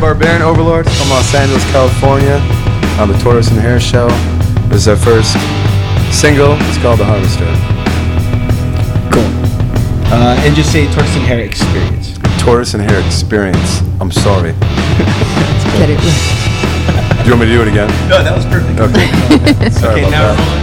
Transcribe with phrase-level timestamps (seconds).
[0.00, 2.36] Barbarian Overlord from Los Angeles, California,
[3.00, 4.08] on the Tortoise and Hare Show.
[4.68, 5.32] This is our first
[6.14, 6.54] single.
[6.68, 7.44] It's called The Harvester.
[9.10, 9.26] Cool.
[10.12, 12.18] Uh, and just say Tortoise and Hare Experience.
[12.38, 13.80] Tortoise and Hare Experience.
[14.00, 14.52] I'm sorry.
[15.78, 15.98] Get it.
[15.98, 17.88] Do you want me to do it again?
[18.08, 18.78] No, that was perfect.
[18.80, 19.70] Okay.
[19.70, 20.57] Sorry Okay, about now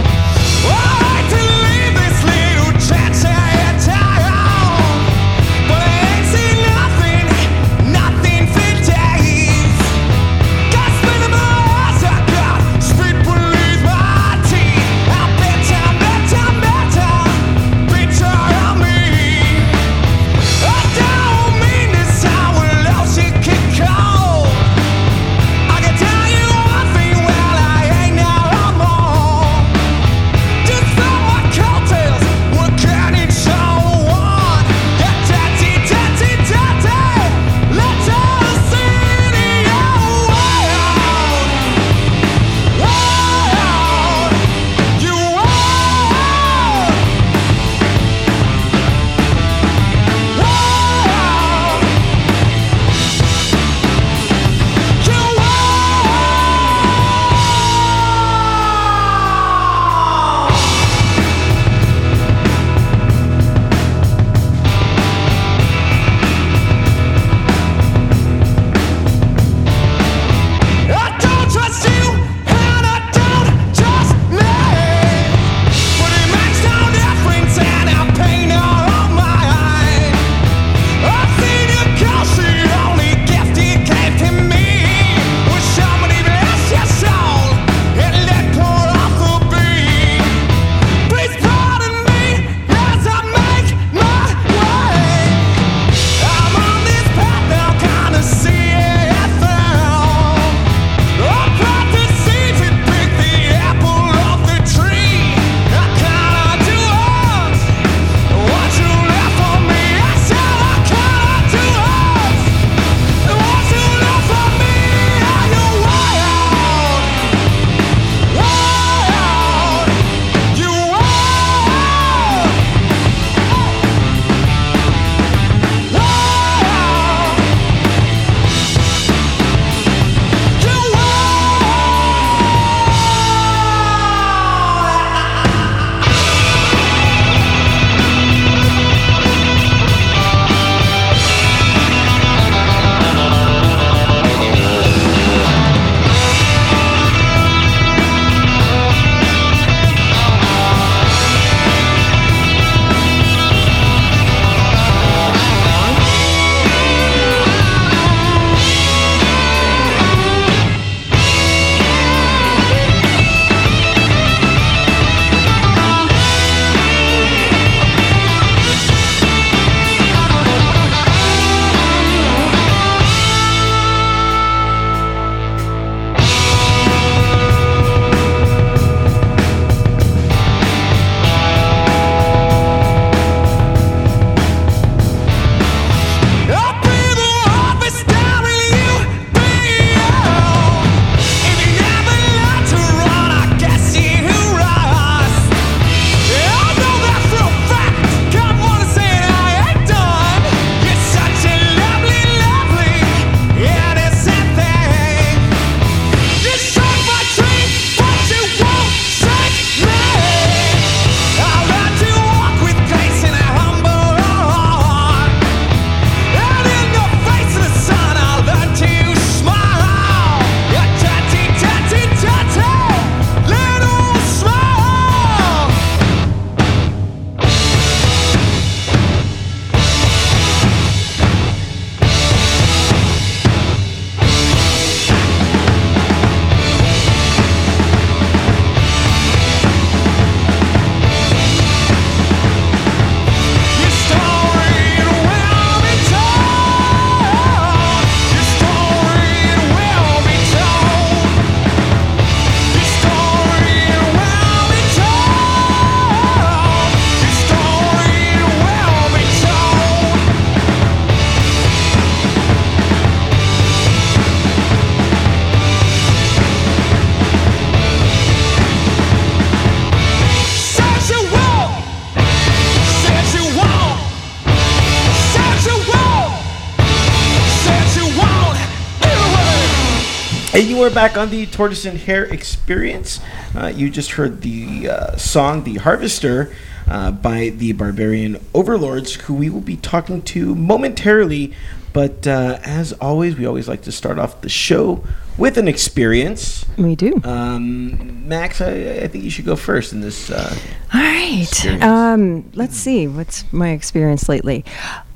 [280.86, 283.18] Are back on the Tortoise and Hare Experience.
[283.56, 286.54] Uh, you just heard the uh, song "The Harvester"
[286.86, 291.52] uh, by the Barbarian Overlords, who we will be talking to momentarily.
[291.92, 295.02] But uh, as always, we always like to start off the show
[295.36, 296.64] with an experience.
[296.78, 297.20] We do.
[297.24, 300.30] Um, Max, I, I think you should go first in this.
[300.30, 300.56] Uh,
[300.94, 301.82] All right.
[301.82, 303.08] Um, let's see.
[303.08, 304.64] What's my experience lately?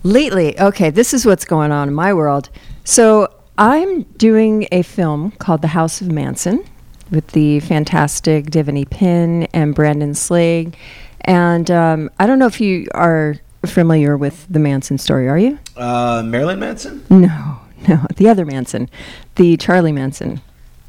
[0.03, 2.51] Lately, okay, this is what's going on in my world.
[2.83, 3.29] So
[3.61, 6.65] I'm doing a film called The House of Manson
[7.11, 10.75] with the fantastic Devanny Pinn and Brandon Slagle.
[11.23, 13.37] And um, I don't know if you are
[13.67, 15.59] familiar with the Manson story, are you?
[15.77, 17.05] uh, Marilyn Manson.
[17.11, 18.89] No, no, the other Manson,
[19.35, 20.41] the Charlie Manson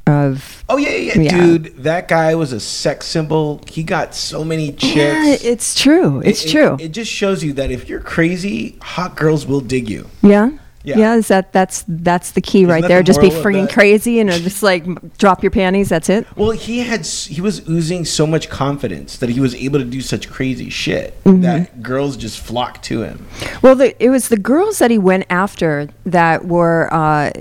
[0.07, 0.63] of.
[0.69, 1.65] Oh yeah, yeah, yeah, dude.
[1.83, 3.61] That guy was a sex symbol.
[3.67, 4.95] He got so many chicks.
[4.95, 6.21] Yeah, it's true.
[6.21, 6.77] It's It- it- true.
[6.79, 10.07] It, just shows you that if you're crazy, hot girls will dig you.
[10.21, 10.51] Yeah.
[10.83, 10.97] Yeah.
[10.97, 11.15] Yeah.
[11.15, 12.99] is that that's that's the key Isn't right there.
[12.99, 14.83] the Just be friggin' crazy and uh, just like
[15.17, 15.89] drop your panties.
[15.89, 16.25] That's it.
[16.35, 20.01] Well, he had he was oozing so much confidence that he was able to do
[20.01, 21.41] such crazy shit Mm-hmm.
[21.41, 23.25] that girls just flocked to him.
[23.61, 27.31] Well, the, it was the girls that he went after that were, uh,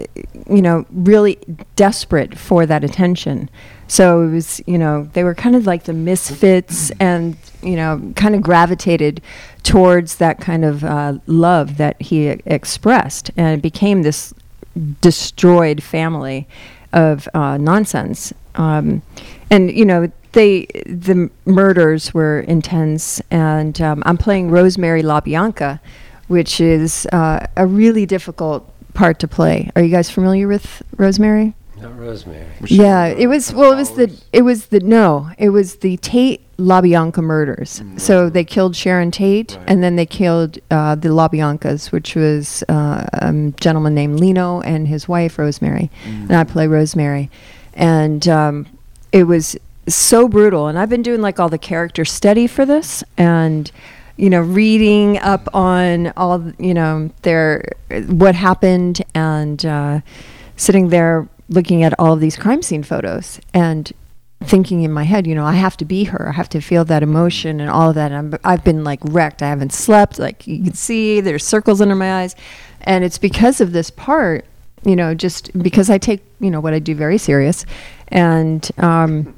[0.49, 1.39] you know, really
[1.77, 3.49] desperate for that attention.
[3.91, 8.13] So it was, you know, they were kind of like the misfits and, you know,
[8.15, 9.21] kind of gravitated
[9.65, 13.33] towards that kind of uh, love that he expressed.
[13.37, 14.33] And it became this
[15.01, 16.47] destroyed family
[16.93, 18.33] of uh, nonsense.
[18.55, 19.03] Um,
[19.51, 25.81] and, you know, they the murders were intense, and um, I'm playing Rosemary LaBianca,
[26.29, 29.73] which is uh, a really difficult part to play.
[29.75, 31.55] Are you guys familiar with Rosemary?
[31.81, 32.47] Not Rosemary.
[32.67, 33.73] Yeah, it was well.
[33.73, 35.31] It was the it was the no.
[35.39, 37.83] It was the Tate LaBianca murders.
[37.97, 39.71] So they killed Sharon Tate, Right.
[39.71, 44.89] and then they killed uh, the LaBiancas, which was uh, a gentleman named Leno and
[44.89, 47.31] his wife Rosemary, and I play Rosemary,
[47.75, 48.67] and um,
[49.13, 49.57] it was
[49.89, 50.67] so brutal.
[50.67, 53.71] And I've been doing like all the character study for this, and
[54.19, 57.73] you know, reading up on all you know their
[58.09, 60.01] what happened, and uh,
[60.57, 63.93] sitting there looking at all of these crime scene photos and
[64.43, 66.29] thinking in my head, you know, I have to be her.
[66.29, 68.11] I have to feel that emotion and all of that.
[68.13, 69.43] And I'm, I've been like wrecked.
[69.43, 70.19] I haven't slept.
[70.19, 72.35] Like you can see, there's circles under my eyes,
[72.83, 74.47] and it's because of this part.
[74.83, 77.67] You know, just because I take you know what I do very serious,
[78.09, 79.35] and um,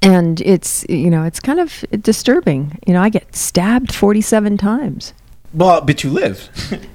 [0.00, 2.78] and it's you know it's kind of disturbing.
[2.86, 5.12] You know, I get stabbed 47 times.
[5.52, 6.48] Well, but you live.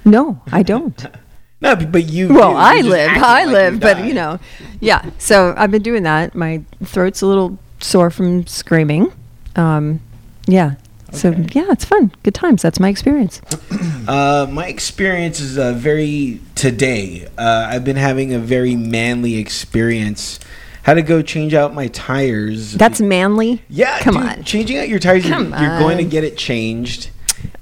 [0.05, 1.05] No, I don't.
[1.61, 2.29] no, but, but you.
[2.29, 2.57] well, do.
[2.57, 4.39] I live, I like live, you but you know,
[4.79, 5.09] yeah.
[5.17, 6.35] So I've been doing that.
[6.35, 9.11] My throat's a little sore from screaming.
[9.55, 10.01] Um,
[10.47, 10.75] yeah.
[11.11, 12.11] So yeah, it's fun.
[12.23, 12.61] Good times.
[12.61, 13.41] That's my experience.
[14.09, 17.27] Uh, my experience is uh, very today.
[17.37, 20.39] Uh, I've been having a very manly experience.
[20.81, 22.73] Had to go change out my tires.
[22.73, 23.61] That's manly.
[23.69, 23.99] yeah.
[23.99, 24.43] Come dude, on.
[24.45, 25.27] Changing out your tires.
[25.27, 27.11] You're, you're going to get it changed.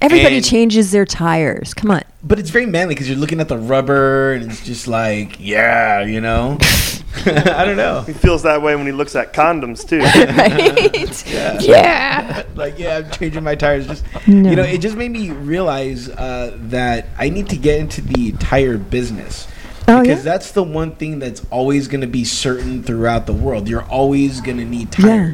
[0.01, 1.73] Everybody And- changes their tires.
[1.73, 2.03] Come on.
[2.23, 6.03] But it's very manly because you're looking at the rubber and it's just like, yeah,
[6.03, 6.57] you know.
[7.25, 8.01] I don't know.
[8.01, 9.99] He feels that way when he looks at condoms too.
[10.37, 11.25] right?
[11.27, 11.59] Yeah.
[11.59, 12.43] yeah.
[12.55, 13.87] like yeah, I'm changing my tires.
[13.87, 14.49] Just No.
[14.49, 18.33] you know, it just made me realize uh, that I need to get into the
[18.33, 19.47] tire business.
[19.87, 20.31] Oh, because yeah?
[20.33, 23.67] that's the one thing that's always going to be certain throughout the world.
[23.69, 25.33] You're always going to need Yeah.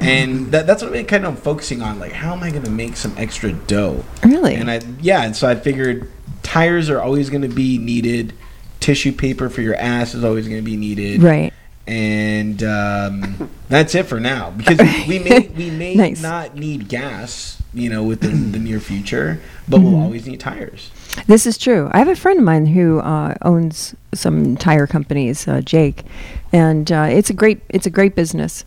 [0.00, 1.98] And that, that's what I'm kind of focusing on.
[1.98, 4.04] Like, how am I going to make some extra dough?
[4.24, 4.54] Really?
[4.54, 6.10] And I, yeah, and so I figured
[6.42, 8.32] tires are always going to be needed.
[8.80, 11.52] Tissue paper for your ass is always going to be needed Right.
[11.86, 16.22] and um, that's it for now because we may we may Nice.
[16.22, 19.38] not need gas you know within the near future
[19.68, 19.92] but Mm-hmm.
[19.92, 20.90] we'll always need tires
[21.26, 21.90] This is true.
[21.92, 26.04] I have a friend of mine who uh, owns some tire companies, uh, Jake,
[26.52, 28.64] and uh, it's a great it's a great business.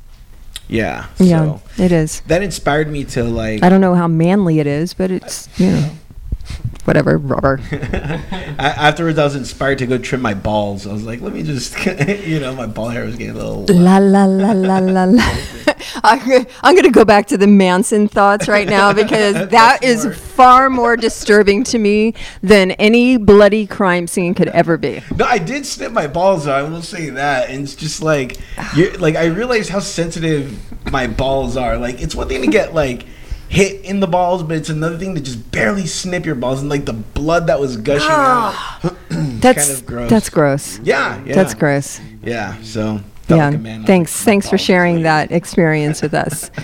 [0.67, 2.21] Yeah Yeah, so it is.
[2.27, 5.71] that inspired me to like I don't know how manly it is, but it's you
[5.71, 5.89] know
[6.85, 7.59] whatever rubber.
[8.59, 11.73] Afterwards i was inspired to go trim my balls i was like let me just
[12.27, 15.35] you know my ball hair was getting a little La la la la la la.
[16.03, 20.13] I'm going to go back to the Manson thoughts right now because that is more-
[20.13, 25.01] far more disturbing to me than any bloody crime scene could ever be.
[25.15, 26.45] No, I did snip my balls.
[26.45, 28.37] Though, I will say that, and it's just like,
[28.75, 30.57] you're, like I realized how sensitive
[30.91, 31.77] my balls are.
[31.77, 33.05] Like, it's one thing to get like
[33.53, 36.69] hit in the balls, but it's another thing to just barely snip your balls and
[36.69, 38.79] like the blood that was gushing ah.
[38.83, 38.97] out.
[39.09, 40.09] That's kind of gross.
[40.09, 40.79] that's gross.
[40.79, 41.99] Yeah, yeah, That's gross.
[42.23, 43.49] Yeah, so Felt yeah.
[43.57, 44.23] like thanks.
[44.23, 46.51] Thanks for sharing that experience with us.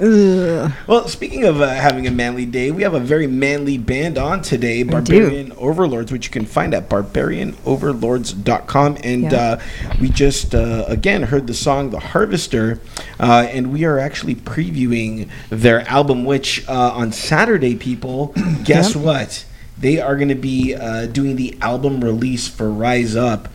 [0.00, 4.40] Well, speaking of uh, having a manly day, we have a very manly band on
[4.40, 4.82] today.
[4.82, 8.96] Barbarian Overlords, which you can find at barbarianoverlords.com.
[9.04, 9.38] And Yeah.
[9.38, 9.60] uh,
[10.00, 12.80] we just, uh, again, heard the song The Harvester,
[13.18, 18.32] uh, and we are actually previewing their album, which uh, on Saturday, people,
[18.64, 19.04] guess Yep.
[19.04, 19.44] what?
[19.78, 23.48] They are going to be uh, doing the album release for Rise Up.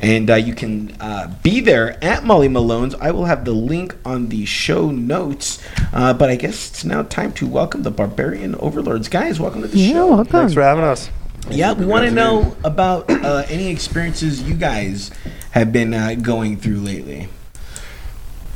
[0.00, 2.94] And uh, you can uh, be there at Molly Malone's.
[2.94, 5.62] I will have the link on the show notes.
[5.92, 9.08] Uh, but I guess it's now time to welcome the Barbarian Overlords.
[9.08, 10.06] Guys, welcome to the Yeah, show.
[10.08, 10.26] welcome.
[10.26, 11.10] Thanks for having us.
[11.50, 15.10] Yeah, we want to know about uh, any experiences you guys
[15.52, 17.28] have been uh, going through lately.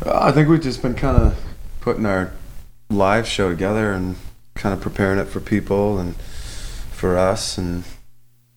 [0.04, 1.38] Uh, I think we've just been kind of
[1.80, 2.33] putting our
[2.90, 4.16] live show together and
[4.54, 7.85] kind of preparing it for people and for us and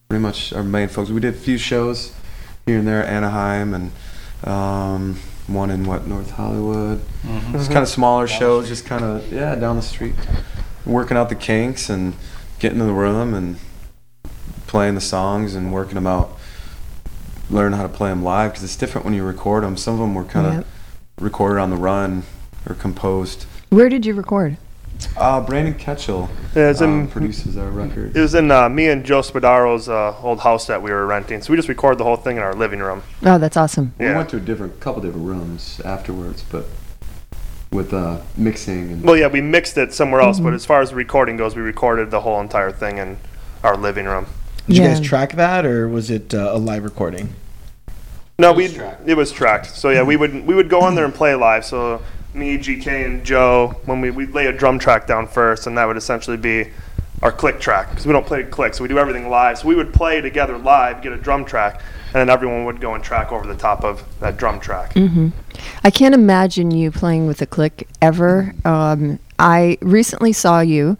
[0.08, 1.10] pretty much our main folks.
[1.10, 2.14] We did a few shows
[2.68, 3.92] here and there, Anaheim and
[4.44, 5.16] um,
[5.48, 7.02] one in what North Hollywood.
[7.54, 10.14] It's kind of smaller shows, just kind of yeah down the street,
[10.86, 12.14] working out the kinks and
[12.60, 13.56] getting in the room and
[14.68, 16.38] playing the songs and working them out.
[17.50, 19.78] Learn how to play them live because it's different when you record them.
[19.78, 20.66] Some of them were kind of Yep.
[21.22, 22.24] recorded on the run
[22.70, 23.46] or composed.
[23.70, 24.58] Where did you record?
[25.16, 28.16] Uh, Brandon Ketchell Yeah, it's um, in, produces our record.
[28.16, 31.42] it was in uh, me and Joe Spadaro's uh, old house that we were renting.
[31.42, 33.04] So we just recorded the whole thing in our living room.
[33.24, 33.94] Oh, that's awesome.
[34.00, 36.66] We went to a different couple different rooms afterwards, but
[37.72, 40.46] with uh, mixing and Well, yeah, we mixed it somewhere else, Mm-hmm.
[40.46, 43.18] but as far as recording goes, we recorded the whole entire thing in
[43.64, 44.26] our living room.
[44.68, 47.34] Did you guys track that, or was it uh, a live recording?
[48.40, 49.68] No, we it was tracked.
[49.68, 51.66] So yeah, we would we would go on there and play live.
[51.66, 55.78] So me, GK, and Joe, when we we lay a drum track down first, and
[55.78, 56.70] that would essentially be
[57.24, 59.60] our click track because we don't play click, so we do everything live.
[59.60, 62.94] So we would play together live, get a drum track, and then everyone would go
[62.94, 64.94] and track over the top of that drum track.
[64.94, 65.30] hmm
[65.84, 68.54] I can't imagine you playing with a click ever.
[68.64, 70.98] Um, I recently saw you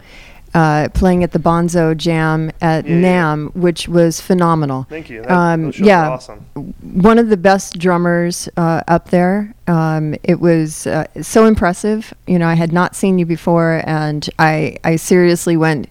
[0.54, 3.22] uh, playing at the Bonzo Jam at Yeah, yeah.
[3.34, 4.86] NAMM, which was phenomenal.
[4.88, 5.22] Thank you.
[5.22, 6.08] That, Um, yeah.
[6.08, 6.44] awesome.
[6.82, 9.54] One of the best drummers uh, up there.
[9.66, 12.14] Um, it was uh, so impressive.
[12.26, 15.88] You know, I had not seen you before, and I, I seriously went,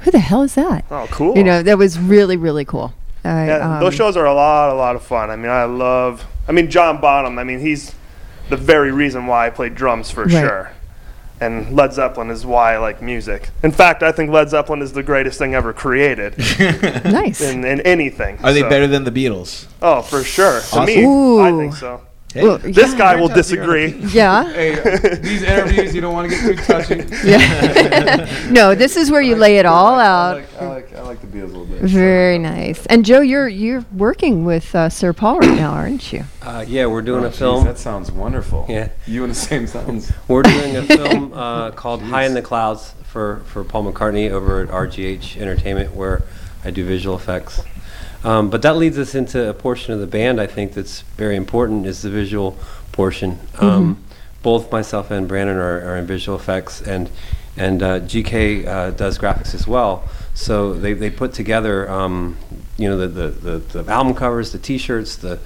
[0.00, 1.36] "Who the hell is that?" Oh, cool.
[1.36, 2.92] You know, that was really, really cool.
[3.24, 5.30] I, Yeah, um, those shows are a lot, a lot of fun.
[5.30, 6.24] I mean, I love.
[6.48, 7.38] I mean, John Bonham.
[7.38, 7.94] I mean, he's
[8.48, 10.32] the very reason why I play drums for Right.
[10.32, 10.72] sure.
[11.40, 13.48] And Led Zeppelin is why I like music.
[13.62, 16.36] In fact, I think Led Zeppelin is the greatest thing ever created
[17.04, 17.40] nice.
[17.40, 18.38] in, in anything.
[18.42, 19.66] Are they better than the Beatles?
[19.80, 20.60] Oh, for sure.
[20.60, 21.02] To me,
[21.40, 22.02] I think so.
[22.32, 22.98] Hey, Well, This yeah.
[22.98, 23.88] guy will disagree.
[24.12, 24.44] Yeah.
[24.52, 24.74] Hey,
[25.16, 27.02] these interviews you don't want to get too touchy.
[27.26, 28.48] Yeah.
[28.50, 30.36] no, this is where you lay it all I out.
[30.36, 31.80] like, I like I like the Beatles a little bit.
[31.82, 32.84] Very nice.
[32.86, 36.24] And Joe, you're you're working with uh, Sir Paul right now, aren't you?
[36.42, 37.64] Uh, yeah, we're doing Oh, a geez, film.
[37.64, 38.66] That sounds wonderful.
[38.68, 38.90] Yeah.
[39.06, 40.12] You in the same sentence.
[40.28, 44.60] We're doing a film uh, called High in the Clouds for, for Paul McCartney over
[44.62, 46.22] at RGH Entertainment, where
[46.64, 47.60] I do visual effects.
[48.22, 51.36] Um, but that leads us into a portion of the band I think that's very
[51.36, 52.58] important is the visual
[52.92, 53.38] portion.
[53.58, 54.04] Um,
[54.42, 57.10] Both myself and Brandon are, are in visual effects, and
[57.56, 60.08] and uh, GK uh, does graphics as well.
[60.32, 62.38] So they, they put together, um,
[62.78, 65.38] you know, the, the, the, the album covers, the T-shirts, the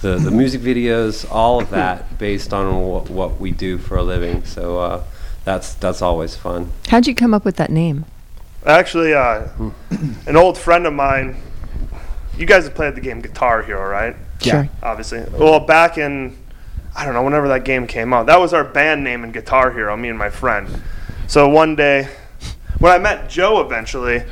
[0.00, 4.02] the, the music videos, all of that based on what, what we do for a
[4.02, 4.44] living.
[4.44, 5.04] So uh,
[5.44, 6.72] that's that's always fun.
[6.88, 8.06] How'd you come up with that name?
[8.66, 9.48] Actually, uh,
[10.26, 11.36] an old friend of mine.
[12.40, 14.16] You guys have played the game Guitar Hero, right?
[14.40, 14.66] Yeah.
[14.82, 15.22] obviously.
[15.30, 16.38] Well, back in,
[16.96, 19.70] I don't know, whenever that game came out, that was our band name in Guitar
[19.70, 20.82] Hero, me and my friend.
[21.26, 22.08] So one day,
[22.78, 24.22] when I met Joe eventually,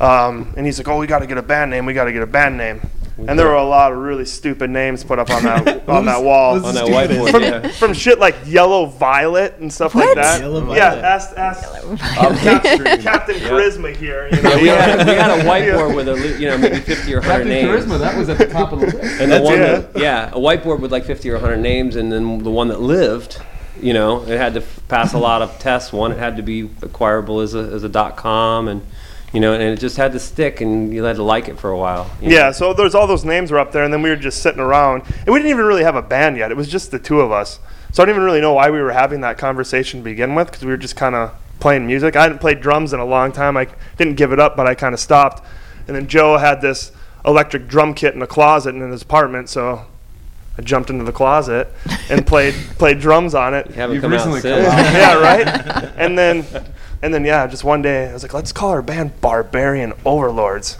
[0.00, 1.84] um, and he's like, "Oh, we got to get a band name.
[1.84, 2.80] We got to get a band name."
[3.12, 3.28] Mm-hmm.
[3.28, 6.22] And there were a lot of really stupid names put up on that on that
[6.22, 6.64] wall.
[6.64, 7.68] On that whiteboard, From, yeah.
[7.72, 10.40] from shit like Yellow Violet and stuff like that.
[10.40, 11.04] Yellow yeah, Violet.
[11.04, 11.62] ask, ask
[12.42, 14.28] Captain, Captain Charisma here.
[14.32, 14.50] You know?
[14.50, 15.44] Yeah, we had, we had a Yeah.
[15.44, 17.84] whiteboard with a you know maybe 50 or 100 Captain names.
[17.84, 19.20] Charisma, that was at the top of the list.
[19.20, 19.92] And the That's one it.
[19.92, 22.80] that, yeah, a whiteboard with like 50 or 100 names, and then the one that
[22.80, 23.40] lived,
[23.80, 25.92] you know, it had to f- pass a lot of tests.
[25.92, 28.80] One, it had to be acquirable as a, as a dot com, and,
[29.32, 31.70] you know, and it just had to stick, and you had to like it for
[31.70, 32.10] a while.
[32.20, 32.34] you know.
[32.34, 34.60] Yeah, so there's all those names were up there, and then we were just sitting
[34.60, 36.50] around, and we didn't even really have a band yet.
[36.50, 37.58] It was just the two of us.
[37.92, 40.48] So I don't even really know why we were having that conversation to begin with,
[40.48, 42.16] because we were just kind of playing music.
[42.16, 43.56] I hadn't played drums in a long time.
[43.56, 45.44] I didn't give it up, but I kind of stopped.
[45.86, 46.92] And then Joe had this
[47.24, 49.86] electric drum kit in a closet in his apartment, so
[50.58, 51.68] I jumped into the closet
[52.10, 53.68] and played played drums on it.
[53.68, 54.66] You haven't You've come out recently since.
[54.66, 54.92] come out.
[54.92, 55.92] yeah, right.
[55.96, 56.44] And then,
[57.02, 60.78] and then, yeah, just one day I was like, let's call our band Barbarian Overlords.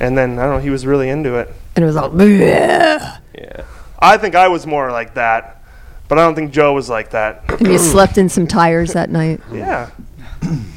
[0.00, 1.52] And then I don't know, he was really into it.
[1.76, 2.10] And it was all.
[2.10, 3.64] "Bleh." Yeah.
[3.98, 5.62] I think I was more like that,
[6.08, 7.44] but I don't think Joe was like that.
[7.60, 9.40] And you slept in some tires that night.
[9.52, 9.90] Yeah.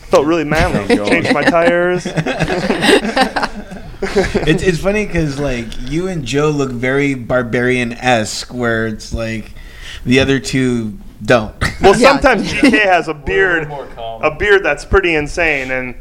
[0.10, 0.96] Felt really manly.
[0.96, 2.06] Changed my tires.
[4.02, 9.52] it's it's funny because like you and Joe look very barbarian esque, where it's like
[10.06, 11.54] the other two don't.
[11.80, 12.14] Well, Yeah.
[12.14, 15.94] sometimes GK has a beard, a beard that's pretty insane, and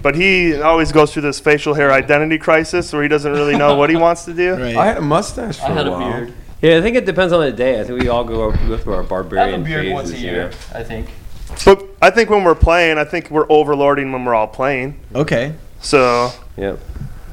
[0.00, 3.74] but he always goes through this facial hair identity crisis where he doesn't really know
[3.74, 4.54] what he wants to do.
[4.54, 4.76] right.
[4.76, 6.12] I had a mustache for I had a a while.
[6.12, 6.34] beard.
[6.62, 7.80] Yeah, I think it depends on the day.
[7.80, 9.92] I think we all go, go through our I have barbarian a beard phases.
[9.94, 10.56] once a you year, know?
[10.78, 11.08] I think.
[11.64, 15.00] But I think when we're playing, I think we're overlording when we're all playing.
[15.16, 15.54] okay.
[15.80, 16.78] So, Yep.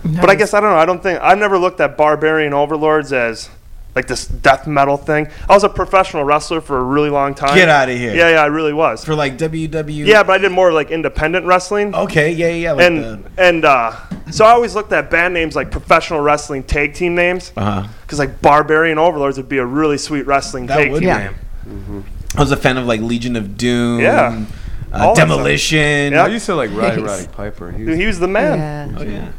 [0.03, 0.77] but I guess I don't know.
[0.79, 3.49] I don't think I've never looked at barbarian overlords as
[3.95, 5.27] like this death metal thing.
[5.49, 7.55] I was a professional wrestler for a really long time.
[7.55, 8.15] Get out of here.
[8.15, 9.03] Yeah, yeah, I really was.
[9.03, 10.05] For like WW.
[10.05, 11.93] Yeah, but I did more like independent wrestling.
[11.93, 12.31] Okay.
[12.31, 12.49] Yeah.
[12.49, 12.71] Yeah.
[12.73, 13.93] Like and and uh,
[14.31, 17.87] so I always looked at band names like professional wrestling tag team names uh huh.
[18.01, 21.23] because like Barbarian Overlords would be a really sweet wrestling That tag would team be.
[21.23, 22.05] name.
[22.35, 23.99] I was a fan of like Legion of Doom.
[23.99, 24.45] Yeah.
[24.93, 25.27] Uh, All that stuff.
[25.29, 26.13] Demolition.
[26.13, 26.23] Yeah.
[26.23, 27.71] I used to like Roddy Roddy Piper.
[27.71, 28.91] He Dude, was, he was the man.
[28.91, 28.99] Yeah.
[28.99, 29.31] Oh yeah.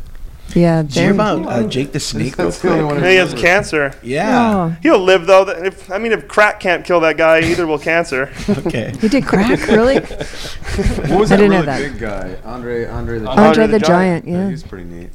[0.55, 0.83] Yeah.
[0.83, 2.37] Did you hear about uh, Jake the Snake?
[2.37, 2.89] real that's the only quick?
[2.95, 3.95] one And he has cancer.
[4.03, 4.55] Yeah.
[4.55, 5.49] Oh, He'll live though.
[5.49, 8.31] If, I mean, if crack can't kill that guy, either will cancer.
[8.49, 8.93] Okay.
[9.01, 10.01] he did crack, really?
[10.01, 11.79] what was I that didn't know really that.
[11.93, 12.37] big guy?
[12.45, 14.25] Andre Andre the Andre Andre the the Giant.
[14.27, 14.29] Giant.
[14.29, 14.51] Yeah.
[14.51, 15.11] He's pretty neat.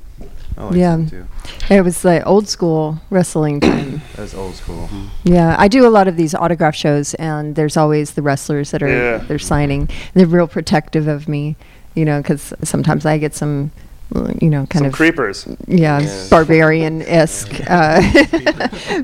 [0.57, 0.95] I like Yeah.
[0.95, 1.27] him too.
[1.69, 4.01] It was like old school wrestling time.
[4.15, 4.89] That's old school.
[5.23, 8.81] Yeah, I do a lot of these autograph shows, and there's always the wrestlers that
[8.81, 9.17] are Yeah.
[9.17, 9.87] they're signing.
[10.15, 11.55] They're real protective of me,
[11.93, 13.69] you know, because sometimes I get some,
[14.41, 15.45] you know, kind Some of creepers.
[15.67, 16.27] yeah, Yeah.
[16.29, 18.01] barbarian esque uh,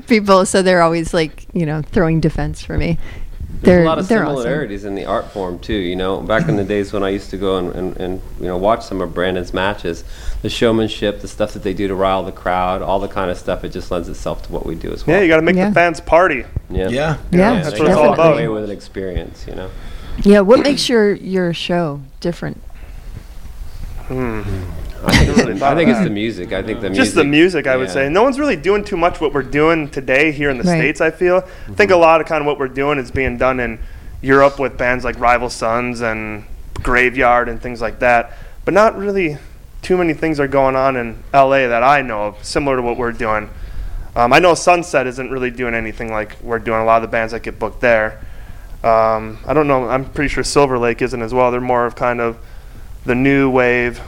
[0.08, 0.46] people.
[0.46, 2.98] So they're always like, you know, throwing defense for me.
[3.60, 4.42] There's They're a lot of they're awesome.
[4.42, 5.72] similarities in the art form too.
[5.74, 8.46] You know, back in the days when I used to go and, and, and you
[8.46, 10.04] know watch some of Brandon's matches,
[10.42, 13.38] the showmanship, the stuff that they do to rile the crowd, all the kind of
[13.38, 15.16] stuff, it just lends itself to what we do as well.
[15.16, 15.68] Yeah, you got to make Yeah.
[15.70, 16.44] the fans party.
[16.68, 16.88] yeah.
[16.88, 17.16] Yeah.
[17.30, 18.32] Yeah, That's what it's all about.
[18.34, 19.70] away with an experience, you know.
[20.22, 22.60] Yeah, what makes your your show different?
[24.08, 24.42] Hmm.
[25.06, 26.52] I think, it's, really the, I think of it's the music.
[26.52, 27.04] I think the music.
[27.04, 27.94] Just the music, I would yeah.
[27.94, 28.08] say.
[28.08, 30.78] No one's really doing too much what we're doing today here in the Right.
[30.78, 31.00] states.
[31.00, 31.44] I feel.
[31.68, 33.78] I think a lot of kind of what we're doing is being done in
[34.22, 36.44] Europe with bands like Rival Sons and
[36.82, 38.32] Graveyard and things like that.
[38.64, 39.36] But not really
[39.82, 42.96] too many things are going on in LA that I know of, similar to what
[42.96, 43.50] we're doing.
[44.16, 46.80] Um, I know Sunset isn't really doing anything like we're doing.
[46.80, 48.20] A lot of the bands that get booked there.
[48.82, 49.88] Um, I don't know.
[49.88, 51.50] I'm pretty sure Silver Lake isn't as well.
[51.50, 52.38] They're more of kind of
[53.04, 54.00] the new wave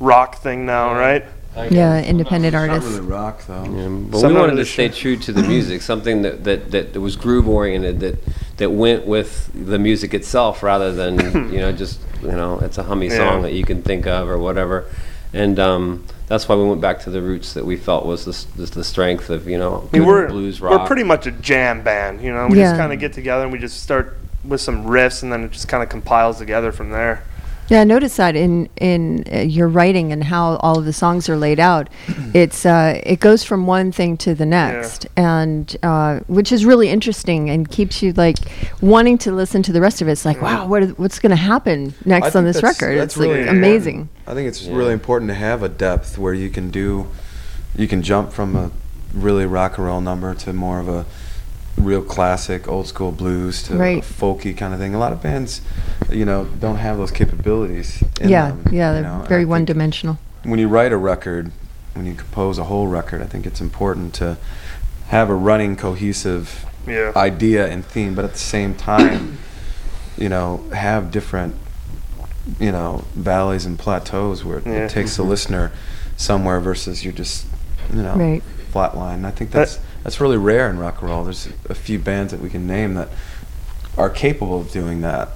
[0.00, 1.24] rock thing now, right?
[1.56, 2.06] Yeah, guess.
[2.10, 2.90] independent Not artists.
[2.96, 3.64] really rock though.
[3.64, 6.70] Yeah, but Some we wanted the to stay true to the music, something that, that,
[6.70, 8.18] that was groove oriented, that
[8.58, 11.18] that went with the music itself, rather than
[11.52, 13.16] you know just you know it's a hummy Yeah.
[13.16, 14.84] song that you can think of or whatever.
[15.32, 18.62] And um, that's why we went back to the roots that we felt was the,
[18.62, 20.80] the, the strength of you know I mean, we're blues rock.
[20.80, 22.48] we're pretty much a jam band, you know.
[22.48, 22.64] We Yeah.
[22.72, 25.52] just kind of get together and we just start with some riffs, and then it
[25.52, 27.24] just kind of compiles together from there.
[27.68, 31.28] Yeah, I noticed that in in uh, your writing and how all of the songs
[31.28, 31.88] are laid out.
[32.34, 36.88] it's uh, it goes from one thing to the next, and uh, which is really
[36.88, 38.36] interesting and keeps you like
[38.80, 40.12] wanting to listen to the rest of it.
[40.12, 42.98] It's like, wow, what is, what's going to happen I next on this that's- record?
[42.98, 44.08] that's it's like really amazing.
[44.28, 44.76] I think it's Yeah.
[44.76, 47.08] really important to have a depth where you can do,
[47.76, 48.70] you can jump from a
[49.12, 51.04] really rock and roll number to more of a
[51.76, 54.02] real classic old school blues to Right.
[54.02, 54.94] folky kind of thing.
[54.94, 55.60] A lot of bands,
[56.10, 58.02] you know, don't have those capabilities.
[58.20, 60.18] In Yeah, them, yeah, they're know, very one dimensional.
[60.42, 61.52] When you write a record,
[61.94, 64.36] when you compose a whole record, I think it's important to
[65.08, 67.12] have a running, cohesive Yeah.
[67.16, 69.38] idea and theme, but at the same time,
[70.16, 71.54] you know, have different,
[72.58, 74.72] you know, valleys and plateaus where it, Yeah.
[74.84, 75.30] it takes the mm-hmm.
[75.30, 75.72] listener
[76.16, 77.44] somewhere versus you're just,
[77.92, 78.42] you know, Right.
[78.72, 79.24] flatline.
[79.24, 81.24] I think that's that's really rare in rock and roll.
[81.24, 83.08] There's a few bands that we can name that
[83.98, 85.30] are capable of doing that.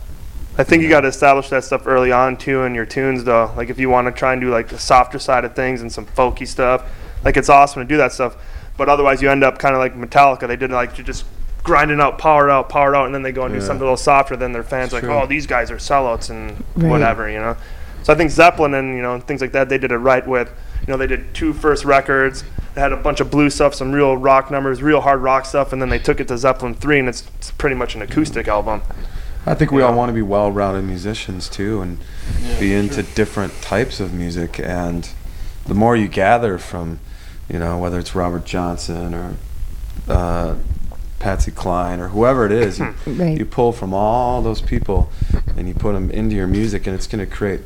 [0.56, 3.52] I think you got to establish that stuff early on too in your tunes, though.
[3.56, 5.90] Like if you want to try and do like the softer side of things and
[5.90, 6.88] some folky stuff,
[7.24, 8.36] like it's awesome to do that stuff.
[8.76, 10.46] But otherwise, you end up kind of like Metallica.
[10.46, 11.24] They did like you just
[11.64, 13.96] grinding out, powered out, powered out, and then they go and do something a little
[13.96, 14.36] softer.
[14.36, 15.14] Then their fans It's like, true.
[15.14, 16.88] oh, these guys are sellouts and Right.
[16.90, 17.56] whatever, you know.
[18.04, 20.48] So I think Zeppelin and you know things like that, they did it right with,
[20.80, 22.44] you know, they did two first records.
[22.74, 25.72] They had a bunch of blue stuff, some real rock numbers, real hard rock stuff,
[25.72, 28.46] and then they took it to Zeppelin three, and it's, it's pretty much an acoustic
[28.48, 28.82] album.
[29.46, 31.98] I think we all want to be well-rounded musicians too, and
[32.60, 34.60] be into different types of music.
[34.60, 35.08] And
[35.66, 37.00] the more you gather from,
[37.48, 39.34] you know, whether it's Robert Johnson or
[40.08, 40.56] uh,
[41.18, 43.36] Patsy Cline or whoever it is, you, Right.
[43.38, 45.10] you pull from all those people
[45.56, 47.60] and you put them into your music, and it's going to create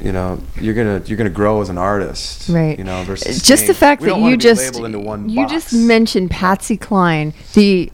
[0.00, 2.76] you know, you're gonna you're gonna grow as an artist, Right.
[2.78, 5.52] You know, versus just the fact that you just into one you box.
[5.52, 7.90] just mentioned Patsy Cline, the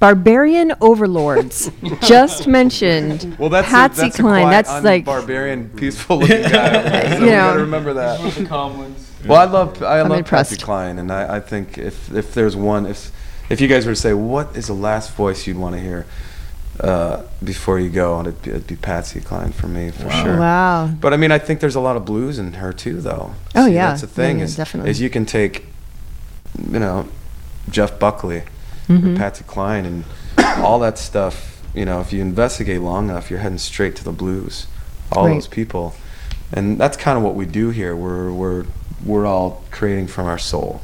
[0.00, 1.70] barbarian overlords.
[2.02, 4.42] just mentioned well, that's Patsy a, that's Cline.
[4.42, 7.10] A quiet, that's like barbarian, peaceful looking guy.
[7.18, 7.30] so You know.
[7.32, 8.34] gotta remember that.
[8.34, 9.04] The calm ones.
[9.26, 10.50] Well, I love I I'm love impressed.
[10.52, 13.10] Patsy Cline, and I, I think if if there's one if
[13.50, 16.06] if you guys were to say what is the last voice you'd want to hear
[16.80, 20.38] uh, before you go, it'd be, it'd be Patsy Cline for me for sure.
[20.38, 20.86] wow.
[20.86, 23.34] But I mean, I think there's a lot of blues in her too, though.
[23.54, 23.88] Oh, See, yeah.
[23.88, 24.90] that's the thing Yeah, yeah, is definitely.
[24.90, 25.66] is you can take,
[26.70, 27.08] you know,
[27.70, 28.42] Jeff Buckley,
[28.88, 29.14] Mhm.
[29.14, 30.04] or Patsy Cline, and
[30.64, 31.60] all that stuff.
[31.74, 34.66] You know, if you investigate long enough, you're heading straight to the blues.
[35.12, 35.34] All Right.
[35.34, 35.94] those people,
[36.52, 37.94] and that's kind of what we do here.
[37.96, 38.64] We're we're
[39.04, 40.80] we're all creating from our soul,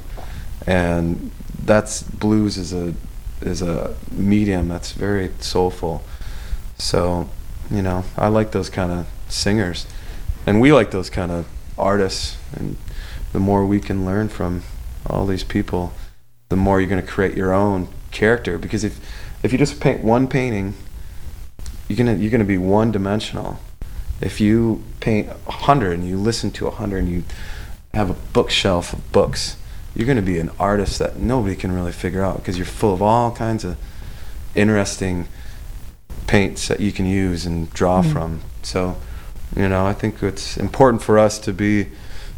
[0.66, 1.30] and
[1.64, 2.94] that's blues is a
[3.44, 6.02] is a medium that's very soulful.
[6.78, 7.28] So,
[7.70, 9.87] you know, I like those kind of singers,
[10.46, 11.46] and we like those kind of
[11.78, 12.37] artists.
[12.54, 12.76] And
[13.33, 14.62] the more we can learn from
[15.07, 15.92] all these people,
[16.48, 18.59] the more you're going to create your own character.
[18.59, 19.00] Because if
[19.42, 20.74] if you just paint one painting,
[21.88, 23.61] you're gonna you're gonna be one dimensional.
[24.20, 27.24] If you paint a hundred and you listen to a hundred and you
[27.92, 29.57] have a bookshelf of books,
[29.94, 33.00] you're gonna be an artist that nobody can really figure out because you're full of
[33.02, 33.76] all kinds of
[34.54, 35.26] interesting
[36.26, 38.12] paints that you can use and draw Mhm.
[38.12, 38.40] from.
[38.62, 38.96] So,
[39.57, 41.88] you know, I think it's important for us to be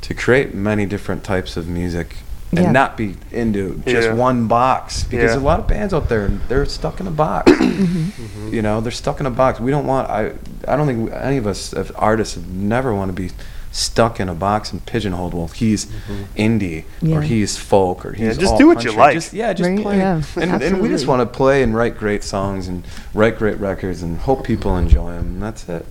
[0.02, 2.16] to create many different types of music
[2.52, 2.70] and Yeah.
[2.72, 4.14] not be into just Yeah.
[4.14, 5.38] one box because Yeah.
[5.38, 7.50] a lot of bands out there they're stuck in a box.
[7.52, 8.52] Mm-hmm.
[8.54, 9.58] You know, they're stuck in a box.
[9.60, 10.08] We don't want.
[10.08, 10.32] I.
[10.68, 13.30] I don't think any of us as artists never want to be
[13.76, 15.34] stuck in a box and pigeonholed.
[15.34, 16.24] Well, he's mm-hmm.
[16.36, 17.16] indie Yeah.
[17.18, 19.14] or he's folk or he's Yeah, just all do what you like.
[19.14, 19.98] Just, yeah, just Right, play.
[19.98, 23.58] yeah, and, and we just want to play and write great songs and write great
[23.58, 25.26] records and hope people enjoy them.
[25.26, 25.84] And that's it.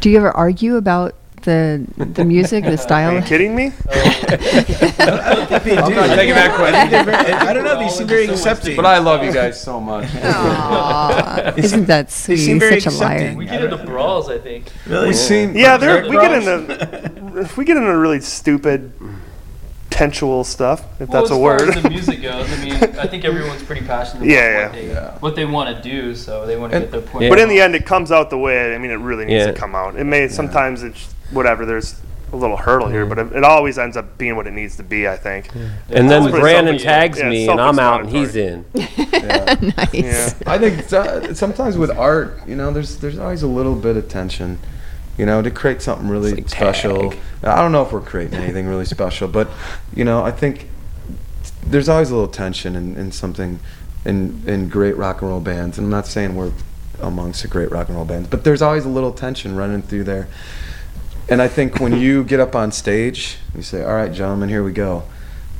[0.00, 1.14] Do you ever argue about
[1.46, 3.14] the the music, the Are style?
[3.14, 3.66] you kidding me?
[3.88, 5.94] I'm do.
[5.94, 6.74] not taking that question.
[6.74, 7.78] I think they're very- I don't know.
[7.78, 8.76] They seem very accepting.
[8.76, 10.08] But I love you guys so much.
[10.16, 12.36] Aw, isn't that They sweet?
[12.44, 13.14] seem very Such a liar.
[13.16, 13.38] accepting.
[13.38, 14.66] We get into brawls, I think.
[14.86, 15.08] really.
[15.08, 15.54] We seen.
[15.56, 16.46] Yeah, there we get Ross?
[16.46, 18.92] into if we get into really stupid,
[19.90, 21.68] tensual stuff, if well, that's a far word.
[21.76, 24.82] as the music goes, I mean, I think everyone's pretty passionate Yeah, about what yeah.
[24.82, 25.18] they, Yeah.
[25.20, 27.24] what they want to do, so they want to get their point.
[27.24, 27.28] Yeah.
[27.30, 28.74] But in the end, it comes out the way.
[28.74, 29.52] I mean, it really needs Yeah.
[29.52, 29.96] to come out.
[29.96, 31.64] It may sometimes it's whatever.
[31.66, 32.00] There's
[32.32, 34.82] a little hurdle here, but it, it always ends up being what it needs to
[34.82, 35.06] be.
[35.08, 35.48] I think.
[35.88, 38.64] And then Always Brandon self- tags yeah, me, and I'm out, and he's in.
[38.74, 39.94] Nice.
[39.94, 40.32] Yeah.
[40.46, 44.08] I think so- sometimes with art, you know, there's there's always a little bit of
[44.08, 44.58] tension,
[45.16, 47.10] you know, to create something really It's like special.
[47.10, 47.18] tag.
[47.44, 49.48] I don't know if we're creating anything really special, but
[49.94, 50.68] you know, I think
[51.64, 53.60] there's always a little tension in, in something
[54.04, 55.78] in in great rock and roll bands.
[55.78, 56.52] And I'm not saying we're
[57.00, 60.04] amongst the great rock and roll bands, but there's always a little tension running through
[60.04, 60.28] there.
[61.28, 64.62] And I think when you get up on stage, you say, "All right, gentlemen, here
[64.62, 65.02] we go."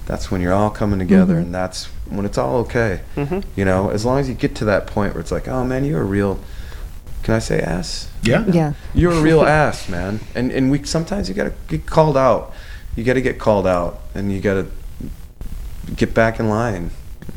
[0.06, 1.42] That's when you're all coming together, Mhm.
[1.42, 3.00] and that's when it's all okay.
[3.16, 5.64] hmm You know, as long as you get to that point where it's like, oh
[5.64, 6.38] man, you're a real.
[7.24, 8.06] Can I say ass?
[8.22, 8.44] Yeah.
[8.46, 8.72] Yeah.
[8.94, 10.20] You're a real ass, man.
[10.36, 12.52] And and we sometimes you gotta get called out.
[12.94, 14.66] You gotta get called out, and you gotta
[15.96, 16.90] get back in line.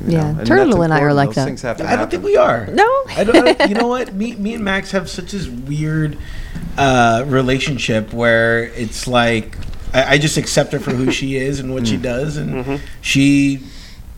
[0.05, 0.31] You Yeah.
[0.31, 1.45] know, and Turtle that's and I are like Those that.
[1.45, 2.67] Things have to I don't think we are.
[2.67, 2.83] No.
[3.09, 4.13] I don't, I don't- you know what?
[4.13, 6.17] Me, me and Max have such this weird
[6.77, 9.57] uh, relationship where it's like
[9.93, 12.79] I, I just accept her for who she is and what she does, and Mhm.
[13.01, 13.61] she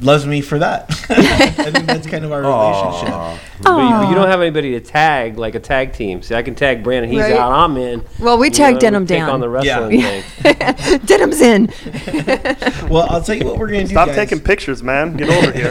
[0.04, 0.90] loves me for that.
[1.10, 3.14] I think that's kind of our relationship.
[3.14, 3.40] Aw.
[3.62, 6.22] But you, you don't have anybody to tag like a tag team.
[6.24, 7.12] See, I can tag Brandon.
[7.12, 7.34] He's Right.
[7.34, 7.52] out.
[7.52, 8.04] I'm in.
[8.20, 9.30] Well, we You tag know, Denim take Dan.
[9.30, 9.80] on the Yeah.
[9.80, 10.02] wrestling
[10.82, 11.00] thing.
[11.06, 11.72] Denim's in.
[12.90, 13.88] Well, I'll tell you what we're gonna do.
[13.88, 14.16] Stop guys.
[14.18, 15.16] taking pictures, man.
[15.16, 15.70] Get over here.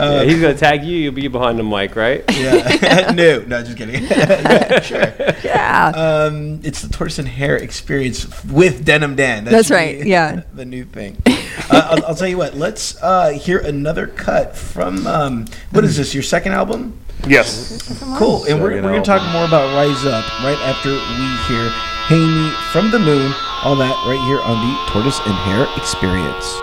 [0.00, 0.96] Yeah, he's gonna tag you.
[0.96, 2.24] You'll be behind the mic, right?
[2.32, 3.10] Yeah.
[3.14, 4.04] no, no, just kidding.
[4.04, 5.12] Yeah, sure.
[5.44, 5.92] Yeah.
[5.94, 9.44] Um, it's the tortoise and hare experience with Denim Dan.
[9.44, 10.42] That That's right, be yeah.
[10.54, 11.16] The new thing.
[11.26, 12.54] uh, I'll, I'll tell you what.
[12.54, 16.14] Let's uh, hear another cut from um, what is this?
[16.14, 16.98] Your second album?
[17.26, 18.00] yes.
[18.16, 18.44] Cool.
[18.44, 21.68] And we're, we're gonna talk more about Rise Up right after we hear
[22.08, 23.32] "Hang Me from the Moon."
[23.62, 26.60] All that right here on the Tortoise and Hare Experience.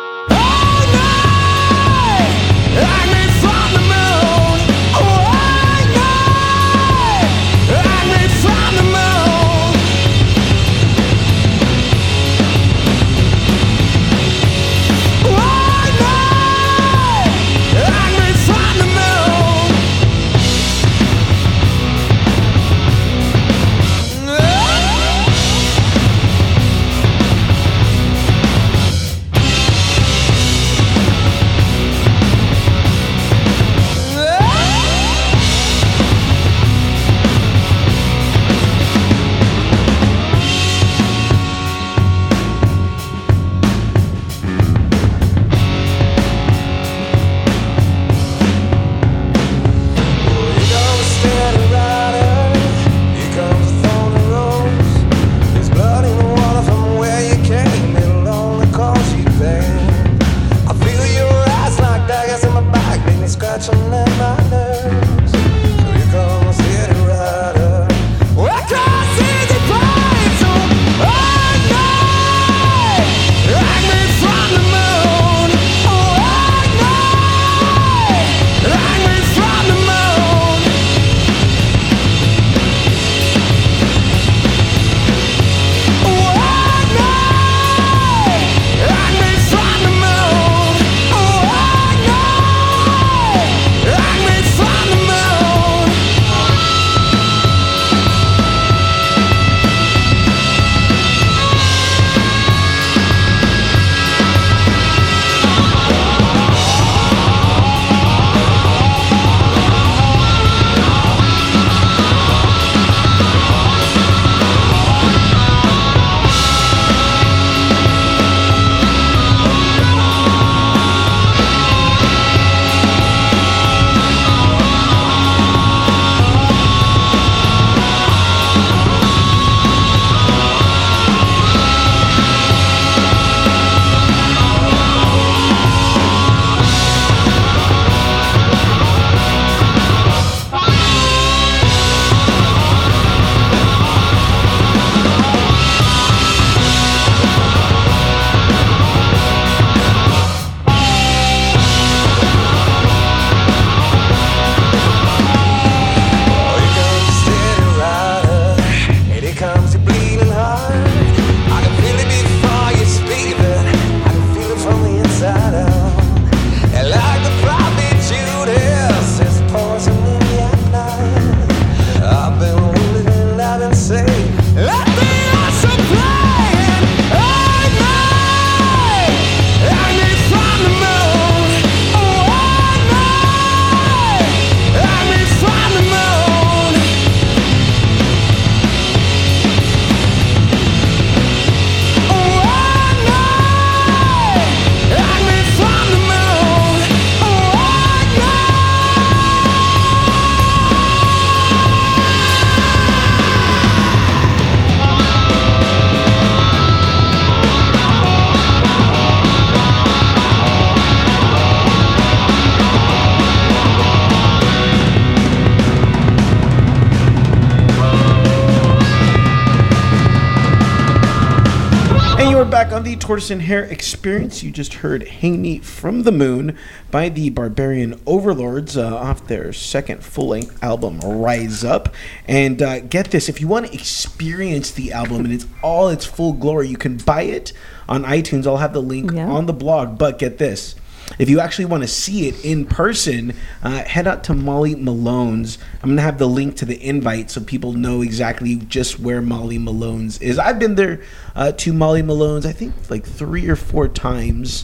[222.57, 224.41] Back on the Tortoise and Hare Experience.
[224.41, 226.57] You just heard "Hang Me from the Moon"
[226.89, 231.93] by the Barbarian Overlords uh, off their second full-length album, Rise Up.
[232.27, 236.07] And uh, get this: if you want to experience the album in its all its
[236.07, 237.53] full glory, you can buy it
[237.87, 238.47] on iTunes.
[238.47, 239.29] I'll have the link Yeah.
[239.29, 239.99] on the blog.
[239.99, 240.73] But get this:
[241.19, 245.57] if you actually want to see it in person, uh, head out to Molly Malone's.
[245.81, 249.57] I'm gonna have the link to the invite so people know exactly just where Molly
[249.57, 250.37] Malone's is.
[250.37, 251.01] I've been there
[251.35, 254.63] uh, to Molly Malone's, I think like three or four times.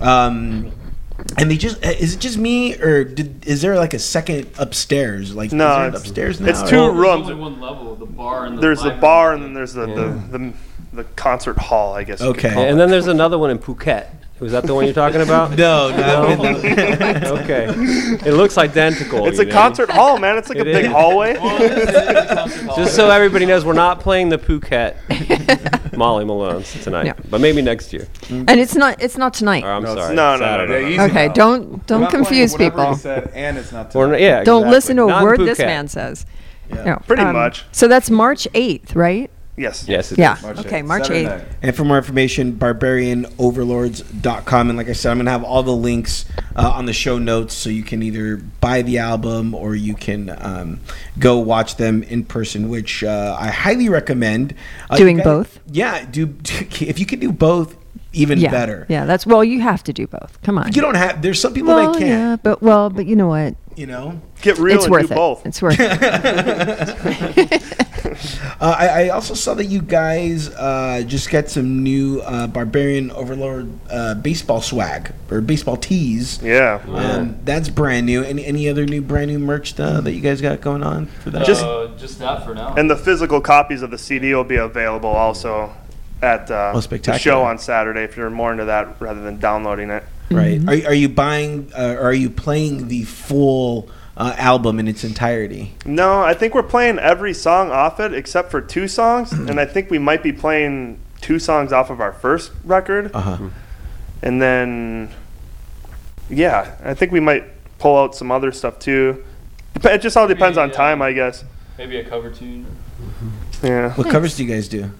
[0.00, 0.72] Um,
[1.36, 4.48] and they just uh, is it just me or did, is there like a second
[4.58, 5.34] upstairs?
[5.34, 6.48] Like No, is there it's- upstairs now?
[6.48, 7.26] it's two Well, rooms.
[7.26, 9.86] There's only one level, the bar and the There's the bar and then there's the,
[9.86, 10.52] the, the,
[10.94, 12.20] the concert hall, I guess.
[12.20, 12.54] you could Okay.
[12.54, 12.70] call it.
[12.70, 14.06] And then there's another one in Phuket.
[14.40, 15.50] Was that the one you're talking about?
[15.56, 16.42] No, no.
[17.42, 17.66] okay.
[18.26, 19.26] It looks identical.
[19.26, 19.52] It's a know?
[19.52, 20.38] concert hall, man.
[20.38, 20.90] It's like It a big is.
[20.90, 21.34] hallway.
[21.38, 22.16] Well, it is- it
[22.54, 22.76] is hall.
[22.76, 24.96] Just so everybody knows, we're not playing the Phuket
[25.96, 27.12] Molly Malone's tonight, No.
[27.28, 28.08] but maybe next year.
[28.30, 29.64] And it's not it's not tonight.
[29.64, 30.14] Or I'm No, sorry.
[30.14, 30.78] no, no, no, no.
[30.78, 31.32] Yeah, Okay, now.
[31.34, 32.94] don't don't confuse people.
[32.94, 34.10] said, and it's not tonight.
[34.12, 34.70] not- yeah, Don't exactly.
[34.70, 36.24] listen to a Not in word this man says.
[36.70, 36.84] Yeah.
[36.84, 37.64] No, Pretty um, much.
[37.72, 39.30] So that's March 8th, right?
[39.60, 39.84] Yes.
[39.86, 40.12] Yes.
[40.12, 40.36] it Yeah.
[40.42, 41.38] March Okay, 8th, March Saturday 8th.
[41.38, 41.46] night.
[41.62, 44.68] And for more information, barbarianoverlords.com.
[44.70, 46.24] And like I said, I'm going to have all the links
[46.56, 50.30] uh, on the show notes so you can either buy the album or you can
[50.40, 50.80] um,
[51.18, 54.54] go watch them in person, which uh, I highly recommend.
[54.88, 55.60] Uh, Doing you guys- both?
[55.70, 56.04] Yeah.
[56.04, 57.76] do If you can do both,
[58.12, 58.50] even yeah.
[58.50, 58.86] better.
[58.88, 60.40] Yeah, that's well, you have to do both.
[60.42, 60.72] Come on.
[60.72, 63.28] You don't have, there's some people well, that can't, Yeah, but well, but you know
[63.28, 63.54] what?
[63.76, 64.20] you know?
[64.42, 65.16] Get real it's and worth do it.
[65.16, 65.46] both.
[65.46, 67.62] It's worth it.
[68.60, 73.10] Uh, I, I also saw that you guys uh, just got some new uh, Barbarian
[73.10, 76.42] Overlord uh, baseball swag or baseball tees.
[76.42, 76.82] yeah.
[76.86, 78.22] Um, that's brand new.
[78.22, 81.30] Any any other new brand new merch uh, that you guys got going on for
[81.30, 81.46] that?
[81.46, 82.74] Just- Uh, just that for now.
[82.74, 85.72] And the physical copies of the CD will be available also
[86.20, 89.88] at uh, Oh, the show on Saturday if you're more into that rather than downloading
[89.88, 90.04] it.
[90.30, 90.60] right.
[90.68, 91.72] Are, are you buying?
[91.74, 93.88] Uh, or are you playing the full
[94.20, 95.74] uh, album in its entirety?
[95.86, 99.64] No, I think we're playing every song off it except for two songs, and I
[99.64, 103.38] think we might be playing two songs off of our first record, Uh huh.
[104.22, 105.10] and then
[106.28, 107.44] yeah, I think we might
[107.78, 109.24] pull out some other stuff too.
[109.82, 110.74] It just all depends on Yeah.
[110.76, 111.44] time, I guess.
[111.78, 112.66] Maybe a cover tune.
[113.62, 113.92] Yeah.
[113.94, 114.90] What covers do you guys do?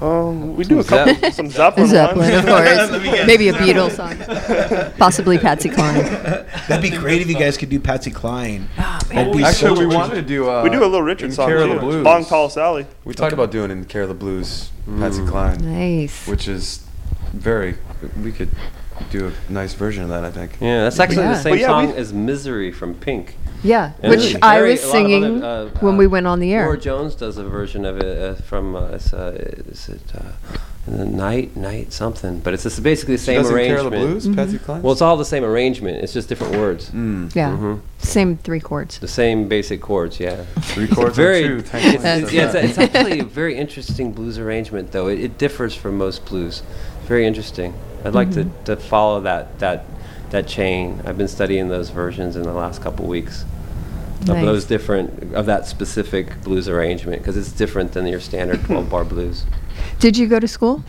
[0.00, 3.02] Um, we do a Some couple, some Zeppelin, Zeppelin, of course.
[3.26, 4.92] Maybe a Beatles song.
[4.98, 6.02] Possibly Patsy Cline.
[6.68, 8.68] That'd be great if you guys could do Patsy Cline.
[8.76, 10.50] That'd be Actually, so we much- wanted to do.
[10.50, 11.74] Uh, we do a little Richard song Care of too.
[11.74, 12.04] the Blues.
[12.04, 12.86] Long Tall Sally.
[13.06, 16.26] We talked about doing in Care of the Blues, Patsy Cline, Nice.
[16.28, 16.84] which is
[17.32, 17.76] very.
[18.22, 18.50] We could
[19.10, 20.58] do a nice version of that, I think.
[20.60, 21.32] Yeah, that's actually Yeah.
[21.32, 23.36] the same yeah, song as "Misery" from Pink.
[23.62, 25.98] Yeah, And which it's I very- was a lot of singing other, uh, when uh,
[25.98, 26.64] we went on the air.
[26.64, 29.32] Norah Jones does a version of it uh, from uh, it's, uh,
[29.68, 30.20] is it uh,
[30.86, 33.76] in the night night something, but it's just basically the She same does in Care
[33.78, 33.86] arrangement.
[33.86, 34.34] of the Blues, Mm-hmm.
[34.36, 34.82] Patsy Cline.
[34.82, 36.02] Well, it's all the same arrangement.
[36.04, 36.90] It's just different words.
[36.90, 37.34] mm.
[37.34, 37.80] yeah, Mhm.
[37.98, 38.98] same three chords.
[39.00, 40.20] The same basic chords.
[40.20, 40.44] Yeah.
[40.60, 41.42] three chords very.
[41.42, 41.60] two.
[41.62, 42.22] Thank It's, you.
[42.24, 45.08] it's, yeah, it's, it's actually a very interesting blues arrangement, though.
[45.08, 46.62] It, it differs from most blues.
[47.06, 47.74] Very interesting.
[48.04, 49.84] I'd like to, to follow that that
[50.30, 51.00] that chain.
[51.04, 53.44] I've been studying those versions in the last couple weeks
[54.22, 58.88] of those different of that specific blues arrangement because it's different than your standard 12
[58.90, 59.44] bar blues.
[60.00, 60.82] Did you go to school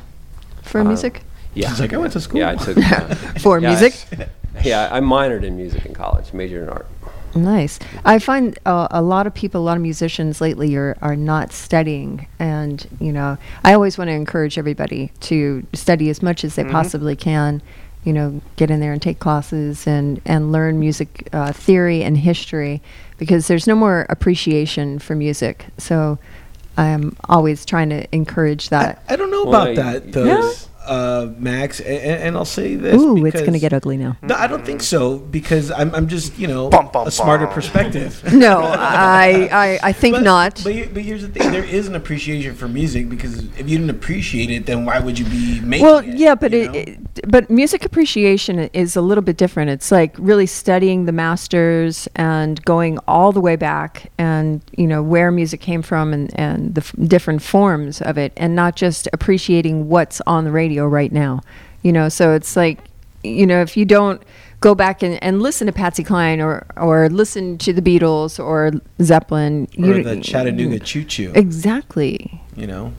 [0.63, 1.21] for Uh, music?
[1.53, 1.69] Yeah.
[1.69, 2.39] He's like, I went to school.
[2.39, 2.77] Yeah, I took.
[2.77, 4.07] Uh, For yeah, I- music?
[4.63, 6.87] yeah, I minored in music in college, majored in art.
[7.35, 7.77] Nice.
[8.05, 11.51] I find uh, a lot of people, a lot of musicians lately are, are not
[11.51, 12.27] studying.
[12.39, 16.63] And, you know, I always want to encourage everybody to study as much as they
[16.63, 17.61] possibly can.
[18.03, 22.17] You know, get in there and take classes and, and learn music uh, theory and
[22.17, 22.81] history
[23.17, 25.65] because there's no more appreciation for music.
[25.77, 26.17] So
[26.77, 29.03] I'm always trying to encourage that.
[29.09, 30.53] I don't know Well, about y- that though, Yeah.
[30.87, 31.79] Uh, Max.
[31.79, 33.01] And, and I'll say this.
[33.01, 34.17] Ooh, it's going to get ugly now.
[34.21, 37.45] No, I don't think so because I'm, I'm just you know Bum, bum, a smarter
[37.45, 37.53] bum.
[37.53, 38.23] perspective.
[38.37, 40.61] No, I, I, I think but, not.
[40.63, 43.89] But, but here's the thing: there is an appreciation for music because if you didn't
[43.89, 46.15] appreciate it, then why would you be making well it?
[46.17, 50.45] yeah but it, it but music appreciation is a little bit different it's like really
[50.45, 55.81] studying the masters and going all the way back and you know where music came
[55.81, 60.43] from and and the f- different forms of it and not just appreciating what's on
[60.43, 61.41] the radio right now
[61.81, 62.79] you know so it's like
[63.23, 64.21] you know if you don't
[64.59, 68.71] go back and, and listen to Patsy Cline or or listen to the Beatles or
[69.01, 71.31] Zeppelin or you the Chattanooga Choo Choo.
[71.35, 72.93] exactly You know,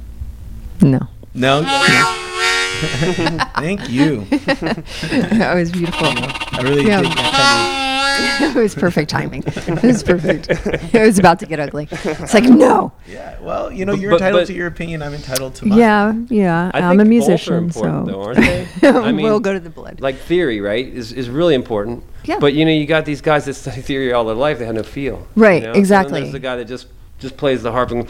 [0.81, 2.35] no no.
[3.57, 4.25] Thank you.
[4.31, 7.03] that was beautiful I really Yeah.
[7.03, 7.89] dig that
[8.41, 9.45] it was perfect timing.
[9.47, 10.49] It was perfect.
[10.51, 11.89] It was about to get ugly.
[11.91, 12.93] It's like no.
[13.07, 15.03] Yeah, well, you know, you're but- entitled but- to your opinion.
[15.03, 15.79] I'm entitled to mine.
[15.79, 16.71] Yeah, yeah.
[16.75, 18.67] I I'm think a both are musician, so though, aren't they?
[18.83, 20.01] I mean, we'll go to the blood.
[20.01, 22.03] like theory, right, is, is really important.
[22.25, 22.39] Yeah.
[22.41, 24.75] But you know, you got these guys that study theory all their life; they have
[24.75, 25.27] no feel.
[25.37, 25.69] Right, you know?
[25.69, 26.21] So then exactly.
[26.23, 26.89] there's the guy that just
[27.21, 28.09] just plays the harp and,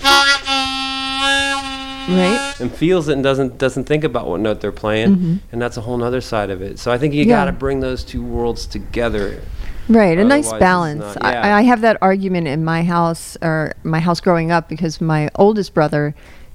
[2.09, 2.55] right?
[2.61, 5.81] and feels it and doesn't doesn't think about what note they're playing, and that's a
[5.83, 6.79] whole other side of it.
[6.79, 7.31] So I think you Mm-hmm.
[7.31, 7.37] Yeah.
[7.43, 9.43] got to bring those two worlds together.
[9.89, 11.01] Right, a nice balance.
[11.01, 11.59] not- I.
[11.59, 15.73] I have that argument in my house, or my house growing up, because my oldest
[15.75, 16.15] brother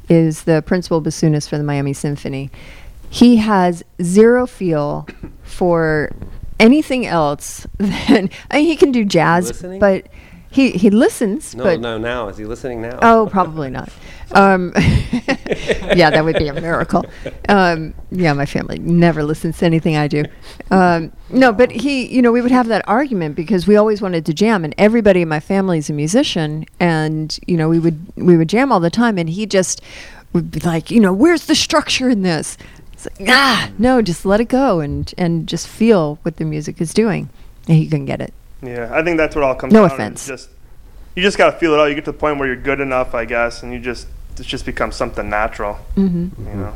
[0.10, 2.52] is the principal bassoonist for the Miami Symphony.
[3.10, 5.08] He has zero feel
[5.44, 6.12] for
[6.60, 9.80] anything else than I mean, he can do jazz, Listening?
[9.80, 10.08] but
[10.54, 11.56] he he listens.
[11.56, 13.00] No, but no, now is he listening now?
[13.02, 13.90] Oh, probably not.
[14.32, 17.06] Um, yeah, that would be a miracle.
[17.50, 20.24] Um, yeah, my family never listens to anything I do.
[20.72, 24.26] Um, no, but he, you know, we would have that argument because we always wanted
[24.26, 28.04] to jam, and everybody in my family is a musician, and you know, we would
[28.16, 29.84] we would jam all the time, and he just
[30.32, 32.58] would be like, you know, where's the structure in this?
[32.94, 36.82] It's like, ah, no, just let it go and and just feel what the music
[36.82, 37.30] is doing,
[37.68, 38.34] and he couldn't get it.
[38.64, 39.96] Yeah, I think that's what all comes No down to.
[39.96, 40.22] offense.
[40.22, 40.50] It's Just
[41.16, 41.86] you just gotta feel it out.
[41.86, 44.08] You get to the point where you're good enough, I guess, and you just
[44.40, 45.78] it just becomes something natural.
[45.96, 46.48] Mm-hmm.
[46.48, 46.76] You know.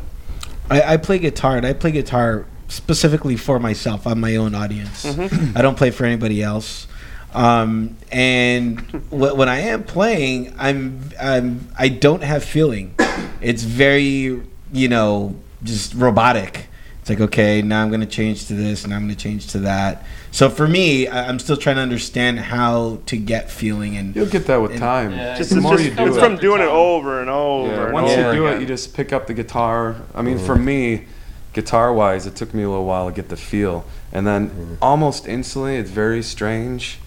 [0.70, 4.06] I, I play guitar, and I play guitar specifically for myself.
[4.06, 5.06] I'm my own audience.
[5.06, 5.58] Mm-hmm.
[5.58, 6.88] I don't play for anybody else.
[7.34, 12.96] Um, and wh- when I am playing, I'm, I'm I don't have feeling.
[13.42, 14.42] It's very
[14.74, 16.68] you know just robotic.
[17.02, 19.48] It's like okay, now I'm going to change to this, and I'm going to change
[19.48, 20.06] to that.
[20.38, 24.28] So for me, I, I'm still trying to understand how to get feeling and You'll
[24.28, 25.12] get that with And- time.
[25.14, 26.20] Yeah, Just, the it's, more just, you do it's it.
[26.20, 28.58] from doing it over and over Yeah, and once over you do again.
[28.58, 29.96] it, you just pick up the guitar.
[30.14, 31.06] I mean, for me,
[31.54, 33.84] guitar wise, it took me a little while to get the feel.
[34.12, 34.76] And then mm-hmm.
[34.80, 37.00] almost instantly, it's very strange.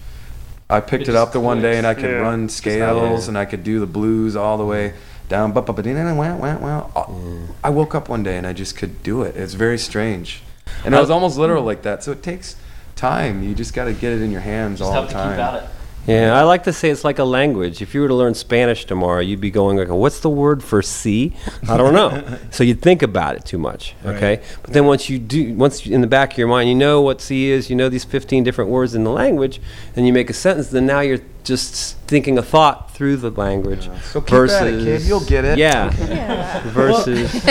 [0.68, 2.10] I picked It it, up just the one day and I could.
[2.10, 2.16] Yeah.
[2.16, 4.94] run scales and I could do the blues all the way
[5.28, 5.52] down.
[5.52, 7.48] But but wow wow wow.
[7.62, 9.36] I woke up one day and I just could do it.
[9.36, 10.42] It's very strange,
[10.84, 12.02] and it was almost literal like that.
[12.02, 12.56] So it takes
[13.00, 13.42] time.
[13.42, 15.68] You just got to get it in your hands Just all the to keep time.
[16.02, 16.12] At it.
[16.12, 17.82] Yeah, I like to say it's like a language.
[17.82, 20.82] If you were to learn Spanish tomorrow, you'd be going like, "What's the word for
[20.82, 21.34] C?"
[21.68, 22.38] I don't know.
[22.50, 24.42] so you'd think about it too much, okay?
[24.62, 27.00] But then once you do, once you, in the back of your mind, you know
[27.00, 29.60] what C is, you know these 15 different words in the language,
[29.94, 30.68] and you make a sentence.
[30.68, 33.88] Then now you're just thinking a thought through the language.
[34.04, 35.02] So keep at it, kid.
[35.02, 35.58] You'll get it.
[35.58, 35.90] Yeah.
[36.68, 37.44] Versus.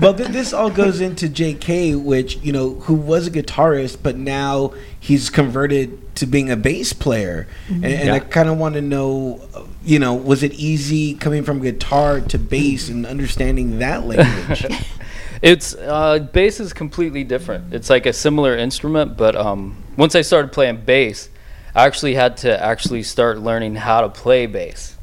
[0.00, 4.16] well, th- this all goes into J.K., which you know, who was a guitarist, but
[4.16, 8.80] now he's converted to being a bass player, and, and I kind of want to
[8.80, 14.06] know, uh, you know, was it easy coming from guitar to bass and understanding that
[14.06, 14.66] language?
[15.42, 17.72] It's uh, bass is completely different.
[17.72, 21.30] It's like a similar instrument, but um, once I started playing bass,
[21.74, 24.98] I actually had to actually start learning how to play bass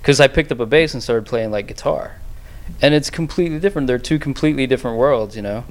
[0.00, 2.16] because I picked up a bass and started playing like guitar,
[2.82, 3.86] and it's completely different.
[3.86, 5.64] They're two completely different worlds, you know.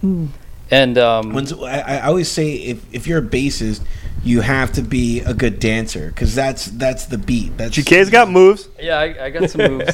[0.72, 3.82] And um, When's, I, I always say if, if you're a bassist,
[4.26, 7.56] you have to be a good dancer because that's that's the beat.
[7.58, 8.68] That's GK's got moves.
[8.80, 9.94] Yeah, I, I got some moves.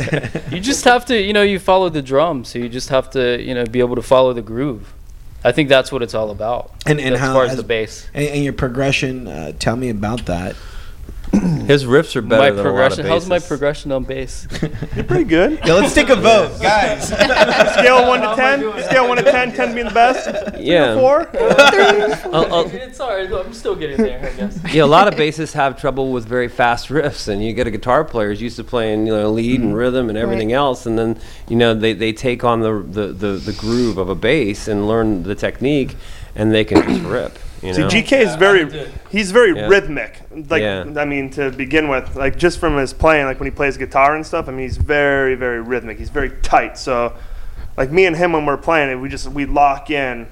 [0.52, 3.40] you just have to, you know, you follow the drum, so you just have to,
[3.42, 4.94] you know, be able to follow the groove.
[5.44, 6.72] I think that's what it's all about.
[6.86, 9.28] And- and as how- far as as- the bass, and, and your progression.
[9.28, 10.56] Uh, tell me about that.
[11.66, 13.06] His riffs are better my than a lot of progression.
[13.06, 14.48] How's my progression on bass?
[14.96, 15.62] You're pretty good.
[15.66, 17.08] Yeah, let's take a vote, guys.
[17.08, 18.60] Scale one to ten.
[18.84, 19.54] Scale one to ten.
[19.54, 20.60] Ten being the best.
[20.60, 20.96] Yeah.
[20.96, 21.30] Four.
[22.34, 23.32] I'll- I'll- it's alright.
[23.32, 24.60] I'm still getting there, I guess.
[24.74, 27.72] yeah, a lot of bassists have trouble with very fast riffs, and you get a
[27.72, 29.78] guitar player who's used to playing, you know, lead and mm-hmm.
[29.78, 31.18] rhythm and everything else, and then
[31.48, 34.86] you know they, they take on the, the, the, the groove of a bass and
[34.86, 35.96] learn the technique,
[36.36, 37.40] and they can just rip.
[37.62, 39.68] You See, GK is Yeah, I very, he's very Yeah.
[39.68, 40.22] rhythmic.
[40.50, 40.86] Like, Yeah.
[40.98, 44.16] I mean, to begin with, like just from his playing, like when he plays guitar
[44.16, 44.48] and stuff.
[44.48, 46.00] I mean, he's very, very rhythmic.
[46.00, 46.78] He's very tight.
[46.78, 47.14] So,
[47.78, 50.28] like me and him when we're playing it, we just we lock in,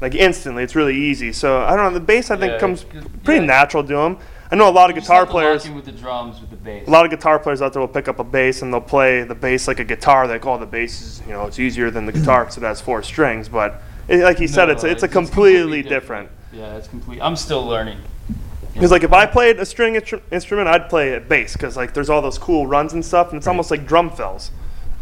[0.00, 0.62] like instantly.
[0.62, 1.32] It's really easy.
[1.32, 1.90] So I don't know.
[1.90, 2.84] The bass I think Yeah, comes
[3.24, 3.46] pretty yeah.
[3.46, 4.16] natural to him.
[4.50, 5.66] I know a lot of You just guitar have to lock players.
[5.66, 6.86] in with the drums with the bass.
[6.86, 9.22] A lot of guitar players out there will pick up a bass and they'll play
[9.24, 10.26] the bass like a guitar.
[10.28, 12.62] They oh, call the bass is, you know, it's easier than the guitar because it
[12.62, 13.48] has four strings.
[13.48, 16.28] But it, like he said, No, it's a, it's a it's completely different.
[16.54, 17.20] Yeah, it's complete.
[17.20, 17.98] I'm still learning.
[18.72, 21.94] Because like if I played a string instru- instrument, I'd play it bass because like
[21.94, 24.50] there's all those cool runs and stuff, and it's almost like drum fills.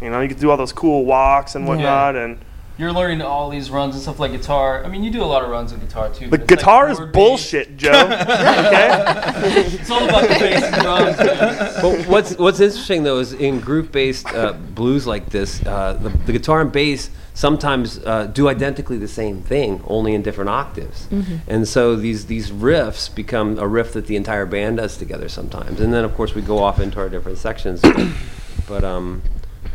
[0.01, 2.39] You know, you can do all those cool walks and whatnot, and
[2.77, 4.85] You're learning all these runs and stuff like guitar.
[4.85, 6.29] I mean, you do a lot of runs in guitar too.
[6.29, 7.91] but it's like guitar is chord bullshit, Joe.
[7.93, 9.65] okay.
[9.67, 11.17] It's all about the bass and drums.
[11.19, 11.83] Man.
[11.83, 16.09] But what's what's interesting though is in group based uh, blues like this, uh, the,
[16.27, 21.09] the guitar and bass sometimes uh, do identically the same thing, only in different octaves.
[21.47, 25.81] And so these these riffs become a riff that the entire band does together sometimes.
[25.81, 27.81] And then of course we go off into our different sections.
[27.81, 28.09] but,
[28.69, 29.23] but um.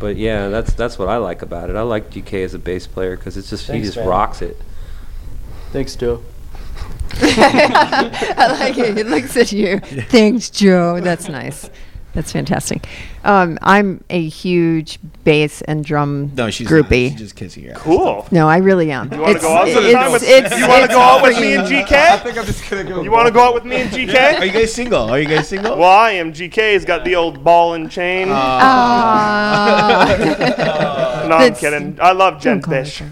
[0.00, 1.76] But yeah, that's that's what I like about it.
[1.76, 4.06] I like GK as a bass player because it's just he just man.
[4.06, 4.56] rocks it.
[5.72, 6.22] Thanks, Joe.
[7.14, 8.96] I like it.
[8.96, 9.78] He looks at you.
[9.80, 11.00] Thanks, Joe.
[11.00, 11.68] That's nice.
[12.14, 12.86] That's fantastic.
[13.24, 17.10] Um, I'm a huge bass and drum No, she's groupie.
[17.10, 17.12] Not.
[17.12, 17.80] She's just kissing your ass.
[17.80, 18.26] Cool.
[18.30, 19.12] No, I really am.
[19.12, 20.22] You want to go out sometime it's- with?
[20.22, 22.22] it's- you want to go out with me freaking- and I GK?
[22.22, 23.02] think I'm just gonna go.
[23.02, 24.38] You want to go out with me and GK?
[24.38, 25.10] Are you guys single?
[25.10, 25.76] Are you guys single?
[25.76, 26.32] Well, I am.
[26.32, 28.28] GK's got the old ball and chain.
[28.30, 30.16] Ah.
[31.28, 31.98] no, I'm kidding.
[32.00, 33.02] I love Jen Don't call her Bish.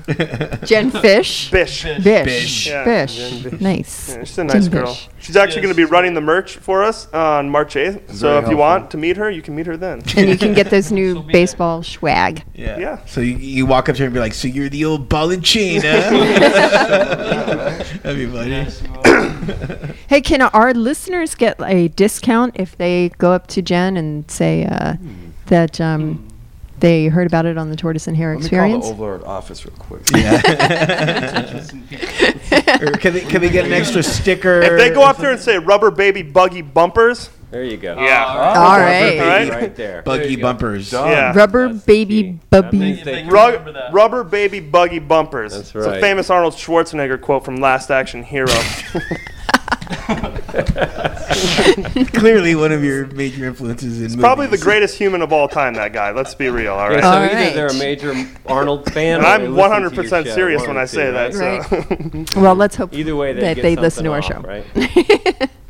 [0.69, 1.51] Jen Fish.
[1.51, 1.83] Bish.
[1.83, 2.05] Bish.
[2.05, 2.67] Bish.
[2.69, 2.85] Yeah.
[2.85, 3.09] Bish.
[3.11, 3.61] Jen Bish.
[3.61, 4.09] Nice.
[4.11, 4.87] Yeah, she's a Jen nice girl.
[4.87, 5.09] Bish.
[5.19, 8.13] She's actually going to be running the merch for us on March 8th.
[8.15, 9.96] So if you want to meet her, you can meet her then.
[10.17, 12.45] And you can get this new baseball swag.
[12.55, 12.79] Yeah.
[12.79, 13.05] Yeah.
[13.07, 15.31] So you, you walk up to her and be like, "So you're the old ball
[15.31, 16.11] and chain, huh?"
[18.03, 18.67] That'd be funny.
[20.09, 24.65] Hey, can our listeners get a discount if they go up to Jen and say
[24.65, 24.95] uh,
[25.47, 26.27] that um,
[26.81, 28.87] they heard about it on the Tortoise and Hare Let me call experience?
[28.87, 30.03] the Overlord office real quick.
[30.15, 30.37] Yeah.
[32.83, 34.61] or can they, can they get an extra sticker?
[34.61, 37.97] If they go up there and say rubber baby buggy bumpers, There you go.
[37.99, 38.25] yeah.
[38.27, 39.19] Oh, all right.
[39.19, 39.51] All right.
[39.51, 40.03] Right there.
[40.03, 40.93] buggy bumpers.
[40.93, 41.33] Yeah.
[41.35, 42.39] Rubber baby key.
[42.51, 42.67] bubby.
[42.67, 45.55] That means they- Rug, rubber baby buggy bumpers.
[45.55, 48.49] That's It's a famous Arnold Schwarzenegger quote from Last Action Hero.
[52.13, 55.93] Clearly, one of your major influences in Probably the greatest human of all time, that
[55.93, 56.11] guy.
[56.11, 57.03] Let's be real, all Yeah, right?
[57.03, 57.55] so All either right.
[57.55, 58.15] they're a major
[58.47, 61.35] Arnold fan, And or I'm they listen to your 100% serious when I say that.
[61.35, 62.29] right?
[62.35, 62.41] So.
[62.41, 64.81] Well, let's hope Either way, they that get they listen to our something show.
[64.81, 65.51] right?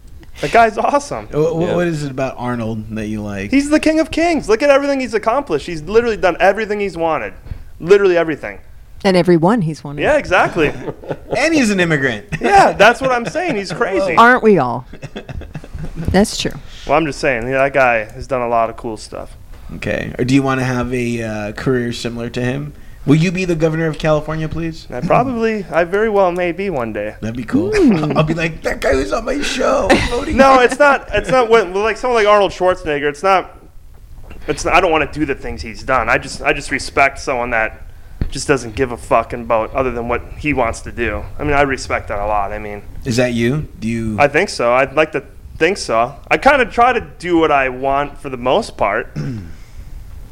[0.41, 1.29] the guy's awesome.
[1.33, 1.75] Wha- wha- Yeah.
[1.77, 3.51] what is it about Arnold that you like?
[3.51, 4.49] He's the king of kings.
[4.49, 5.67] Look at everything he's accomplished.
[5.67, 7.33] He's literally done everything he's wanted.
[7.81, 8.59] Literally everything.
[9.05, 10.03] And every one he's wanted.
[10.03, 10.69] Yeah, exactly.
[11.37, 12.27] and he's an immigrant.
[12.41, 13.57] yeah, that's what I'm saying.
[13.57, 14.17] He's crazy.
[14.17, 14.87] Aren't we all?
[15.97, 16.53] That's true.
[16.87, 19.37] Well, I'm just saying, yeah, that guy has done a lot of cool stuff.
[19.77, 20.15] Okay.
[20.19, 22.75] Or do you want to have a uh, career similar to him?
[23.07, 24.91] Will you be the governor of California, please?
[24.91, 27.15] I probably, I very well may be one day.
[27.21, 27.73] That'd be cool.
[27.73, 28.17] Hmm.
[28.17, 29.89] I'll be like that guy who's on my show.
[30.11, 31.09] voting No, it's not.
[31.13, 33.09] It's not when, like someone like Arnold Schwarzenegger.
[33.09, 33.59] It's not.
[34.49, 34.65] It's.
[34.65, 36.09] Not, I don't want to do the things he's done.
[36.09, 36.43] I just.
[36.43, 37.83] I just respect someone that
[38.31, 41.25] just doesn't give a fuck about other than what he wants to do.
[41.39, 42.53] I mean, I respect that a lot.
[42.53, 43.69] I mean, Is that you?
[43.79, 44.17] Do you?
[44.19, 44.73] I think so.
[44.73, 45.25] I'd like to
[45.59, 46.17] think so.
[46.29, 49.17] I kind of try to do what I want for the most part.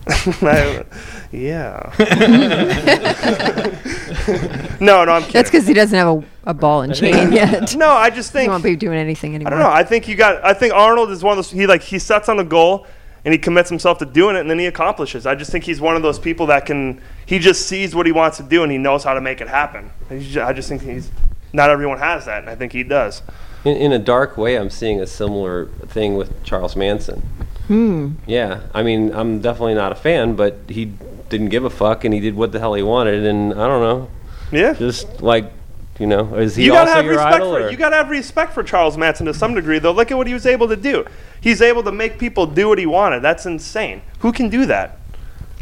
[0.43, 0.85] I-
[1.33, 1.93] yeah.
[4.81, 5.33] no, no, I'm kidding.
[5.33, 7.75] That's because he doesn't have a, a ball and chain yet.
[7.77, 9.55] no, I just think He think won't be doing anything anymore.
[9.55, 9.75] I don't know.
[9.75, 10.45] I think you got.
[10.45, 11.51] I think Arnold is one of those.
[11.51, 12.87] He like he sets on a goal
[13.25, 15.27] and he commits himself to doing it, and then he accomplishes.
[15.27, 17.01] I just think he's one of those people that can.
[17.27, 19.49] He just sees what he wants to do and he knows how to make it
[19.49, 19.91] happen.
[20.09, 21.11] He's ju- I just think he's.
[21.53, 23.23] Not everyone has that, and I think he does.
[23.65, 27.23] In, in a dark way, I'm seeing a similar thing with Charles Manson.
[27.69, 28.13] Hmm.
[28.27, 30.93] Yeah, I mean, I'm definitely not a fan, but he
[31.31, 33.81] didn't give a fuck and he did what the hell he wanted, and I don't
[33.83, 34.09] know,
[34.53, 34.75] Yeah.
[34.75, 35.51] just like,
[35.99, 37.53] you know, is he you gotta also have your respect idol?
[37.55, 39.93] for or- you gotta have respect for Charles Manson to some degree, though.
[39.93, 41.05] Look at what he was able to do.
[41.41, 43.21] He's able to make people do what he wanted.
[43.23, 44.03] That's insane.
[44.21, 44.99] Who can do that?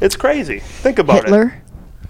[0.01, 0.59] It's crazy.
[0.59, 1.25] Think about it.
[1.27, 1.55] Hitler.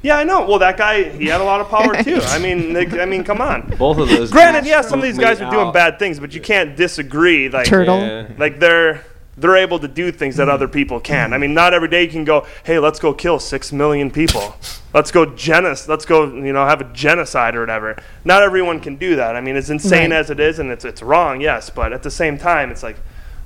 [0.03, 0.47] Yeah, I know.
[0.47, 2.19] Well, that guy, he had a lot of power too.
[2.23, 3.73] I mean, they, I mean, come on.
[3.79, 4.31] Both of those.
[4.33, 5.75] Granted, yeah, some of these guys are doing out.
[5.75, 7.49] bad things, but you can't disagree.
[7.49, 7.99] Like, Turtle.
[8.01, 8.27] Yeah.
[8.39, 9.05] like they're
[9.37, 11.33] they're able to do things that other people can.
[11.33, 14.57] I mean, not every day you can go, hey, let's go kill six million people.
[14.95, 15.89] Let's go genocide.
[15.89, 17.97] Let's go, you know, have a genocide or whatever.
[18.27, 19.37] Not everyone can do that.
[19.37, 20.19] I mean, as insane Right.
[20.19, 22.97] as it is, and it's it's wrong, yes, but at the same time, it's like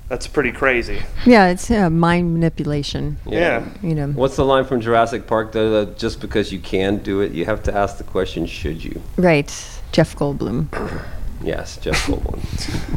[0.09, 1.03] that's pretty crazy.
[1.25, 3.19] Yeah, it's uh, mind manipulation.
[3.25, 3.65] Yeah.
[3.81, 4.09] You know.
[4.09, 5.71] What's the line from Jurassic Park though?
[5.85, 9.01] That just because you can do it, you have to ask the question: Should you?
[9.17, 9.49] Right.
[9.93, 10.67] Jeff Goldblum.
[11.43, 12.41] Yes, Jeff Goldblum.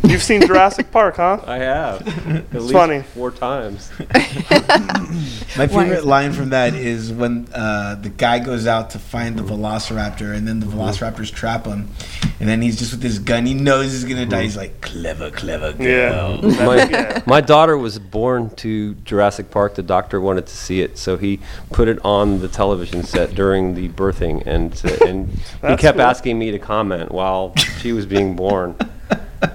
[0.09, 1.41] You've seen Jurassic Park, huh?
[1.45, 2.07] I have.
[2.53, 3.01] At least funny.
[3.01, 3.91] four times.
[5.57, 9.43] My favorite line from that is when uh, the guy goes out to find the
[9.43, 11.89] velociraptor, and then the velociraptors trap him,
[12.39, 13.45] and then he's just with his gun.
[13.45, 14.43] He knows he's gonna die.
[14.43, 16.65] He's like, "Clever, clever girl." Yeah.
[16.65, 17.21] my, Yeah.
[17.25, 19.75] my daughter was born to Jurassic Park.
[19.75, 21.39] The doctor wanted to see it, so he
[21.71, 25.29] put it on the television set during the birthing, and uh, and
[25.67, 26.01] he kept cool.
[26.05, 28.75] asking me to comment while she was being born.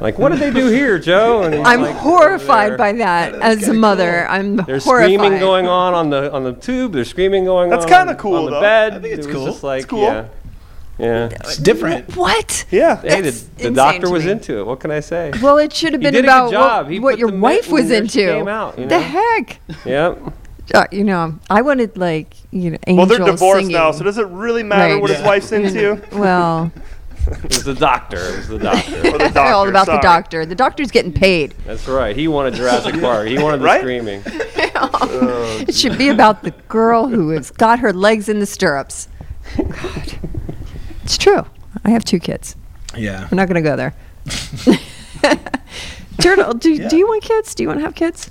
[0.01, 1.43] Like, what did they do here, Joe?
[1.43, 4.27] And I'm like, horrified by there." that as a mother.
[4.29, 5.13] I'm There's horrified.
[5.15, 6.93] screaming going on on the on the tube.
[6.93, 7.91] There's screaming going That's on.
[7.91, 8.61] kinda cool, on the though.
[8.63, 8.95] bed.
[8.95, 9.45] I think it's it cool.
[9.47, 10.03] Just like, It's cool.
[10.03, 10.25] Yeah.
[10.99, 11.29] Yeah.
[11.33, 12.17] It's different.
[12.17, 12.65] What?
[12.71, 13.01] Yeah.
[13.03, 14.67] Hey, the, the doctor was into it.
[14.67, 15.33] What can I say?
[15.43, 16.87] Well, it should have been did a good about job.
[16.89, 18.33] what, what your wife was and there she into.
[18.39, 19.59] came out, you The heck?
[19.85, 20.19] Yep.
[20.73, 23.73] uh, you know, I wanted like you know Well, they're divorced singing.
[23.73, 25.03] now, so does it really matter Right.
[25.03, 25.27] what his Yeah.
[25.27, 26.01] wife sings to?
[26.13, 26.71] Well,
[27.45, 28.17] It was the doctor.
[28.19, 28.99] It was the doctor.
[28.99, 30.47] Or the they're all doctor, about the doctor.
[30.47, 31.55] The doctor's getting paid.
[31.65, 32.15] That's right.
[32.17, 33.29] He wanted Jurassic Park.
[33.29, 33.81] He wanted the Right?
[33.81, 34.23] screaming.
[34.27, 39.09] it should be about the girl who has got her legs in the stirrups.
[39.57, 40.19] God.
[41.03, 41.45] It's true.
[41.85, 42.57] I have two kids.
[42.97, 43.27] Yeah.
[43.31, 43.95] I'm not going to go there.
[46.21, 46.89] Turtle, do, Yeah.
[46.89, 47.55] do you want kids?
[47.55, 48.31] Do you want to have kids?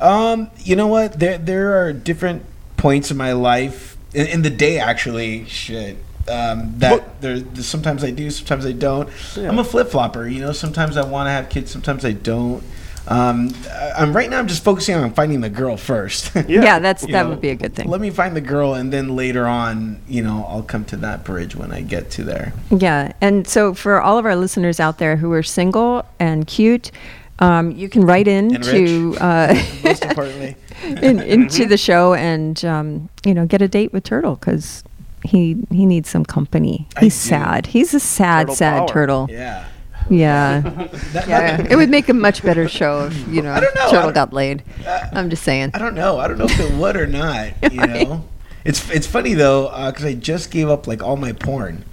[0.00, 1.18] Um, you know what?
[1.18, 2.44] There there are different
[2.76, 5.44] points in my life in, in the day actually.
[5.46, 5.96] Shit.
[6.28, 9.08] Um, that there, there's sometimes I do, sometimes I don't.
[9.36, 10.26] I'm a flip flopper.
[10.28, 12.62] You know, sometimes I want to have kids, sometimes I don't.
[13.08, 14.38] Um, I- I'm right now.
[14.38, 16.30] I'm just focusing on finding the girl first.
[16.48, 17.88] Yeah, that's that know, would be a good thing.
[17.88, 21.24] Let me find the girl, and then later on, you know, I'll come to that
[21.24, 22.52] bridge when I get to there.
[22.70, 26.90] Yeah, and so for all of our listeners out there who are single and cute,
[27.38, 32.62] um, you can write in And to uh, Most importantly, in, into the show and
[32.64, 34.84] um, you know get a date with Turtle because
[35.24, 36.86] he he needs some company.
[36.96, 37.28] I He's do.
[37.30, 37.66] sad.
[37.66, 38.88] He's a sad, Turtle sad power.
[38.88, 39.26] turtle.
[39.30, 39.64] yeah.
[40.08, 40.60] Yeah,
[41.12, 41.66] That- yeah.
[41.70, 44.02] It would make a much better show if you know, I don't know, I Turtle
[44.06, 44.62] don't- got laid.
[44.84, 45.70] Uh, I'm just saying.
[45.74, 46.18] I don't know.
[46.18, 47.50] I don't know if it would or not.
[47.72, 48.08] You Right.
[48.08, 48.24] know,
[48.64, 51.84] it's it's funny though because I just gave up like all my porn.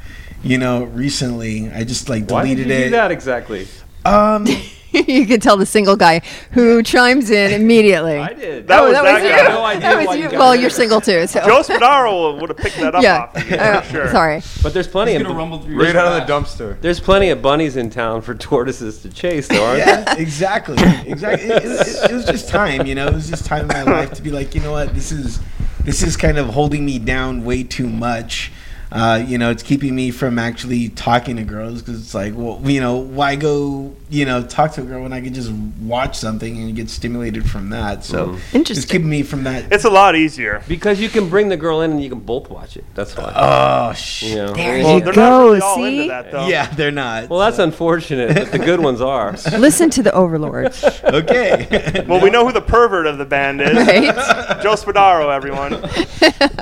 [0.44, 2.90] You know, recently I just like deleted Why did deleted you it.
[2.90, 3.68] do that exactly?
[4.06, 4.48] Um,
[5.08, 6.22] you can tell the single guy
[6.52, 8.18] who chimes in immediately.
[8.18, 8.68] I did.
[8.68, 9.30] That oh, was that that was you.
[9.30, 9.36] guy.
[9.36, 10.38] I have no idea that was you you.
[10.38, 13.24] Well, you're single too, so Joe Spadaro would have picked that up yeah.
[13.24, 14.08] off of you, Uh, sure.
[14.10, 14.42] Sorry.
[14.64, 16.80] But there's plenty of Right out of the dumpster.
[16.82, 21.50] there's plenty of bunnies in town for tortoises to chase, though, aren't yeah, exactly, exactly.
[21.50, 23.08] It, it- it was just time, you know.
[23.08, 25.40] It was just time in my life to be like, you know what, this is
[25.84, 28.52] this is kind of holding me down way too much.
[28.92, 32.62] Uh, you know, it's keeping me from actually talking to girls because it's like, well,
[32.64, 36.18] you know, why go, you know, talk to a girl when I can just watch
[36.18, 38.06] something and get stimulated from that?
[38.06, 38.70] So, Mm.
[38.70, 39.66] it's keeping me from that.
[39.74, 40.62] It's a lot easier.
[40.70, 42.86] Because you can bring the girl in and you can both watch it.
[42.96, 43.34] That's why.
[43.36, 44.30] Oh, shit.
[44.30, 44.54] you know?
[44.54, 45.22] There Well, you they're go.
[45.30, 45.96] not really all See?
[45.98, 46.48] into that, though.
[46.48, 47.30] Yeah, they're not.
[47.30, 49.32] Well, that's unfortunate, but the good ones are.
[49.58, 50.84] Listen to the overlords.
[51.04, 52.04] okay.
[52.08, 53.76] Well, we know who the pervert of the band is.
[53.76, 54.16] Right?
[54.64, 55.82] Joe Spadaro, everyone.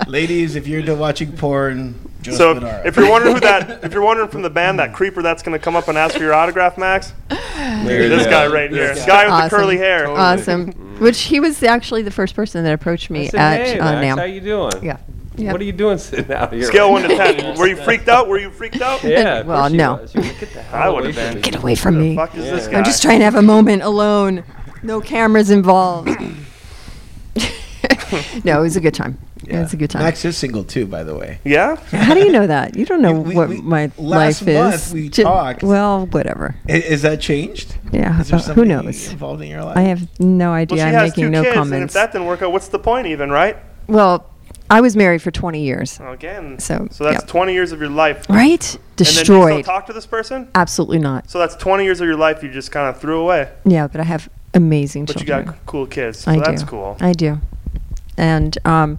[0.08, 1.94] Ladies, if you're into watching porn,
[2.26, 2.86] Joe So Spadaro.
[2.86, 5.58] if you're wondering who that, if you're wondering from the band that creeper that's going
[5.58, 8.54] to come up and ask for your autograph, Max, There this guy go.
[8.54, 9.50] right here, This guy with Awesome.
[9.50, 10.10] the curly hair.
[10.10, 10.72] awesome.
[11.00, 13.92] Which he was actually the first person that approached me I said, at hey, uh,
[13.94, 14.18] Max, NAMM.
[14.18, 14.84] how you doing?
[14.84, 14.98] Yeah.
[15.38, 15.52] Yep.
[15.52, 16.64] What are you doing sitting out here?
[16.64, 17.58] Scale one to ten.
[17.58, 18.30] Were you freaked out?
[18.30, 19.04] Were you freaked out?
[19.04, 19.42] Yeah.
[19.42, 19.96] Well, no.
[19.96, 20.16] was.
[20.16, 21.36] You Get the hell I away would've from been.
[21.36, 21.42] me.
[21.42, 22.16] Get away from Who the me.
[22.16, 22.78] fuck is this guy?
[22.78, 24.46] I'm just trying to have a moment alone.
[24.82, 26.08] No cameras involved.
[28.46, 29.18] no, it was a good time.
[29.50, 30.04] It was a good time.
[30.04, 31.40] Max is single too, by the way.
[31.44, 31.76] Yeah.
[31.92, 32.76] How do you know that?
[32.76, 34.94] You don't know We- what we- my last life month is.
[34.94, 35.64] we Ju- talked.
[35.64, 36.56] Well, whatever.
[36.68, 37.76] I- Is that changed?
[37.92, 39.12] Yeah, Is there uh, who knows?
[39.12, 39.78] involved in your life?
[39.78, 40.78] I have no idea.
[40.78, 43.30] she I'm making no kids, and if that didn't work out, what's the point even,
[43.32, 43.58] right?
[43.88, 44.32] well,
[44.68, 46.00] I was married for 20 years.
[46.02, 46.58] Again.
[46.58, 47.28] So, So that's yep.
[47.28, 48.26] 20 years of your life.
[48.28, 48.50] Right?
[48.74, 49.64] And then you still Destroyed.
[49.66, 50.48] talk to this person?
[50.56, 51.30] Absolutely not.
[51.30, 53.50] So that's 20 years of your life you just kind of threw away.
[53.64, 56.20] Yeah, but I have amazing But you got cool kids.
[56.22, 56.68] So I that's do.
[56.70, 56.98] cool.
[57.00, 57.40] I do.
[58.18, 58.98] And um,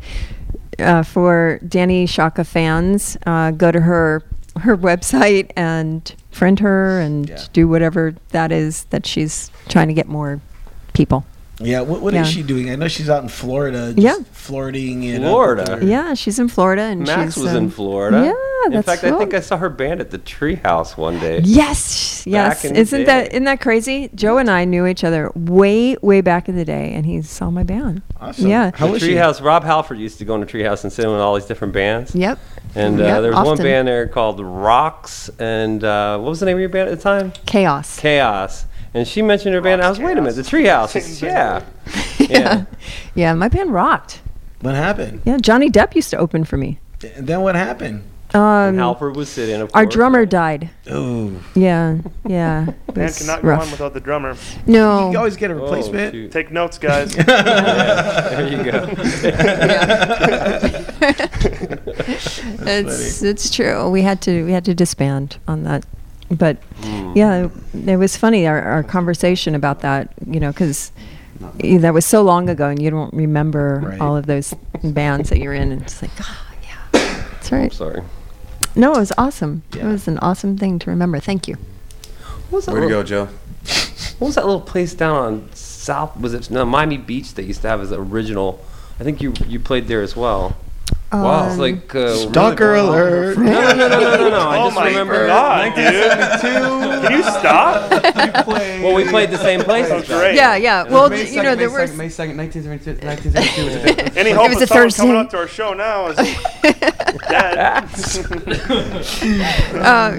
[0.78, 4.22] uh, for Danny Shaka fans, uh, go to her
[4.60, 7.38] her website and friend her and Yeah.
[7.52, 10.40] do whatever that is that she's trying to get more
[10.94, 11.26] people.
[11.60, 11.80] yeah.
[11.82, 12.24] What, what is Yeah.
[12.24, 12.70] she doing?
[12.70, 13.92] I know she's out in Florida.
[13.94, 14.16] Just Yeah.
[14.32, 15.76] Flirting it up Florida?
[15.80, 18.24] with Yeah, she's in Florida and Max she's was um, in Florida.
[18.24, 18.32] Yeah,
[18.66, 19.34] In that's fact, I think.
[19.34, 21.40] I saw her band at the Treehouse one day.
[21.44, 22.64] Yes, yes.
[22.64, 23.30] Isn't that day.
[23.30, 24.10] isn't that crazy?
[24.14, 27.50] Joe and I knew each other way way back in the day, and he saw
[27.50, 28.02] my band.
[28.20, 28.48] Awesome.
[28.48, 28.70] Yeah.
[28.74, 28.98] How the?
[28.98, 29.42] Treehouse.
[29.42, 31.72] Rob Halford used to go in the Treehouse and sit in with all these different
[31.74, 32.14] bands.
[32.14, 32.38] Yep.
[32.74, 36.46] And uh, Yeah, there was one band there called Rocks, and uh, what was the
[36.46, 37.32] name of your band at the time?
[37.46, 37.98] Chaos.
[37.98, 38.66] Chaos.
[38.94, 39.82] And she mentioned her band.
[39.82, 40.96] I was, Rocks, wait a minute, the Treehouse.
[40.96, 41.64] I said, Same yeah.
[42.18, 42.64] yeah.
[43.14, 44.20] yeah, my band rocked.
[44.60, 45.22] What happened?
[45.24, 46.78] Yeah, Johnny Depp used to open for me.
[47.14, 48.02] And then what happened?
[48.34, 49.60] Um, Halford was sitting.
[49.60, 49.94] Of our course.
[49.94, 50.68] drummer died.
[50.90, 52.66] Oh, Yeah, yeah.
[52.88, 53.62] It Man was cannot go rough.
[53.64, 54.36] on without the drummer.
[54.66, 55.10] no.
[55.10, 56.12] you always get a Oh, replacement.
[56.14, 56.32] shoot.
[56.32, 57.14] Take notes, guys.
[57.16, 58.86] Yeah, there you go.
[62.66, 63.88] it's it's true.
[63.90, 65.84] We had to we had to disband on that,
[66.30, 67.12] but Hmm.
[67.14, 67.48] yeah,
[67.86, 70.12] it was funny our, our conversation about that.
[70.26, 70.92] You know, because
[71.60, 74.00] that was so long ago, and you don't remember Right.
[74.00, 76.45] all of those bands that you're in, and it's like, ah, yeah,
[77.50, 77.72] that's right.
[77.72, 78.02] Sorry.
[78.74, 79.62] No, it was awesome.
[79.76, 81.18] It was an awesome thing to remember.
[81.20, 81.54] Thank you.
[82.50, 83.26] What was that Way to go, Joe.
[84.18, 86.16] What was that little place down on South?
[86.20, 87.34] Was it no, Miami Beach?
[87.34, 88.64] that used to have as original.
[89.00, 90.56] I think you you played there as well.
[91.12, 91.44] Wow.
[91.46, 93.38] It's Um, like uh, Stalker alert.
[93.38, 94.38] No, no, no, no, no, no, no.
[94.40, 95.26] I oh just my remember.
[95.26, 96.40] god, dude!
[96.40, 97.92] Can you stop?
[97.92, 99.90] you Well, we played the same places.
[99.90, 100.34] That's great.
[100.34, 100.82] Yeah, yeah.
[100.84, 101.96] Well, th- you know, there was.
[101.96, 103.06] May 2nd, 1972.
[103.06, 104.18] 1972.
[104.18, 105.02] Any hope was of someone Thursday.
[105.02, 106.94] coming out to our show now is dead.
[107.24, 107.86] Uh,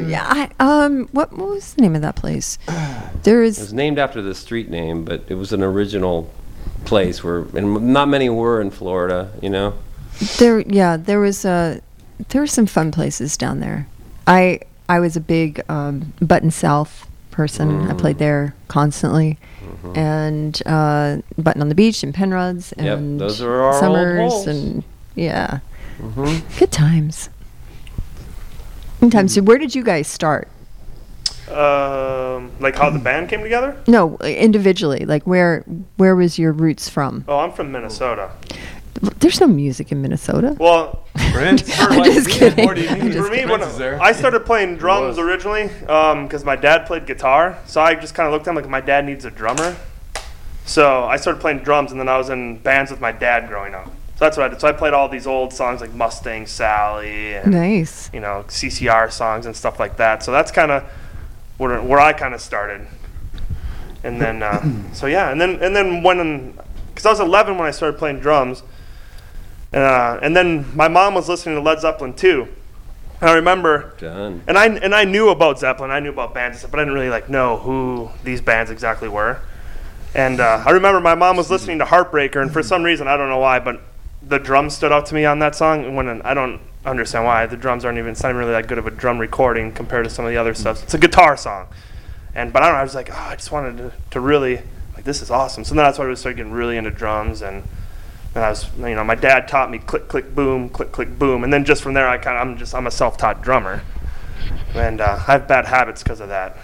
[0.07, 0.25] yeah.
[0.27, 1.07] I, um.
[1.11, 2.57] What, what was the name of that place?
[3.23, 6.31] There It was named after the street name, but it was an original
[6.85, 9.31] place where, and not many were in Florida.
[9.41, 9.73] You know.
[10.37, 10.59] There.
[10.61, 10.97] Yeah.
[10.97, 11.45] There was.
[11.45, 11.79] Uh,
[12.29, 13.87] there were some fun places down there.
[14.25, 14.59] I.
[14.89, 17.89] I was a big um, Button South person.
[17.89, 17.97] I Mm.
[17.99, 19.37] played there constantly.
[19.95, 22.85] And uh, Button on the Beach and Penrod's Mm-hmm.
[22.85, 24.47] Yep, and those are our Summers halls.
[24.47, 24.83] and
[25.15, 25.59] yeah,
[25.99, 27.29] hmm good times.
[29.01, 29.33] Good times.
[29.35, 30.47] So where did you guys start?
[31.49, 33.81] Um, like how the band came together?
[33.87, 35.05] No, individually.
[35.05, 35.61] Like where
[35.95, 37.23] where was your roots from?
[37.27, 38.31] Oh, I'm from Minnesota.
[39.19, 40.55] There's no music in Minnesota.
[40.59, 41.69] Well, Prince?
[41.79, 42.65] I'm just kidding.
[42.65, 43.11] What do you I'm mean?
[43.11, 43.49] just for me, kidding.
[43.51, 44.01] when Prince is there.
[44.01, 48.33] I started playing drums originally, because my dad played guitar, so I just kind of
[48.33, 49.75] looked at him like my dad needs a drummer.
[50.65, 53.75] So I started playing drums, and then I was in bands with my dad growing
[53.75, 53.91] up.
[54.17, 54.59] So that's what I did.
[54.59, 58.09] So I played all these old songs like Mustang Sally and Nice.
[58.11, 60.23] you know CCR songs and stuff like that.
[60.23, 60.83] So that's kind of
[61.57, 62.87] where where I kind of started.
[64.03, 64.63] And then uh,
[64.93, 66.57] so yeah, and then and then when
[66.89, 68.63] because I was 11 when I started playing drums,
[69.71, 72.47] uh, and then my mom was listening to Led Zeppelin too.
[73.21, 74.41] And I remember Done.
[74.47, 76.83] and I and I knew about Zeppelin, I knew about bands and stuff, but I
[76.83, 79.41] didn't really like know who these bands exactly were.
[80.15, 83.15] And uh, I remember my mom was listening to Heartbreaker, and for some reason I
[83.15, 83.81] don't know why, but
[84.27, 85.95] the drums stood out to me on that song.
[85.95, 88.77] When I don't understand why the drums aren't even it's not even really that good
[88.77, 90.83] of a drum recording compared to some of the other stuff.
[90.83, 91.67] It's a guitar song,
[92.35, 92.79] and but I don't know.
[92.79, 94.61] I was like, oh, I just wanted to, to really
[94.95, 95.63] like this is awesome.
[95.63, 97.63] So then that's why I started getting really into drums and.
[98.35, 101.43] And I was, you know, my dad taught me click, click, boom, click, click, boom,
[101.43, 103.81] and then just from there, I kind of, I'm just, I'm a self-taught drummer,
[104.75, 106.55] and uh, I have bad habits because of that.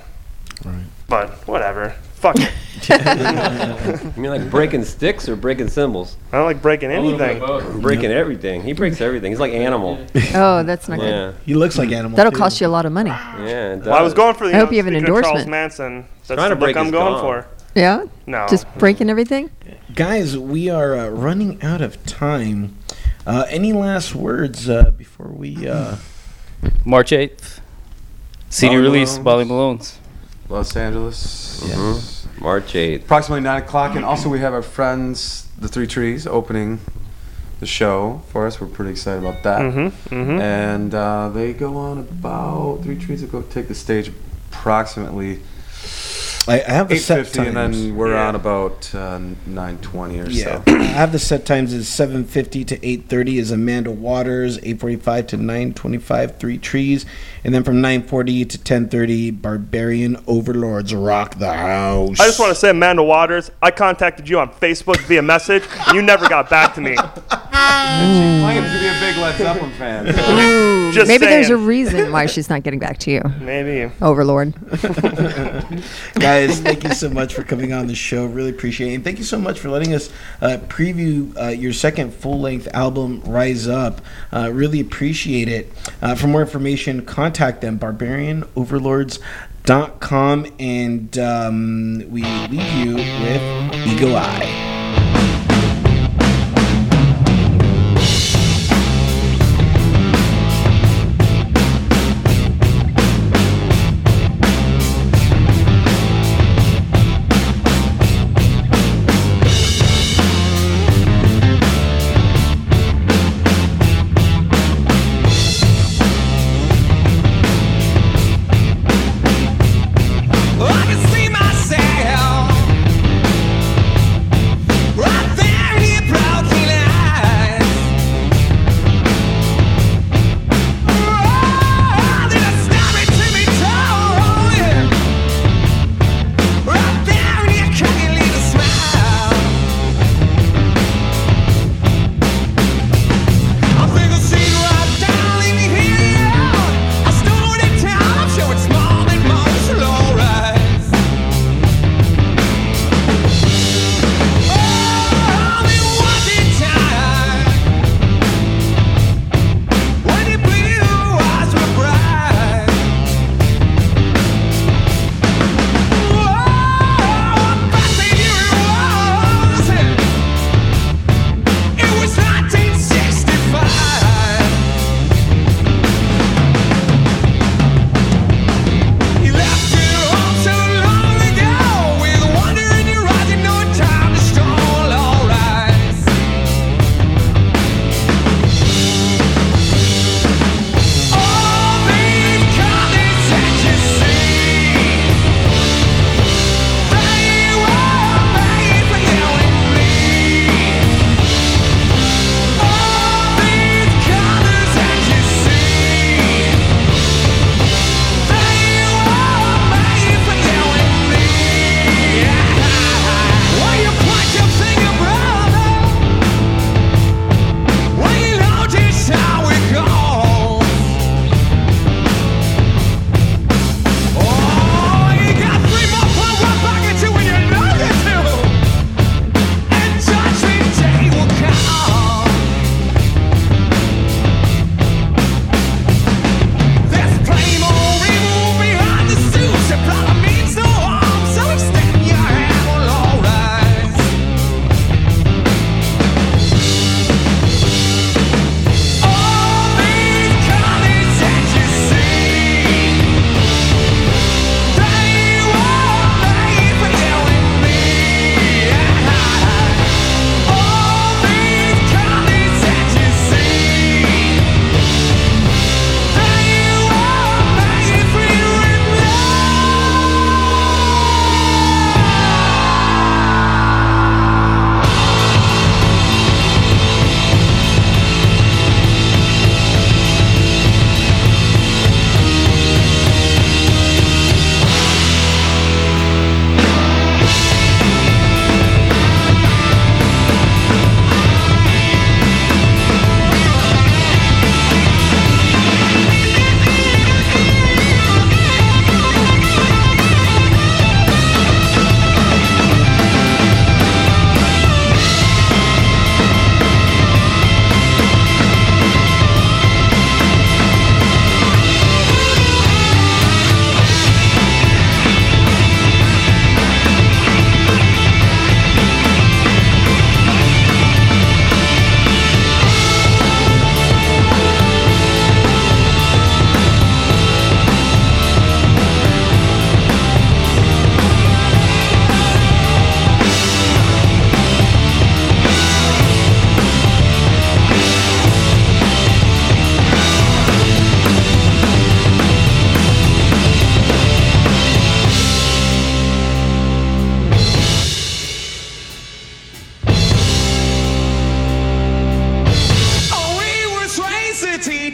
[0.64, 0.84] Right.
[1.08, 2.50] But whatever, fuck it.
[4.18, 6.18] You mean like breaking sticks or breaking cymbals?
[6.34, 7.40] I don't like breaking anything.
[7.82, 8.62] Breaking everything.
[8.62, 9.32] He breaks everything.
[9.32, 10.06] He's like animal.
[10.36, 11.10] Oh, that's not good.
[11.10, 11.32] Yeah.
[11.46, 12.18] He looks like animal.
[12.18, 12.38] That'll too.
[12.38, 13.10] cost you a lot of money.
[13.10, 13.76] Yeah.
[13.76, 14.56] it Well, I was going for the.
[14.56, 15.50] I hope you have an speaking of Charles endorsement.
[15.50, 16.06] Manson.
[16.28, 17.22] That's Trying to the break look I'm his going gong.
[17.22, 17.48] for.
[17.76, 18.06] Yeah.
[18.28, 18.48] No.
[18.50, 19.50] Just breaking everything.
[19.96, 22.78] Guys, we are uh, running out of time.
[23.26, 25.68] Uh, any last words uh, before we?
[25.70, 25.96] Uh,
[26.86, 27.60] March 8th.
[28.50, 29.26] CD Molly release, Malone's.
[29.26, 30.00] Molly Malone's.
[30.50, 31.62] Los Angeles.
[31.64, 32.13] Mhm.
[32.44, 33.04] March 8th.
[33.06, 33.96] Approximately 9 o'clock.
[33.96, 36.80] And also, we have our friends, the Three Trees, opening
[37.60, 38.60] the show for us.
[38.60, 39.62] We're pretty excited about that.
[39.62, 40.14] Mm-hmm.
[40.14, 40.40] Mm-hmm.
[40.42, 44.12] And uh, they go on about, Three Trees will go take the stage
[44.52, 45.40] approximately
[46.46, 47.48] I, I have the set times.
[47.48, 48.28] and then we're Yeah.
[48.28, 49.18] on about uh,
[49.48, 50.64] 9.20 or Yeah, so.
[50.68, 54.80] I have the set times is seven fifty to eight thirty is Amanda Waters, eight
[54.82, 57.06] forty five to nine twenty five, Three Trees,
[57.44, 62.20] and then from nine forty to ten thirty, Barbarian Overlords rock the house.
[62.20, 65.96] I just want to say, Amanda Waters, I contacted you on Facebook via message, and
[65.96, 66.96] you never got back to me.
[66.96, 67.02] And
[68.16, 70.14] she claims to be a big Led Zeppelin fan.
[70.14, 73.92] so- Ooh, Just maybe there's a reason why she's not getting back to you, Maybe.
[74.02, 74.54] Overlord.
[76.16, 78.26] Guys, thank you so much for coming on the show.
[78.26, 78.96] Really appreciate it.
[78.96, 80.10] And thank you so much for letting us
[80.42, 84.02] uh, preview uh, your second full length album, Rise Up.
[84.32, 85.72] Uh, really appreciate it.
[86.02, 90.48] Uh, for more information, contact them, barbarianoverlords.com.
[90.60, 93.42] And um, we leave you with
[93.88, 94.73] Ego Eye.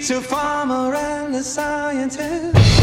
[0.08, 2.79] to Farmer and the Scientist.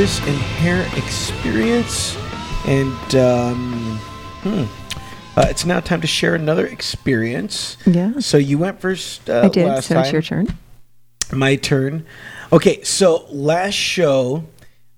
[0.00, 2.16] Tortoise and Hare Experience.
[2.64, 3.98] And um,
[4.40, 4.64] hmm,
[5.38, 7.76] uh, it's now time to share another experience.
[7.84, 8.18] Yeah.
[8.18, 9.84] So you went first uh, I did.
[9.84, 10.56] So it's your turn.
[11.34, 12.06] My turn.
[12.50, 14.44] Okay, so last show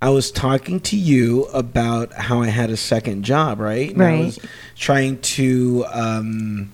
[0.01, 3.93] I was talking to you about how I had a second job, right?
[3.93, 4.25] And I Right.
[4.27, 4.39] was
[4.77, 6.73] trying to um,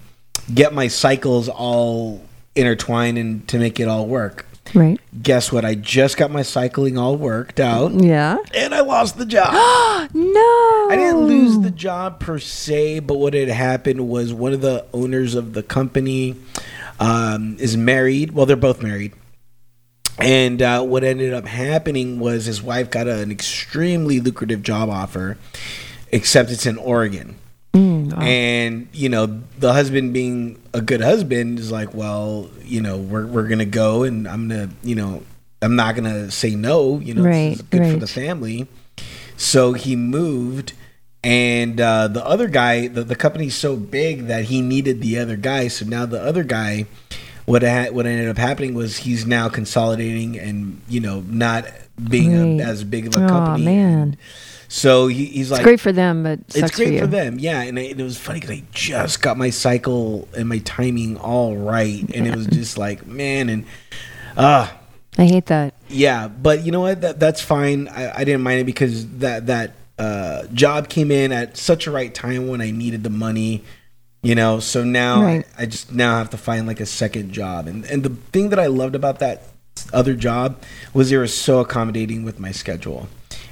[0.53, 2.23] get my cycles all
[2.55, 4.45] intertwined and to make it all work.
[4.75, 5.01] Right.
[5.23, 5.65] Guess what?
[5.65, 8.37] I just got my cycling all worked out, Yeah.
[8.55, 9.53] and I lost the job.
[10.15, 10.87] No.
[10.91, 14.87] I didn't lose the job per se, but what had happened was one of the
[14.95, 16.35] owners of the company
[16.99, 18.33] um, is married.
[18.33, 19.13] Well, they're both married.
[20.19, 25.37] And uh, what ended up happening was his wife got an extremely lucrative job offer,
[26.11, 27.37] except it's in Oregon.
[27.79, 33.27] And, you know, the husband being a good husband is like, well, you know, we're,
[33.27, 35.23] we're going to go and I'm to, you know,
[35.63, 36.99] I'm not going to say no.
[37.01, 38.67] You know, Right, is good for the family.
[39.37, 40.73] So he moved,
[41.23, 45.37] and uh, the other guy, the, the company's so big that he needed the other
[45.37, 45.69] guy.
[45.69, 46.87] So now the other guy,
[47.45, 51.67] what ha- what ended up happening was he's now consolidating and you know not
[52.09, 52.67] being Right.
[52.67, 53.65] a, as big of a company.
[53.65, 54.17] man.
[54.71, 57.01] So he, he's It's like, great for them, but it's great for you.
[57.01, 57.63] for them, yeah.
[57.63, 61.57] And it, it was funny because I just got my cycle and my timing all
[61.57, 63.65] right, and it was just like, man, and
[64.37, 64.77] ah,
[65.17, 65.73] I hate that.
[65.89, 67.01] yeah, but you know what?
[67.01, 67.89] That that's fine.
[67.89, 71.91] I, I didn't mind it because that that uh, job came in at such a
[71.91, 73.65] right time when I needed the money.
[74.21, 75.47] You know, so now Right.
[75.57, 77.69] I, I just now have to find like a second job.
[77.69, 79.45] And and the thing that I loved about that
[79.93, 80.61] other job
[80.93, 83.09] was they were so accommodating with my schedule.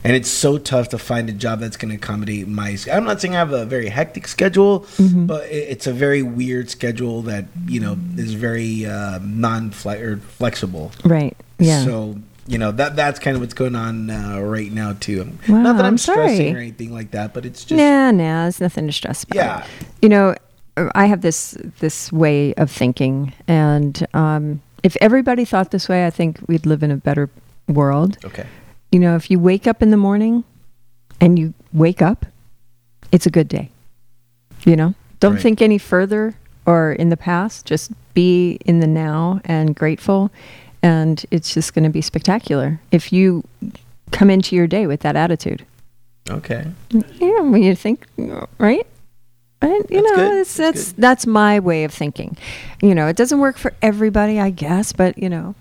[0.07, 2.79] And it's so tough to find a job that's going to accommodate my.
[2.93, 5.27] I'm not saying I have a very hectic schedule, Mm-hmm.
[5.27, 10.93] but it, it's a very weird schedule that you know is very uh, non-flexible.
[11.05, 11.37] Right.
[11.59, 11.85] Yeah.
[11.85, 15.25] So you know that that's kind of what's going on uh, right now too.
[15.49, 16.55] Wow, Not that I'm, I'm stressing sorry.
[16.55, 19.35] or anything like that, but it's just nah, nah, there's nothing to stress about.
[19.37, 19.67] Yeah.
[20.03, 20.35] You know,
[20.95, 26.11] I have this this way of thinking, and um, if everybody thought this way, I
[26.11, 27.29] think we'd live in a better
[27.69, 28.19] world.
[28.25, 28.47] okay.
[28.93, 30.45] You know, if you wake up in the morning
[31.21, 32.27] and you wake up,
[33.13, 33.71] it's a good day.
[34.65, 35.43] You know, don't Right.
[35.43, 36.35] think any further
[36.65, 37.67] or in the past.
[37.67, 40.31] Just be in the now and grateful,
[40.83, 43.45] and it's just going to be spectacular if you
[44.13, 45.65] come into your day with that attitude.
[46.31, 46.67] Okay.
[46.91, 48.07] Yeah, when you think,
[48.59, 48.87] right?
[49.63, 49.83] Right?
[49.91, 50.35] You That's know, good.
[50.41, 52.37] it's, That's that's that's my way of thinking.
[52.83, 55.55] You know, it doesn't work for everybody, I guess, but you know,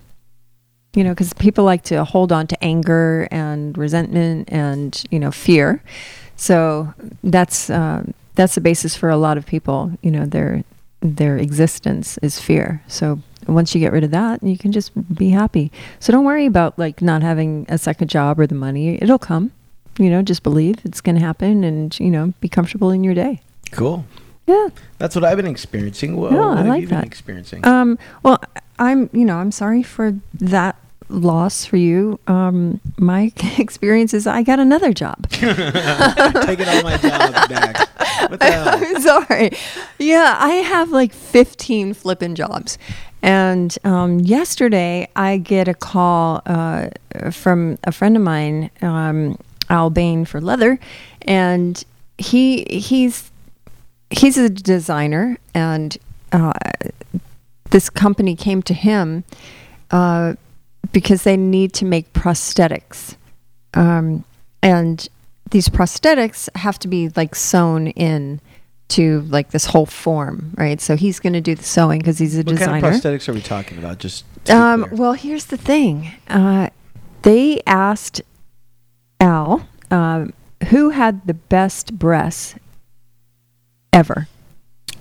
[0.96, 5.32] you know, because people like to hold on to anger and resentment and you know
[5.32, 5.84] fear.
[6.38, 6.94] So
[7.24, 8.04] that's uh,
[8.36, 9.92] that's the basis for a lot of people.
[10.02, 10.64] You know, their
[11.02, 12.82] their existence is fear.
[12.88, 15.72] So once you get rid of that, you can just be happy.
[16.00, 19.02] So don't worry about like not having a second job or the money.
[19.02, 19.52] It'll come.
[19.98, 23.14] You know, just believe it's going to happen, and you know, be comfortable in your
[23.14, 23.42] day.
[23.72, 24.06] Cool.
[24.46, 24.68] Yeah.
[24.98, 26.16] That's what I've been experiencing.
[26.16, 27.04] Yeah, what I have like that.
[27.04, 27.66] experiencing?
[27.66, 28.40] Um, well,
[28.78, 30.76] I'm, you know, I'm sorry for that
[31.10, 32.20] loss for you.
[32.28, 35.30] Um, my experience is I got another job.
[35.30, 37.90] Taking all my jobs back.
[38.30, 38.70] What the hell?
[38.74, 39.52] I'm sorry.
[40.00, 42.78] Yeah, I have like 15 flipping jobs.
[43.22, 46.90] And um, yesterday, I get a call uh,
[47.32, 49.40] from a friend of mine, um,
[49.70, 50.80] Al Bain for leather,
[51.24, 51.84] and
[52.20, 53.32] he he's
[54.12, 55.98] he's a designer, and
[56.32, 56.54] uh,
[57.72, 59.24] this company came to him
[59.90, 60.36] uh,
[60.92, 63.16] because they need to make prosthetics,
[63.74, 64.24] um,
[64.62, 65.08] and
[65.52, 68.42] these prosthetics have to be like sewn in
[68.88, 70.80] to like this whole form, right?
[70.80, 72.82] So he's going to do the sewing because he's a What designer.
[72.82, 74.00] kind of prosthetics are we talking about?
[74.00, 76.12] Just Um, well, here's the thing.
[76.28, 76.70] Uh,
[77.24, 78.22] they asked
[79.20, 80.34] Al um,
[80.68, 82.56] who had the best breasts
[83.92, 84.28] ever,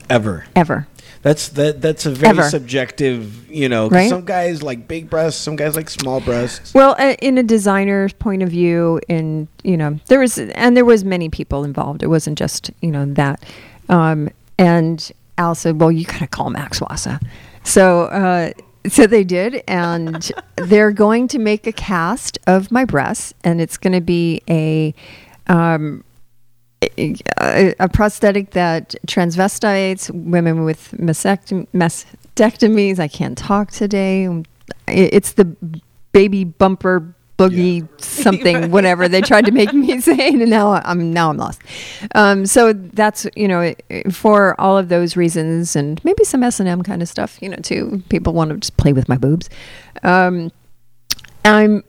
[0.09, 0.47] ever.
[0.57, 0.87] ever.
[1.23, 1.81] That's that.
[1.81, 2.49] That's a very Ever.
[2.49, 3.51] subjective.
[3.51, 3.89] You know.
[3.89, 4.09] Right?
[4.09, 6.75] some guys like big breasts, some guys like small breasts.
[6.75, 10.85] Well, uh, in a designer's point of view, in you know, there was and there
[10.85, 12.03] was many people involved.
[12.03, 13.43] It wasn't just you know that.
[13.89, 14.29] Um,
[14.59, 17.21] and Al said, "Well, you gotta call Max Wassa."
[17.65, 18.51] So, uh,
[18.87, 23.77] so they did, and they're going to make a cast of my breasts, and it's
[23.77, 24.95] going to be a.
[25.47, 26.05] Um,
[26.99, 32.99] a, a prosthetic that transvestites women with mastectom- mastectomies.
[32.99, 34.28] I can't talk today.
[34.87, 35.57] It's the
[36.12, 41.30] baby bumper boogie something whatever they tried to make me say and now i'm now
[41.30, 41.61] i'm lost
[42.14, 43.74] um, so that's you know
[44.12, 48.03] for all of those reasons and maybe some s&m kind of stuff you know too
[48.09, 49.51] people want to just play with my boobs
[50.05, 50.53] um,
[51.45, 51.82] i'm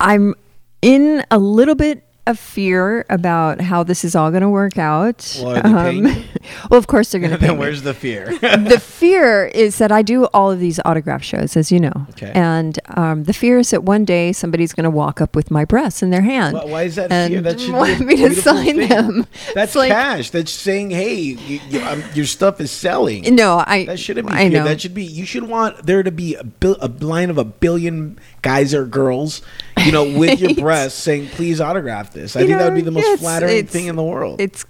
[0.00, 0.34] i'm
[0.82, 5.36] in a little bit of fear about how this is all going to work out.
[5.42, 5.62] Um, Well,
[5.92, 6.24] they
[6.70, 8.38] well, of course they're going to pay then where's the fear?
[8.40, 12.30] the fear is that I do all of these autograph shows, as you know, Okay.
[12.32, 15.64] and um, the fear is that one day somebody's going to walk up with my
[15.64, 16.54] breasts in their hand.
[16.54, 17.40] Why- why is that and fear?
[17.42, 18.88] That should want a me to sign thing.
[18.88, 19.26] them.
[19.54, 20.30] That's like- cash.
[20.30, 23.34] That's saying, hey, you, you, um, your stuff is selling.
[23.34, 23.84] No, I.
[23.86, 24.60] That shouldn't be I fear.
[24.60, 24.64] know.
[24.64, 25.04] That should be.
[25.04, 28.86] You should want there to be a, bil- a line of a billion guys or
[28.86, 29.42] girls,
[29.84, 32.90] you know, with your breasts saying, "Please autograph this." I think that would be the
[32.90, 34.40] most flattering it's- thing in the world.
[34.40, 34.64] It's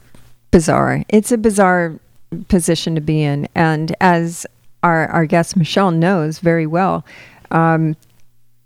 [0.51, 1.03] bizarre.
[1.09, 1.99] It's a bizarre
[2.49, 4.47] position to be in, and as
[4.83, 7.05] our our guest Michelle knows very well,
[7.51, 7.97] um,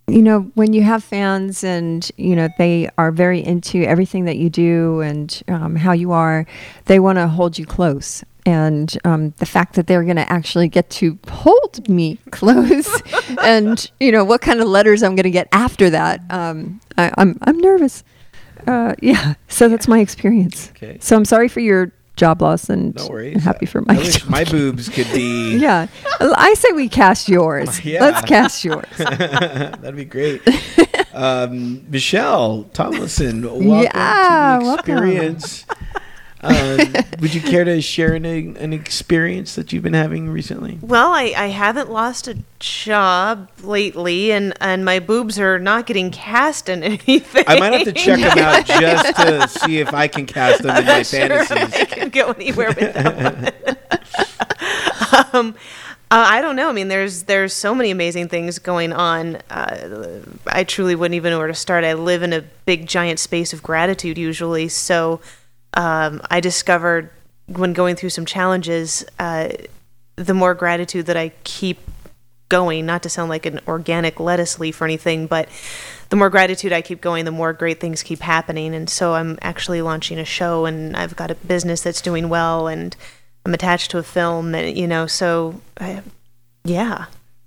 [0.09, 4.37] you know when you have fans and you know they are very into everything that
[4.37, 6.47] you do and um, how you are,
[6.87, 8.25] they want to hold you close.
[8.47, 12.89] And um, the fact that they're going to actually get to hold me close,
[13.43, 17.11] and you know what kind of letters I'm going to get after that, um, I,
[17.19, 18.05] I'm I'm nervous.
[18.67, 20.71] Uh, yeah, so that's my experience.
[20.71, 20.97] Okay.
[21.01, 23.09] So I'm sorry for your job loss and no
[23.41, 25.59] happy for I my my boobs could be.
[25.59, 25.89] yeah,
[26.21, 27.85] I say we cast yours.
[27.85, 28.01] Yeah.
[28.01, 28.87] Let's cast yours.
[28.97, 30.41] That'd be great.
[31.13, 35.39] Um, Michelle Tomlinson, welcome Yeah, to the welcome.
[36.47, 40.79] Um, would you care to share an, an experience that you've been having recently?
[40.81, 46.11] Well, I, I haven't lost a job lately, and, and my boobs are not getting
[46.11, 47.45] cast in anything.
[47.47, 50.77] I might have to check them out just to see if I can cast them
[50.77, 51.81] in my Sure, fantasies.
[51.81, 53.53] I can go anywhere with them.
[55.33, 55.55] um,
[56.09, 56.69] uh, I don't know.
[56.69, 59.37] I mean, there's there's so many amazing things going on.
[59.51, 61.83] Uh, I truly wouldn't even know where to start.
[61.83, 65.21] I live in a big giant space of gratitude usually, so
[65.77, 67.11] um, I discovered
[67.47, 69.51] when going through some challenges, uh,
[70.17, 71.79] the more gratitude that I keep
[72.49, 75.49] going, not to sound like an organic lettuce leaf or anything, but
[76.09, 78.75] the more gratitude I keep going, the more great things keep happening.
[78.75, 82.69] And so I'm actually launching a show and I've got a business that's doing well
[82.69, 82.97] and
[83.45, 86.03] I'm attached to a film and, you know, so I,
[86.65, 87.07] yeah.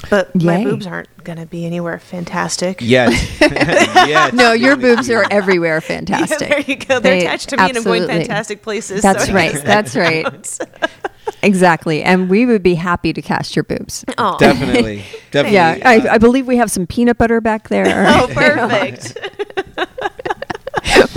[0.09, 2.79] But my boobs aren't going to be anywhere fantastic.
[2.81, 3.11] Yet.
[3.41, 4.33] Yet.
[4.33, 6.49] No, your boobs are everywhere Yeah, fantastic.
[6.49, 6.99] there you go.
[6.99, 9.01] They're They- attached to me and I'm going fantastic places.
[9.01, 9.53] That's so right.
[9.63, 11.35] That's that right.
[11.43, 12.01] exactly.
[12.01, 14.05] And we would be happy to cast your boobs.
[14.17, 15.53] Oh, Definitely, definitely.
[15.55, 18.05] Yeah, uh, I, I believe we have some peanut butter back there.
[18.07, 19.17] oh, perfect.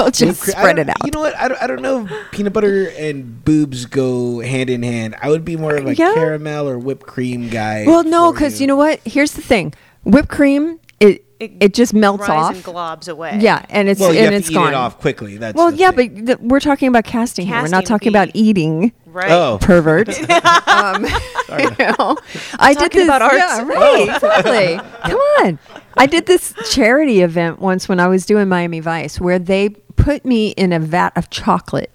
[0.03, 0.97] We'll just Cre- spread it out.
[1.05, 1.37] You know what?
[1.37, 5.17] I don't, I don't know if peanut butter and boobs go hand in hand.
[5.21, 6.13] I would be more of a Yeah.
[6.15, 7.85] caramel or whipped cream guy.
[7.87, 9.01] Well, no, because you know what?
[9.05, 9.75] Here's the thing:
[10.05, 13.01] whipped cream, it It it, just melts Rise and off.
[13.01, 13.39] globs away.
[13.41, 14.69] Yeah, and it's Well, you and have it's to eat gone.
[14.69, 15.39] it off quickly.
[15.39, 16.15] That's well, the yeah, thing.
[16.15, 17.61] but th- we're talking about casting, here.
[17.61, 18.93] We're not talking about eating.
[19.07, 19.31] Right.
[19.31, 20.09] oh, Pervert.
[20.69, 21.05] um,
[21.59, 22.17] you know,
[22.59, 23.05] I did this.
[23.05, 23.35] about arts.
[23.37, 24.09] Yeah, right.
[24.09, 24.77] Exactly.
[25.11, 25.59] Come on.
[25.99, 30.25] I did this charity event once when I was doing Miami Vice, where they put
[30.25, 31.91] me in a vat of chocolate.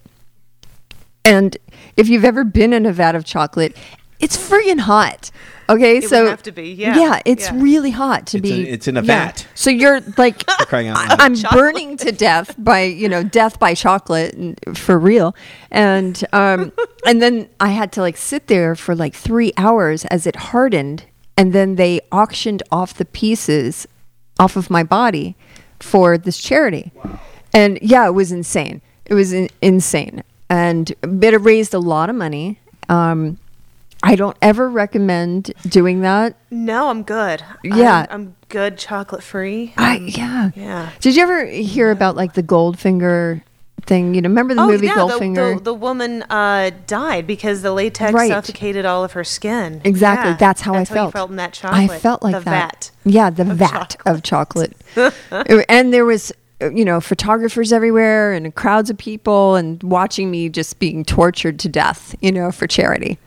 [1.26, 1.58] And
[1.98, 3.76] if you've ever been in a vat of chocolate,
[4.20, 5.30] it's friggin' hot.
[5.70, 7.62] Okay, It would so have to be, yeah, yeah, it's yeah.
[7.62, 8.70] really hot to It's be.
[8.70, 9.26] a- it's in a yeah.
[9.26, 9.46] vat.
[9.54, 11.20] So you're like, crying out I- loud.
[11.20, 11.60] I'm Chocolate.
[11.60, 15.36] burning to death by you know death by chocolate and, for real,
[15.70, 16.72] and um,
[17.06, 21.04] and then I had to like sit there for like three hours as it hardened,
[21.36, 23.86] and then they auctioned off the pieces
[24.40, 25.36] off of my body
[25.82, 26.94] for this charity,
[27.54, 28.82] and yeah, it was insane.
[29.06, 32.60] It was in- insane, and but it raised a lot of money.
[32.90, 33.38] Um,
[34.04, 36.36] I don't ever recommend doing that.
[36.52, 37.44] No, I'm good.
[37.64, 38.06] Yeah.
[38.10, 39.74] I'm, I'm good chocolate free.
[39.78, 40.52] I yeah.
[40.56, 40.90] yeah.
[41.02, 43.42] Did you ever hear about like the Goldfinger
[43.82, 44.14] thing?
[44.14, 45.58] You know, remember the movie Oh, yeah, the, Goldfinger?
[45.58, 48.30] the, the woman uh, died because the latex Right.
[48.30, 49.82] suffocated all of her skin.
[49.84, 50.32] exactly.
[50.32, 51.08] Yeah, That's how that's I felt.
[51.08, 51.90] you felt in that chocolate.
[51.92, 52.74] I felt like the that.
[52.74, 52.92] vat.
[53.04, 54.78] Yeah, the of vat of chocolate.
[55.70, 56.32] And there was
[56.62, 61.70] you know photographers everywhere and crowds of people and watching me just being tortured to
[61.70, 62.16] death.
[62.22, 63.18] You know, for charity.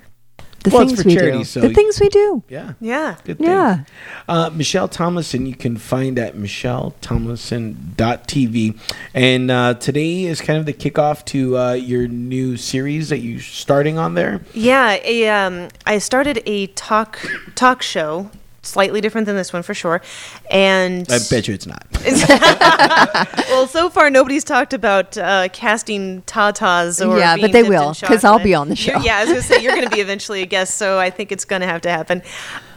[0.63, 1.45] The Well, it's things for we charity, do.
[1.45, 2.43] so the things we do.
[2.51, 2.75] yeah.
[2.83, 3.17] Yeah.
[3.25, 3.39] Good.
[3.41, 3.85] Yeah.
[4.29, 8.79] Uh, Michelle Tomlinson, you can find at michelletomlinson.tv.
[9.15, 13.41] And uh, today is kind of the kickoff to uh, your new series that you're
[13.41, 14.43] starting on there.
[14.53, 17.19] Yeah, a, um, I started a talk
[17.55, 18.31] talk show,
[18.63, 20.03] slightly different than this one for sure,
[20.51, 21.87] and I bet you it's not.
[23.49, 27.95] well, so far nobody's talked about uh, casting tatas or Yeah, being but they will
[27.99, 29.05] because I'll be on the You're- show.
[29.05, 31.45] yeah, I was gonna say you're gonna be eventually a guest, so I think it's
[31.45, 32.23] gonna have to happen.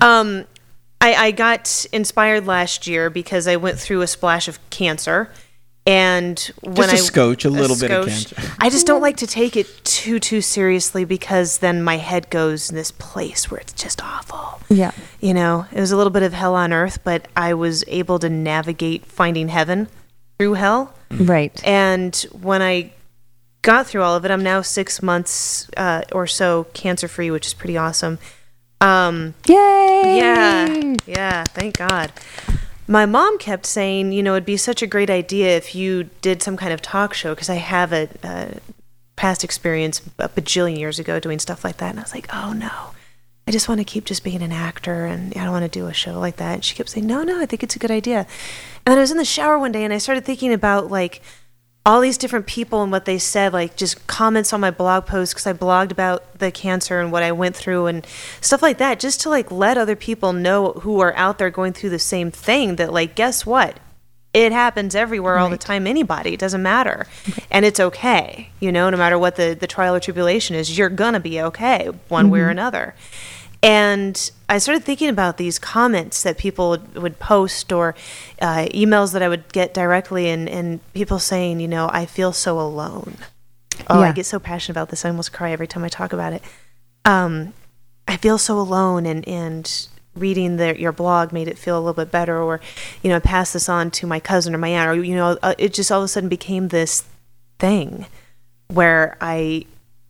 [0.01, 0.45] Um,
[1.01, 5.29] I, I got inspired last year because I went through a splash of cancer.
[5.85, 8.35] And when just a I scotch, a little bit of cancer.
[8.59, 12.69] I just don't like to take it too too seriously because then my head goes
[12.69, 14.91] in this place where it's just awful Yeah.
[15.19, 18.17] you know, it was a little bit of hell on earth, but I was able
[18.19, 19.89] to navigate finding heaven
[20.39, 20.93] through hell.
[21.11, 21.61] Right.
[21.67, 22.93] And when I
[23.61, 27.45] got through all of it, I'm now six months uh, or so cancer free, which
[27.45, 28.19] is pretty awesome.
[28.79, 30.17] Um, Yay.
[30.17, 32.11] yeah, yeah, thank God.
[32.87, 36.43] My mom kept saying, you know, it'd be such a great idea if you did
[36.43, 38.59] some kind of talk show because I have a, a
[39.15, 41.91] past experience a bajillion years ago doing stuff like that.
[41.91, 42.91] And I was like, oh no,
[43.47, 45.87] I just want to keep just being an actor and I don't want to do
[45.87, 46.55] a show like that.
[46.55, 48.19] And she kept saying, no, no, I think it's a good idea.
[48.85, 51.21] And then I was in the shower one day and I started thinking about like
[51.85, 55.33] all these different people and what they said, like just comments on my blog post
[55.33, 58.07] because I blogged about the cancer and what I went through and
[58.39, 61.73] stuff like that, just to like let other people know who are out there going
[61.73, 63.79] through the same thing that like guess what?
[64.33, 65.85] It happens everywhere all the time.
[65.85, 67.05] Anybody, it doesn't matter,
[67.51, 68.49] and it's okay.
[68.59, 71.91] You know, no matter what the the trial or tribulation is, you're gonna be okay
[72.07, 72.51] one way or mm-hmm.
[72.51, 72.95] another.
[73.63, 77.95] And I started thinking about these comments that people would, would post or
[78.41, 82.33] uh, emails that I would get directly, and, and people saying, you know, I feel
[82.33, 83.15] so alone.
[83.89, 85.05] Oh, I get so passionate about this.
[85.05, 86.43] I almost cry every time I talk about it.
[87.05, 87.53] Um,
[88.05, 91.93] I feel so alone, and, and reading the, your blog made it feel a little
[91.93, 92.37] bit better.
[92.37, 92.59] Or,
[93.01, 95.37] you know, I passed this on to my cousin or my aunt, or, you know,
[95.41, 97.05] uh, it just all of a sudden became this
[97.59, 98.07] thing
[98.67, 99.65] where I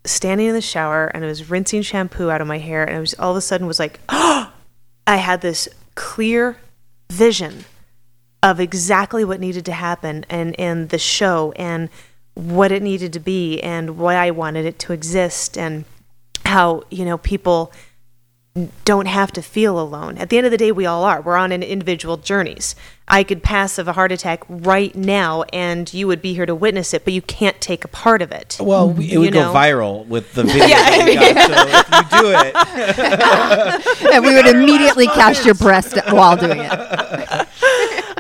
[0.05, 2.99] standing in the shower and I was rinsing shampoo out of my hair and I
[2.99, 4.51] was all of a sudden was like, oh,
[5.07, 6.57] I had this clear
[7.11, 7.65] vision
[8.41, 11.89] of exactly what needed to happen and and the show and
[12.35, 15.85] what it needed to be and why I wanted it to exist and
[16.45, 17.71] how you know people
[18.85, 20.17] don't have to feel alone.
[20.19, 21.19] At the end of the day, we all are.
[21.21, 22.75] We're on an individual journeys.
[23.07, 26.53] I could pass of a heart attack right now, and you would be here to
[26.53, 28.57] witness it, but you can't take a part of it.
[28.61, 29.51] Well, we- it You would know?
[29.51, 30.65] go viral with the video.
[30.67, 31.87] Yeah, that I we mean- got.
[31.87, 37.47] So if you do it, and we would immediately cast your breast while doing it.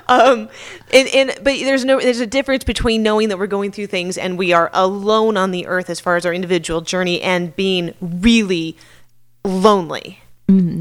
[0.09, 0.49] um
[0.91, 4.17] and, and but there's no there's a difference between knowing that we're going through things
[4.17, 7.93] and we are alone on the earth as far as our individual journey and being
[8.01, 8.75] really
[9.45, 10.19] lonely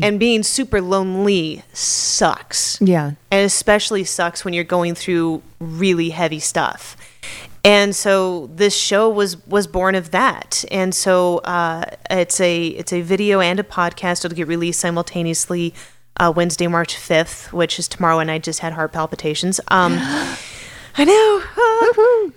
[0.02, 2.80] and being super lonely sucks.
[2.80, 3.12] Yeah.
[3.30, 6.96] and especially sucks when you're going through really heavy stuff.
[7.64, 10.64] And so this show was was born of that.
[10.70, 14.24] And so uh, it's a it's a video and a podcast.
[14.24, 15.74] It'll get released simultaneously
[16.20, 19.60] uh, wednesday march 5th which is tomorrow and i just had heart palpitations.
[19.68, 19.94] Um,
[20.96, 21.42] i know.
[21.56, 21.72] Ah.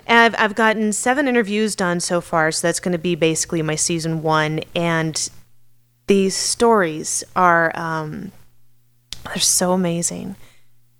[0.08, 3.76] I've, I've gotten seven interviews done so far so that's going to be basically my
[3.76, 4.62] season one.
[4.76, 5.30] And
[6.08, 8.32] these stories are um,
[9.26, 10.36] they're so amazing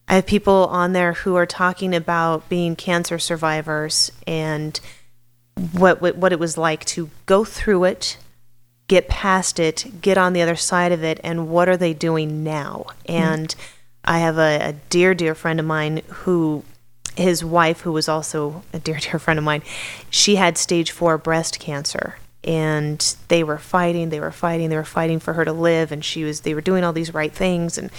[0.08, 4.80] I have people on there who are talking about being cancer survivors and
[5.72, 8.18] what what, what it was like to go through it,
[8.88, 12.44] get past it, get on the other side of it, and what are they doing
[12.44, 12.86] now?
[13.08, 13.56] And
[14.04, 16.64] I have a, a dear, dear friend of mine who
[17.16, 19.64] his wife, who was also a dear, dear friend of mine,
[20.10, 22.18] she had stage four breast cancer.
[22.46, 25.92] And they were fighting, they were fighting, they were fighting for her to live.
[25.92, 27.90] And she was, they were doing all these right things and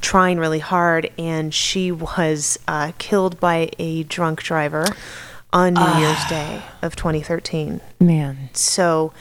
[0.00, 1.10] trying really hard.
[1.18, 4.86] And she was uh, killed by a drunk driver
[5.52, 8.50] on New Year's Day of 2013 Man.
[8.52, 9.12] so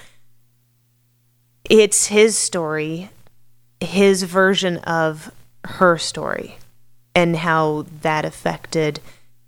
[1.69, 3.09] it's his story
[3.79, 5.31] his version of
[5.63, 6.57] her story
[7.13, 8.99] and how that affected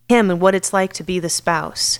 [0.07, 1.99] him and what it's like to be the spouse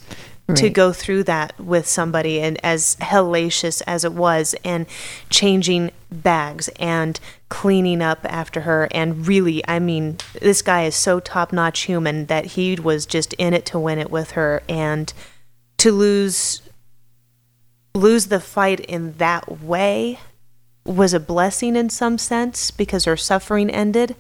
[0.56, 4.86] to go through that with somebody and as hellacious as it was and
[5.30, 7.20] changing bags and
[7.50, 8.88] cleaning up after her.
[8.92, 13.54] And really i mean this guy is so top-notch human that he was just in
[13.54, 14.64] it to win it with her.
[14.70, 15.12] And
[15.78, 16.62] to lose
[17.94, 20.20] lose the fight in that way
[20.86, 24.16] was a blessing in some sense because her suffering ended.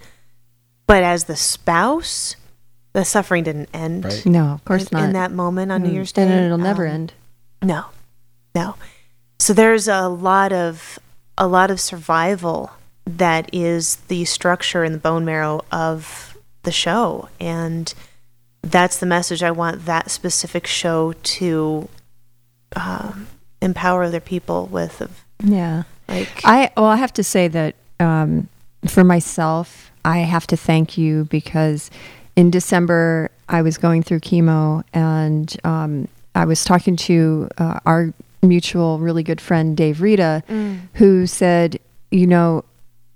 [0.87, 2.35] But as the spouse,
[2.93, 4.05] the suffering didn't end.
[4.05, 4.26] Right.
[4.26, 5.03] No, of course in, not.
[5.05, 5.93] In that moment on New Mm.
[5.93, 6.23] Year's Day.
[6.23, 7.14] And it'll never Um, end.
[7.61, 7.85] No,
[8.55, 8.76] no.
[9.39, 10.97] So there's a lot of
[11.38, 12.72] a lot of survival
[13.05, 17.93] that is the structure and the bone marrow of the show, and
[18.64, 21.88] that's the message I want that specific show to
[22.76, 23.27] um,
[23.61, 24.99] empower other people with.
[25.01, 25.84] Of Yeah.
[26.07, 28.49] like, I well, I have to say that um,
[28.88, 31.89] for myself, I have to thank you because
[32.38, 38.14] in December I was going through chemo and um, I was talking to uh, our
[38.41, 40.43] mutual really good friend Dave Rita,
[40.93, 41.80] who said,
[42.11, 42.64] you know,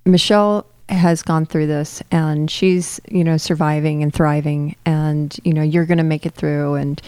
[0.05, 5.61] Michelle has gone through this and she's you know surviving and thriving and you know
[5.61, 7.01] you're going to make it through and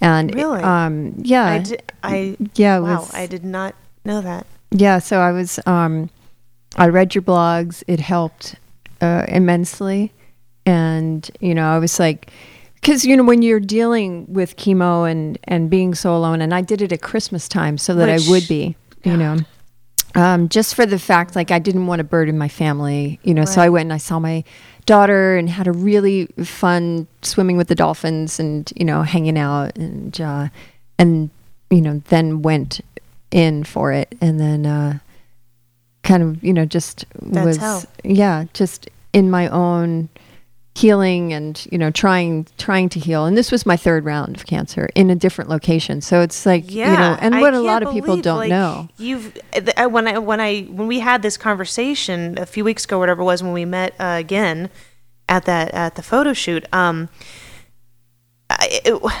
[0.00, 0.60] and Really?
[0.62, 1.62] um yeah
[2.02, 4.46] I yeah wow, was- I did not know that.
[4.72, 6.10] yeah, so I was um
[6.76, 7.84] I read your blogs.
[7.86, 8.56] It helped
[9.00, 10.12] uh, immensely.
[10.66, 12.30] And, you know, I was like
[12.82, 16.62] cuz you know when you're dealing with chemo and and being so alone and I
[16.62, 19.36] did it at Christmas time so that Which- I would be, you know.
[20.16, 23.44] Um, just for the fact like I didn't want to burden my family, you know,
[23.44, 24.42] so I went and I saw my
[24.84, 29.76] daughter and had a really fun swimming with the dolphins and, you know, hanging out
[29.78, 30.48] and uh
[30.98, 31.30] and
[31.70, 32.80] you know, then went
[33.30, 34.98] in for it and then uh
[36.02, 37.84] kind of you know just That's was hell.
[38.02, 40.08] yeah just in my own
[40.80, 44.46] healing and you know trying trying to heal and this was my third round of
[44.46, 47.60] cancer in a different location so it's like Yeah, you know and I what a
[47.60, 51.22] lot of people don't like, know You've th- when I when I when we had
[51.22, 54.70] this conversation a few weeks ago, whatever it was, when we met uh, again
[55.28, 56.66] at that at the photo shoot.
[56.72, 57.08] Um,
[58.48, 59.12] I, it,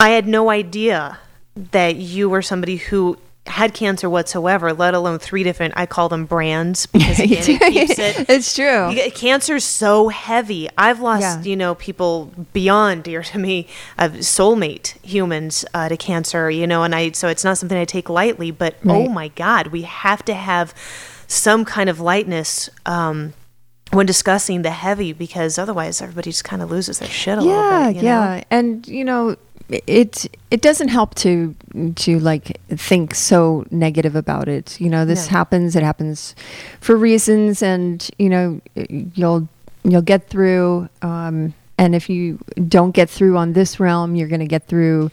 [0.00, 1.18] I had no idea
[1.54, 5.74] that you were somebody who had cancer whatsoever, let alone three different.
[5.76, 8.30] I call them brands because again, it keeps it.
[8.30, 10.68] it's true You get- Cancer's so heavy.
[10.78, 11.42] I've lost, Yeah.
[11.42, 13.66] you know, people beyond dear to me,
[13.98, 17.84] of soulmate humans uh, to cancer, you know, and I so it's not something I
[17.84, 18.50] take lightly.
[18.52, 20.72] But oh my God, we have to have
[21.26, 23.32] some kind of lightness um,
[23.90, 27.48] when discussing the heavy because otherwise everybody just kind of loses their shit a yeah
[27.48, 27.96] little bit.
[27.96, 28.08] know?
[28.08, 29.36] yeah and you know
[29.68, 31.54] it it doesn't help to
[31.96, 35.38] to like think so negative about it you know this No.
[35.38, 36.34] happens it happens
[36.80, 38.60] for reasons and you know
[39.14, 39.48] you'll
[39.84, 44.40] you'll get through um and if you don't get through on this realm you're going
[44.40, 45.10] to get through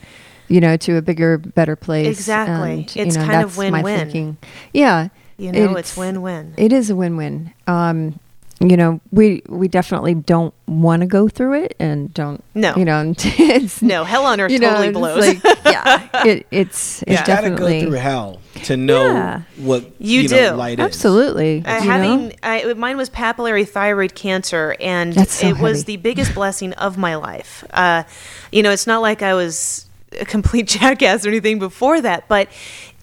[0.48, 2.72] you know to a bigger better place Exactly.
[2.74, 3.98] and, you It's know, kind of that's my win-win.
[4.00, 4.38] thinking.
[4.74, 6.54] yeah You know, It's- it's win-win.
[6.58, 7.54] it is a win-win.
[7.66, 8.20] Um,
[8.62, 12.44] you know, we we definitely don't want to go through it, and don't.
[12.54, 12.76] No.
[12.76, 15.44] you know, it's No, hell on earth you know, totally it's blows.
[15.44, 19.42] like, yeah, it, it's You it's gotta definitely go through hell to know Yeah.
[19.58, 20.56] what You know, do.
[20.58, 20.86] light is.
[20.86, 21.64] absolutely.
[21.66, 26.74] Uh, having I, mine was papillary thyroid cancer, and so it was the biggest blessing
[26.74, 27.64] of my life.
[27.72, 28.04] Uh,
[28.52, 29.86] you know, it's not like I was
[30.20, 32.50] a complete jackass or anything before that, but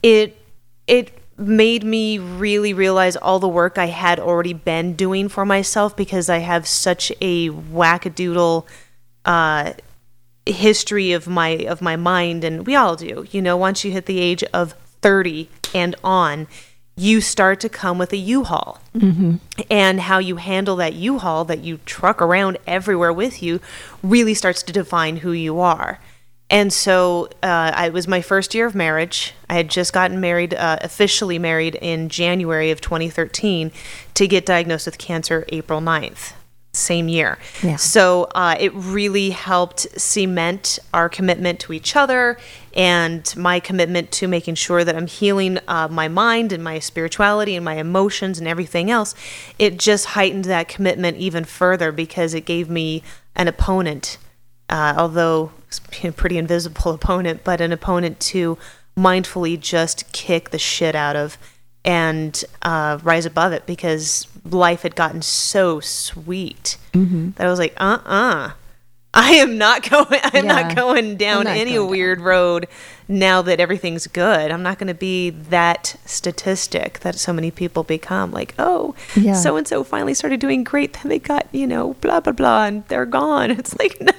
[0.02, 0.36] it
[0.86, 5.96] it made me really realize all the work I had already been doing for myself
[5.96, 8.66] because I have such a wackadoodle
[9.24, 9.72] uh,
[10.46, 14.06] history of my of my mind and we all do you know once you hit
[14.06, 16.46] the age of 30 and on
[16.96, 18.80] you start to come with a u-haul.
[19.68, 23.60] And how you handle that u-haul that you truck around everywhere with you
[24.02, 26.00] really starts to define who you are
[26.48, 29.34] and so uh, it was my first year of marriage.
[29.50, 33.72] I had just gotten married, uh, officially married in January of 2013
[34.14, 36.34] to get diagnosed with cancer April 9th,
[36.72, 37.38] same year.
[37.64, 37.76] Yeah.
[37.76, 42.38] So uh, it really helped cement our commitment to each other
[42.76, 47.56] and my commitment to making sure that I'm healing uh, my mind and my spirituality
[47.56, 49.16] and my emotions and everything else.
[49.58, 53.02] It just heightened that commitment even further because it gave me
[53.34, 54.18] an opponent
[54.70, 55.52] uh, although
[56.02, 58.56] a pretty invisible opponent, but an opponent to
[58.96, 61.36] mindfully just kick the shit out of
[61.84, 67.74] and uh, rise above it because life had gotten so sweet that I was like,
[67.76, 68.50] uh uh
[69.14, 70.06] I am not going.
[70.24, 70.62] I'm Yeah.
[70.62, 71.90] not going down not any going down.
[71.90, 72.66] weird road
[73.08, 74.50] now that everything's good.
[74.50, 78.30] I'm not going to be that statistic that so many people become.
[78.32, 78.94] Like, oh,
[79.34, 80.92] so and so finally started doing great.
[80.94, 83.50] Then they got you know blah blah blah, and they're gone.
[83.58, 84.12] It's like no,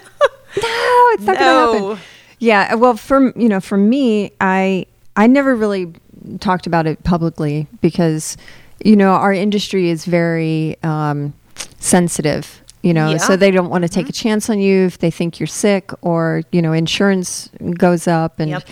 [0.61, 1.41] No, it's not No.
[1.41, 2.03] going to happen.
[2.39, 4.85] Yeah, well, for you know, for me, I
[5.15, 5.93] I never really
[6.39, 8.37] talked about it publicly because
[8.83, 11.33] you know our industry is very um,
[11.79, 12.61] sensitive.
[12.83, 13.17] You know, Yeah.
[13.17, 15.91] so they don't want to take a chance on you if they think you're sick
[16.01, 18.63] or you know insurance goes up and Yep.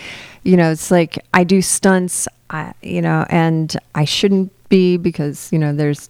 [0.44, 5.50] you know it's like I do stunts, I, you know, and I shouldn't be because
[5.52, 6.10] you know there's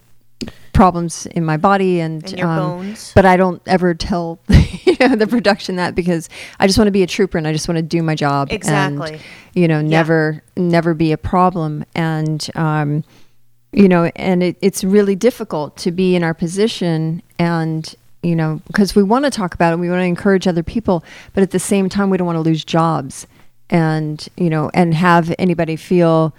[0.75, 3.11] problems in my body and, And um, bones.
[3.15, 6.29] but I don't ever tell you know, the production that because
[6.59, 8.49] I just want to be a trooper and I just want to do my job.
[8.51, 9.13] Exactly.
[9.13, 9.21] And,
[9.53, 11.85] you know, never, never be a problem.
[11.95, 13.03] And, um,
[13.71, 17.93] you know, and it, it's really difficult to be in our position and,
[18.23, 21.03] you know, because we want to talk about it, we want to encourage other people,
[21.33, 23.27] but at the same time, we don't want to lose jobs
[23.69, 26.33] and, you know, and have anybody feel,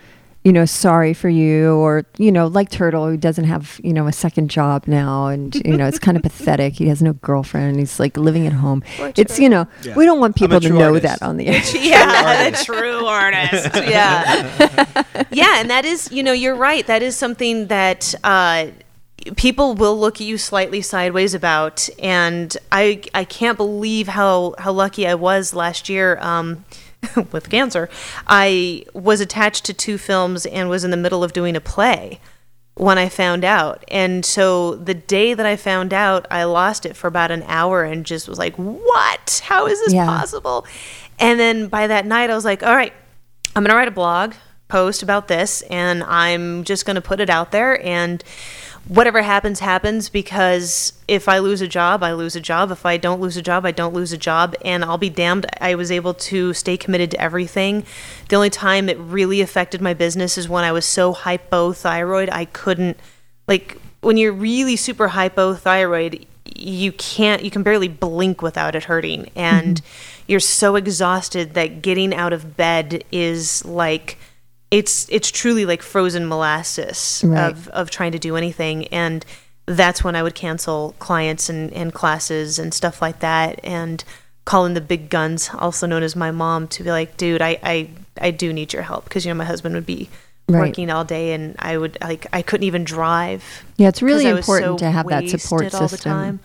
[0.46, 4.06] you know, sorry for you or, you know, like Turtle, who doesn't have, you know,
[4.06, 5.26] a second job now.
[5.26, 6.74] And, you know, it's kind of pathetic.
[6.74, 7.80] He has no girlfriend.
[7.80, 8.84] He's like living at home.
[9.16, 9.66] It's, you know,
[9.96, 11.02] we don't want people to know artist.
[11.02, 11.60] that on the air.
[11.74, 13.70] yeah, the true artist.
[13.86, 16.86] Yeah, yeah, and that is, you know, you're right.
[16.86, 18.68] That is something that uh,
[19.36, 24.72] people will look at you slightly sideways about, and I I can't believe how how
[24.72, 26.18] lucky I was last year.
[26.20, 26.64] Um,
[27.32, 27.88] with cancer,
[28.26, 32.20] I was attached to two films and was in the middle of doing a play
[32.74, 33.84] when I found out.
[33.88, 37.84] And so the day that I found out, I lost it for about an hour
[37.84, 39.40] and just was like, what?
[39.44, 40.04] How is this Yeah.
[40.06, 40.66] possible?
[41.18, 42.92] And then by that night, I was like, all right,
[43.54, 44.34] I'm going to write a blog
[44.68, 48.22] post about this and I'm just going to put it out there and
[48.88, 52.70] whatever happens happens because if I lose a job, I lose a job.
[52.70, 55.46] If I don't lose a job, I don't lose a job and I'll be damned
[55.60, 57.84] I was able to stay committed to everything.
[58.28, 62.44] The only time it really affected my business is when I was so hypothyroid, I
[62.44, 62.98] couldn't
[63.48, 69.30] like when you're really super hypothyroid, you can't you can barely blink without it hurting
[69.34, 70.22] and mm-hmm.
[70.28, 74.16] you're so exhausted that getting out of bed is like
[74.70, 77.50] it's it's truly like frozen molasses Right.
[77.50, 79.24] of of trying to do anything and
[79.66, 84.04] that's when I would cancel clients and, and classes and stuff like that and
[84.44, 87.58] call in the big guns, also known as my mom, to be like, dude, I,
[87.64, 87.90] I,
[88.20, 90.08] I do need your help because you know my husband would be
[90.48, 90.68] Right.
[90.68, 93.42] working all day and I would like I couldn't even drive.
[93.76, 96.12] Yeah, it's really important so to have that support wasted all the system.
[96.12, 96.40] time.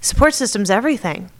[0.00, 1.30] Support system's everything.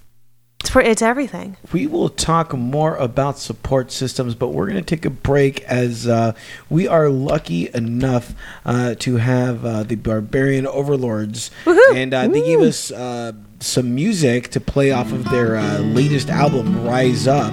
[0.60, 1.56] It's, for, it's everything.
[1.72, 6.06] We will talk more about support systems, but we're going to take a break as
[6.06, 6.34] uh,
[6.68, 8.34] we are lucky enough
[8.66, 11.50] uh, to have uh, the Barbarian Overlords,
[11.94, 16.28] and uh, they gave us uh, some music to play off of their uh, latest
[16.28, 17.52] album, Rise Up,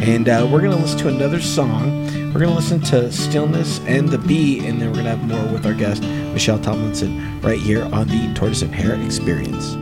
[0.00, 2.04] and uh, we're going to listen to another song.
[2.32, 5.28] We're going to listen to Stillness and the Bee, and then we're going to have
[5.28, 9.76] more with our guest Michelle Tomlinson right here on the Tortoise and Hare Experience.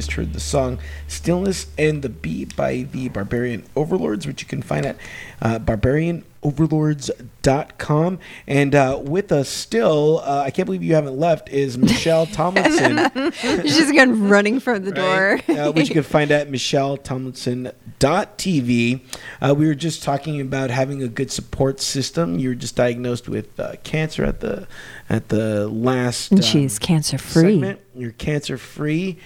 [0.00, 0.78] Just heard the song
[1.08, 4.96] Stillness and the Beat by the Barbarian Overlords, which you can find at
[5.42, 8.18] uh, barbarianoverlords.com.
[8.46, 13.10] And uh, with us still, uh, I can't believe you haven't left, is Michelle Tomlinson.
[13.62, 15.38] She's again running from the door.
[15.46, 15.50] right?
[15.50, 19.00] uh, which you can find at michelletomlinson.tv.
[19.42, 22.38] Uh, we were just talking about having a good support system.
[22.38, 24.66] You were just diagnosed with uh, cancer at the
[25.10, 26.30] at the last.
[26.30, 27.76] and um, she's cancer free.
[27.94, 29.18] You're cancer free.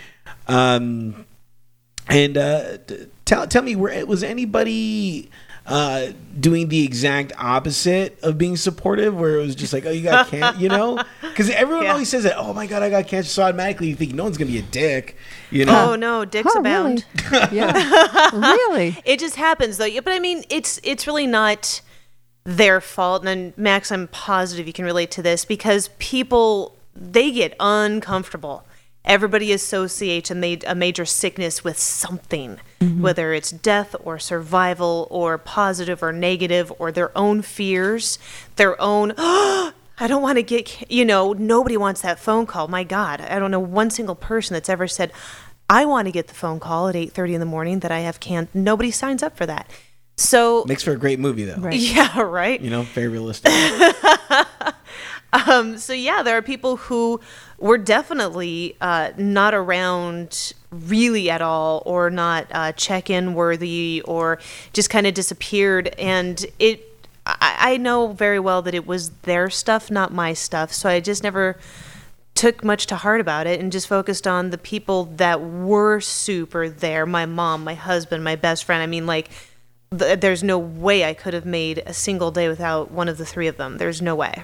[0.48, 1.24] Um,
[2.08, 2.78] and uh,
[3.24, 5.30] tell tell me, were, was anybody
[5.66, 6.08] uh,
[6.38, 10.28] doing the exact opposite of being supportive, where it was just like, oh, you got
[10.28, 11.02] cancer, you know?
[11.22, 11.92] Because everyone Yeah.
[11.92, 12.36] always says that.
[12.38, 13.28] Oh my god, I got cancer.
[13.30, 15.16] So automatically you think no one's gonna be a dick,
[15.50, 15.92] you know?
[15.92, 17.04] Oh no, dicks Oh, abound.
[17.32, 17.48] really?
[17.56, 18.30] yeah.
[18.32, 18.96] really?
[19.04, 19.84] It just happens though.
[19.86, 21.80] Yeah, But I mean, it's it's really not
[22.44, 23.26] their fault.
[23.26, 28.64] And Max, I'm positive you can relate to this because people they get uncomfortable.
[29.04, 35.36] Everybody associates a, ma- a major sickness with something, whether it's death or survival or
[35.36, 38.18] positive or negative or their own fears,
[38.56, 39.12] their own.
[39.18, 42.66] I don't want to get, you know, nobody wants that phone call.
[42.66, 45.12] My God, I don't know one single person that's ever said,
[45.68, 48.20] I want to get the phone call at 8:30 in the morning that I have
[48.20, 49.70] can Nobody signs up for that.
[50.16, 51.56] So, Makes for a great movie though.
[51.56, 51.74] Right.
[51.78, 52.60] yeah, right.
[52.60, 53.52] You know, very realistic.
[55.34, 57.20] Um, so yeah, there are people who
[57.64, 64.38] were definitely uh, not around really at all, or not uh, check-in worthy, or
[64.74, 65.88] just kind of disappeared.
[65.98, 70.74] And it, I, I know very well that it was their stuff, not my stuff.
[70.74, 71.56] So I just never
[72.34, 76.68] took much to heart about it and just focused on the people that were super
[76.68, 79.30] there my mom my husband my best friend i mean like
[79.96, 83.24] th- there's no way i could have made a single day without one of the
[83.24, 84.42] three of them there's no way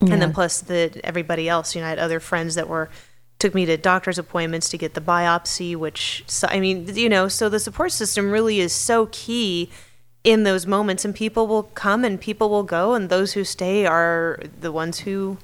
[0.00, 2.88] and then plus the everybody else you know i had other friends that were
[3.38, 7.48] took me to doctor's appointments to get the biopsy which i mean you know so
[7.48, 9.68] the support system really is so key
[10.24, 13.86] in those moments and people will come and people will go and those who stay
[13.86, 15.36] are the ones who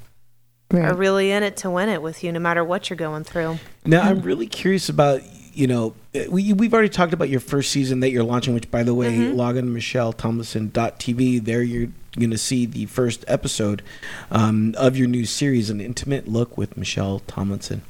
[0.72, 0.90] Right.
[0.90, 3.58] are really in it to win it with you no matter what you're going through
[3.84, 5.20] Now, I'm really curious about,
[5.52, 8.68] you know, uh, we, we've already talked about your first season that you're launching, which,
[8.70, 11.44] by the way, log on to michelletomlinson.tv.
[11.44, 11.88] There you're
[12.18, 13.82] going to see the first episode
[14.30, 17.82] um, of your new series, An Intimate Look with Michelle Tomlinson.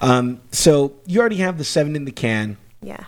[0.00, 2.56] Um, so you already have the seven in the can.
[2.82, 3.04] yeah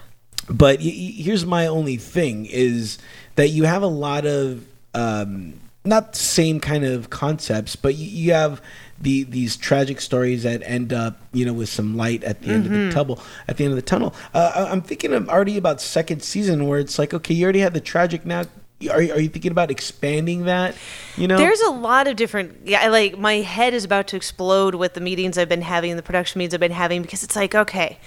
[0.48, 2.98] But y- y- here's my only thing is
[3.36, 4.64] that you have a lot of
[4.94, 8.60] um, not the same kind of concepts, but you, you have
[8.98, 12.64] the these tragic stories that end up you know with some light at the end
[12.66, 13.20] of the tunnel.
[13.46, 16.80] At the end of the tunnel, uh, I'm thinking of already about second season where
[16.80, 18.44] it's like okay, you already had the tragic now.
[18.90, 20.76] Are are you thinking about expanding that?
[21.16, 22.66] You know, There's a lot of different.
[22.66, 26.02] Yeah, like my head is about to explode with the meetings I've been having, the
[26.02, 27.98] production meetings I've been having, because it's like, okay,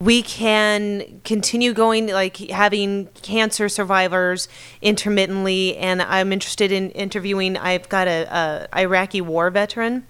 [0.00, 4.48] we can continue going, like having cancer survivors
[4.82, 7.56] intermittently, and I'm interested in interviewing.
[7.56, 10.06] I've got a, a Iraqi war veteran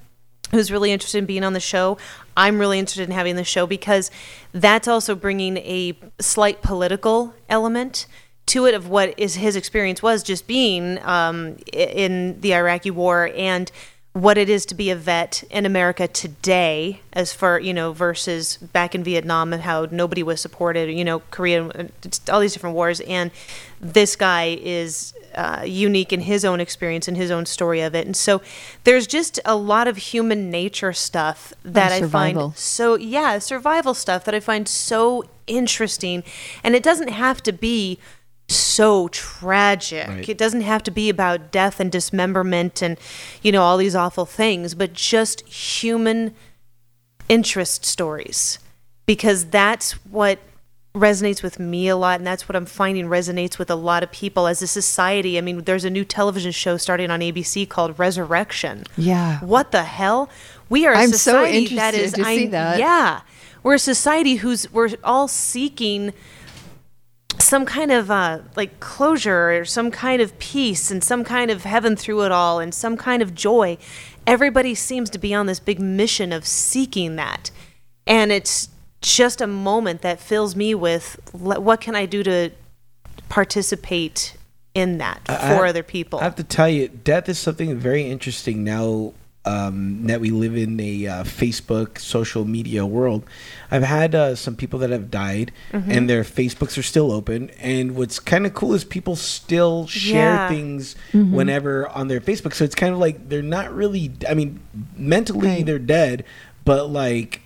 [0.51, 1.99] who's really interested in being on the show.
[2.37, 4.11] I'm really interested in having the show because
[4.53, 8.07] that's also bringing a slight political element
[8.47, 13.31] to it of what is his experience was just being um, in the Iraqi war
[13.37, 13.71] and
[14.17, 18.57] what it is to be a vet in America today, as far you know, versus
[18.57, 20.91] back in Vietnam and how nobody was supported.
[20.91, 21.89] You know, Korea, uh,
[22.33, 23.31] all these different wars, and
[23.79, 28.07] this guy is uh, unique in his own experience and his own story of it.
[28.07, 28.41] And so,
[28.85, 34.25] there's just a lot of human nature stuff that I find so yeah, survival stuff
[34.25, 36.25] that I find so interesting,
[36.65, 37.99] and it doesn't have to be
[38.49, 40.09] so tragic.
[40.09, 40.29] Right.
[40.29, 42.99] It doesn't have to be about death and dismemberment and
[43.43, 46.35] you know all these awful things, but just human
[47.29, 48.59] interest stories
[49.05, 50.39] because that's what
[50.95, 54.11] resonates with me a lot and that's what I'm finding resonates with a lot of
[54.11, 55.37] people as a society.
[55.39, 58.85] I mean, there's a new television show starting on ABC called Resurrection.
[58.97, 59.41] Yeah.
[59.41, 60.31] What the hell?
[60.69, 62.79] We are a I'm so society that interested is to see that.
[62.79, 63.21] Yeah.
[63.63, 66.13] We're a society who's we're all seeking
[67.39, 71.65] some kind of uh, like closure or some kind of peace and some kind of
[71.65, 73.79] heaven through it all and some kind of joy.
[74.27, 77.51] Everybody seems to be on this big mission of seeking that.
[78.07, 78.69] And it's
[79.01, 82.51] just a moment that fills me with what can I do to
[83.29, 84.37] participate
[84.75, 86.19] in that for I- other people?
[86.19, 89.13] I have to tell you, death is something very interesting now
[89.47, 93.25] um, that we live in a uh, Facebook social media world.
[93.71, 95.91] I've had uh, some people that have died, Mm-hmm.
[95.91, 97.51] and their Facebooks are still open.
[97.61, 100.49] And what's kind of cool is people still share Yeah.
[100.49, 102.55] things whenever on their Facebook.
[102.55, 104.13] So it's kind of like they're not really.
[104.29, 104.61] I mean,
[104.97, 105.67] mentally Right.
[105.67, 106.25] they're dead,
[106.65, 107.41] but like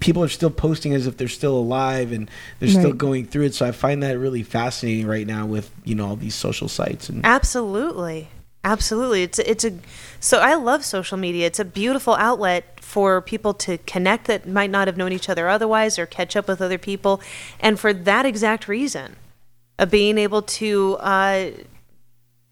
[0.00, 3.54] people are still posting as if they're still alive and they're still going through it.
[3.54, 7.08] So I find that really fascinating right now with you know all these social sites
[7.08, 8.28] and Absolutely.
[8.64, 9.22] Absolutely.
[9.22, 9.72] It's it's a
[10.22, 11.46] so I love social media.
[11.48, 15.48] It's a beautiful outlet for people to connect that might not have known each other
[15.48, 17.20] otherwise or catch up with other people.
[17.58, 19.16] And for that exact reason,
[19.78, 21.50] of being able to uh,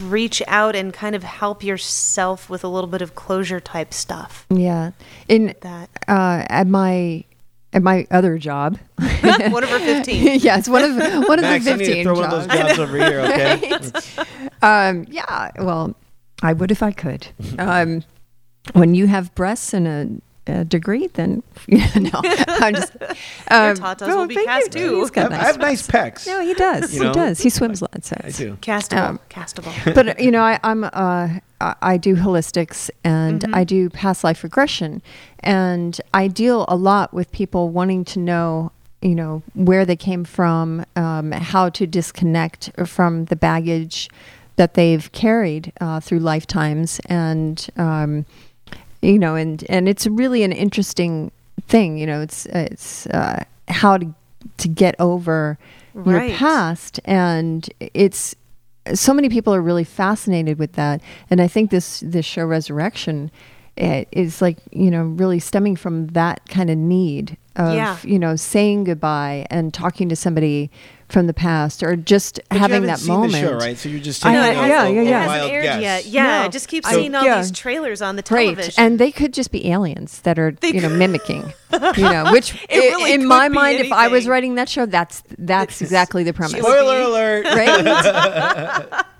[0.00, 4.46] reach out and kind of help yourself with a little bit of closure type stuff.
[4.50, 4.90] Yeah.
[5.28, 7.24] In That uh, at my
[7.72, 8.78] at my other job.
[9.20, 10.40] one of her 15.
[10.42, 10.96] yes, one of
[11.28, 12.46] one of Max, the I need to fifteen throw one of jobs.
[12.48, 14.26] those jobs over here, okay?
[14.62, 15.94] Um, yeah, well,
[16.42, 17.28] I would if I could.
[17.58, 18.04] Um,
[18.72, 22.92] when you have breasts and a, a degree, then no, I'm just.
[23.52, 24.80] Um, tatas oh, will be cast you.
[24.80, 25.00] too.
[25.00, 26.24] He's I got have, I have nice pecs.
[26.24, 26.94] No, he does.
[26.94, 27.08] You know?
[27.08, 27.40] He does.
[27.40, 28.04] He swims a lot.
[28.04, 28.56] So I do.
[28.60, 29.08] Castable.
[29.08, 29.94] Um, castable.
[29.94, 30.88] but you know, I, I'm uh,
[31.60, 33.54] I I do holistics and Mm-hmm.
[33.54, 35.02] I do past life regression,
[35.40, 38.70] and I deal a lot with people wanting to know,
[39.02, 44.08] you know, where they came from, um, how to disconnect from the baggage
[44.60, 48.26] that they've carried uh, through lifetimes, and um,
[49.00, 51.32] you know, and and it's really an interesting
[51.66, 51.96] thing.
[51.96, 54.14] You know, it's it's uh, how to
[54.58, 55.58] to get over
[55.94, 56.28] Right.
[56.28, 58.34] your past, and it's
[58.94, 61.00] so many people are really fascinated with that,
[61.30, 63.30] and I think this this show Resurrection
[63.76, 67.96] is like you know really stemming from that kind of need of Yeah.
[68.04, 70.70] you know saying goodbye and talking to somebody
[71.10, 73.32] from the past or just But having haven't that seen moment.
[73.32, 73.76] The show, right?
[73.76, 75.24] So you're just I taking know, off yeah, a- yeah, a yeah.
[75.24, 75.82] It hasn't aired guess.
[75.82, 76.06] yet.
[76.06, 76.44] Yeah, No.
[76.44, 77.38] I just keep I- seeing all yeah.
[77.40, 78.74] these trailers on the Great, television.
[78.84, 81.52] and they could just be aliens that are They you know mimicking,
[81.96, 82.30] you know.
[82.32, 85.80] Which It really in my be mind, if I was writing that show, that's that's
[85.82, 86.60] exactly the premise.
[86.60, 87.44] Spoiler alert!
[87.46, 89.04] Right?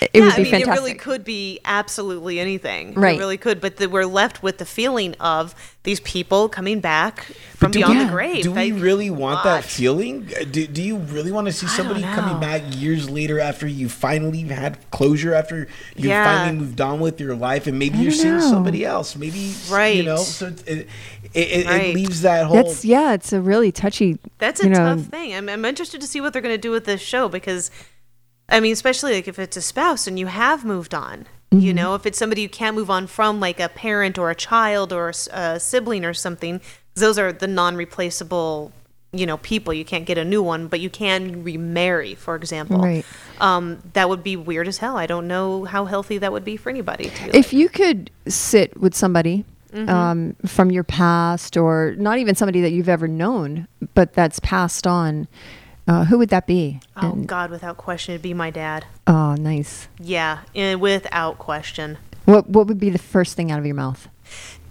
[0.00, 0.68] it yeah, would I be mean, fantastic.
[0.68, 2.94] it really could be absolutely anything.
[2.94, 3.16] Right.
[3.16, 3.60] It really could.
[3.60, 7.22] But the, we're left with the feeling of these people coming back
[7.56, 8.42] from do beyond we- the grave.
[8.42, 10.28] Do we Like, really want that feeling?
[10.38, 13.88] Uh, Do, do you really want to see somebody coming back years later after you
[13.88, 16.24] finally had closure, after you Yeah.
[16.24, 18.50] finally moved on with your life, and maybe I you're don't seeing know.
[18.50, 19.16] somebody else?
[19.16, 19.96] Maybe right.
[19.96, 20.16] you know.
[20.18, 20.88] So it it,
[21.34, 22.56] it, it leaves that whole.
[22.56, 24.18] That's yeah, it's a really touchy.
[24.38, 25.34] That's a you know, tough thing.
[25.34, 27.70] I'm, I'm interested to see what they're going to do with this show because,
[28.50, 31.26] I mean, especially like if it's a spouse and you have moved on.
[31.52, 31.60] Mm-hmm.
[31.60, 34.36] You know, if it's somebody you can't move on from, like a parent or a
[34.36, 36.60] child or a sibling or something,
[36.94, 38.70] those are the non-replaceable,
[39.12, 39.74] you know, people.
[39.74, 42.78] You can't get a new one, but you can remarry, for example.
[42.78, 43.04] Right.
[43.40, 44.96] Um, that would be weird as hell.
[44.96, 47.06] I don't know how healthy that would be for anybody.
[47.06, 52.60] If like, you could sit with somebody um, from your past, or not even somebody
[52.60, 55.26] that you've ever known, but that's passed on,
[55.90, 56.80] uh, who would that be?
[56.96, 58.84] oh And- God, without question, it'd be my dad.
[59.06, 59.88] oh, nice.
[59.98, 61.98] Yeah, eh, without question.
[62.26, 64.08] What What would be the first thing out of your mouth?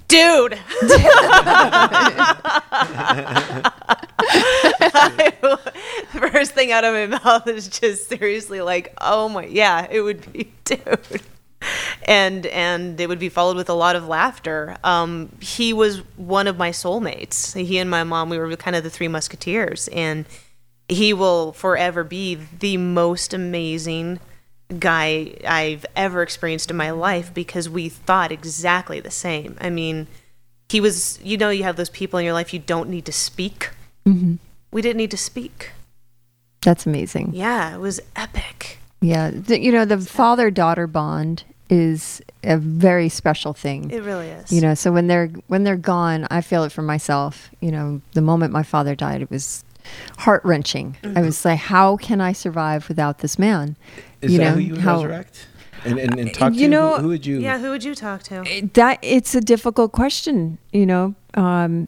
[0.07, 0.57] dude.
[6.31, 10.31] First thing out of my mouth is just seriously like, oh my, yeah, it would
[10.31, 11.21] be dude.
[12.07, 14.77] And and it would be followed with a lot of laughter.
[14.83, 17.55] Um, he was one of my soulmates.
[17.59, 20.25] He and my mom, we were kind of the three musketeers, and
[20.89, 24.19] he will forever be the most amazing
[24.77, 29.55] guy I've ever experienced in my life because we thought exactly the same.
[29.61, 30.07] I mean,
[30.67, 33.11] he was, you know, you have those people in your life you don't need to
[33.11, 33.69] speak.
[34.05, 34.35] Mm-hmm.
[34.71, 35.71] We didn't need to speak.
[36.61, 37.31] That's amazing.
[37.33, 38.79] Yeah, it was epic.
[39.01, 43.91] Yeah, you know the father daughter bond is a very special thing.
[43.91, 44.51] It really is.
[44.51, 47.49] you know, so when they're when they're gone, I feel it for myself.
[47.61, 49.63] You know, the moment my father died, it was
[50.19, 50.97] heart wrenching.
[51.15, 53.75] I was like, how can I survive without this man?
[54.21, 55.47] Is you that know, who you would how- resurrect?
[55.85, 56.67] And, and, and talk You to?
[56.67, 57.39] know- who, who would you?
[57.39, 58.69] yeah, who would you talk to?
[58.73, 61.87] That it's a difficult question, you know, um,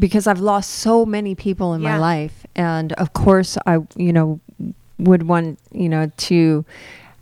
[0.00, 4.40] because I've lost so many people in my life, and of course, I, you know,
[4.98, 6.64] would want, you know, to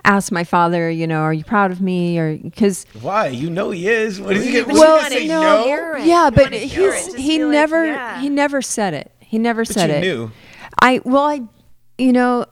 [0.07, 3.27] ask my father, you know, are you proud of me, or because Why?
[3.27, 4.19] You know he is.
[4.19, 4.63] What is he?
[4.63, 5.65] What Well, is he no, say?
[5.69, 7.05] hear yeah, but wanna hear it.
[7.05, 8.21] he's he be like, never yeah.
[8.23, 9.13] he never said it.
[9.27, 10.01] He never But said you it.
[10.01, 10.31] knew.
[10.81, 11.41] I well, I,
[11.99, 12.47] you know,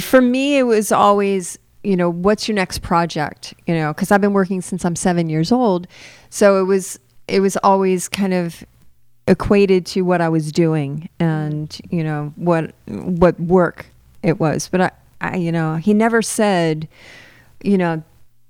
[0.00, 3.52] for me, it was always, you know, what's your next project?
[3.66, 5.86] You know, because I've been working since I'm seven years old,
[6.30, 6.98] so it was
[7.28, 8.64] it was always kind of
[9.26, 13.86] equated to what I was doing and you know what what work
[14.22, 14.68] it was.
[14.68, 14.90] But I,
[15.20, 16.88] I you know, he never said,
[17.62, 18.02] you know.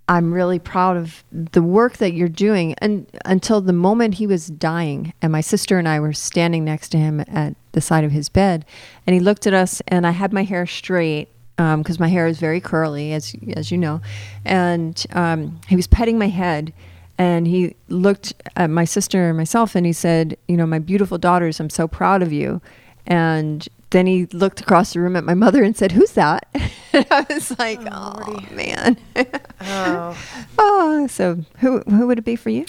[0.08, 2.74] I'm really proud of the work that you're doing.
[2.78, 6.90] And until the moment he was dying, and my sister and I were standing next
[6.90, 8.66] to him at the side of his bed,
[9.06, 12.38] and he looked at us, and I had my hair straight because my hair is
[12.38, 14.00] very curly, as as you know,
[14.44, 16.72] and um, he was petting my head,
[17.16, 21.16] and he looked at my sister and myself and he said, "You know, my beautiful
[21.16, 22.60] daughters, I'm so proud of you."
[23.06, 26.48] And then he looked across the room at my mother and said, "Who's that?"
[26.92, 28.98] and I was like, "Oh, man."
[29.60, 30.18] Oh,
[30.58, 32.66] oh, so who who would it be for you?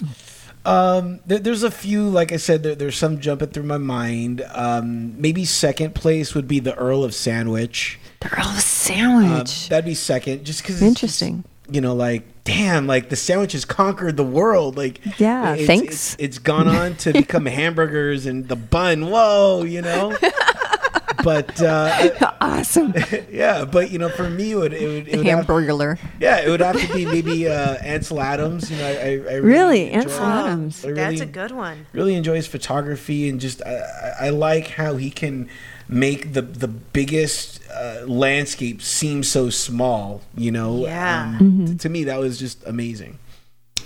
[0.65, 4.43] Um, there, there's a few, like I said, there, there's some jumping through my mind.
[4.51, 7.99] Um, maybe second place would be the Earl of Sandwich.
[8.21, 9.69] The Earl of Sandwich.
[9.69, 11.43] that'd be second, just because Interesting.
[11.69, 14.77] you know, like damn, like the sandwich has conquered the world.
[14.77, 16.13] Like Yeah, it's, thanks.
[16.13, 19.09] It's, it's gone on to become hamburgers and the bun.
[19.09, 20.15] Whoa, you know.
[21.23, 22.93] But uh, awesome.
[23.29, 25.47] yeah, but you know, for me, it would it would, it would have,
[26.19, 28.69] yeah, it would have to be maybe uh, Ansel Adams.
[28.71, 29.91] You know, I, I, I really, Really?
[29.91, 30.85] enjoy- Ansel Adams.
[30.85, 31.85] I that's a good one.
[31.93, 35.49] really enjoys photography and just I, I I like how he can
[35.87, 40.21] make the the biggest uh, landscape seem so small.
[40.35, 41.37] You know, Yeah.
[41.39, 43.19] Um, t- to me, that was just amazing.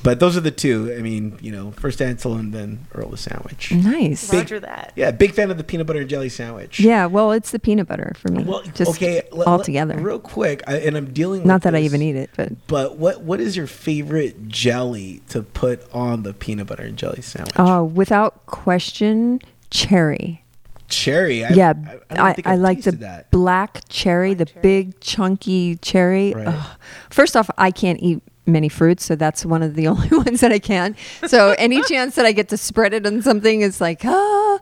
[0.01, 0.95] But those are the two.
[0.97, 3.71] I mean, you know, first Ansel and then Earl of Sandwich.
[3.73, 4.29] Nice.
[4.31, 4.93] Big- Roger that.
[4.95, 6.79] Yeah, big fan of the peanut butter and jelly sandwich.
[6.79, 8.43] Yeah, well, it's the peanut butter for me.
[8.43, 9.97] Well, just okay, let- all let- together.
[9.97, 11.45] real quick, I, and I'm dealing.
[11.45, 15.21] Not with that I even eat it, but But what what is your favorite jelly
[15.29, 17.55] to put on the peanut butter and jelly sandwich?
[17.57, 20.43] oh, without question, cherry.
[20.87, 21.43] cherry.
[21.45, 23.31] I, yeah, I, I, don't I, think I I've like the that.
[23.31, 24.61] black cherry, the cherry.
[24.61, 26.33] big chunky cherry.
[26.33, 26.65] Right.
[27.09, 30.51] First off, I can't eat many fruits, so that's one of the only ones that
[30.51, 30.95] I can.
[31.27, 34.59] So any chance that I get to spread it on something is like, ah,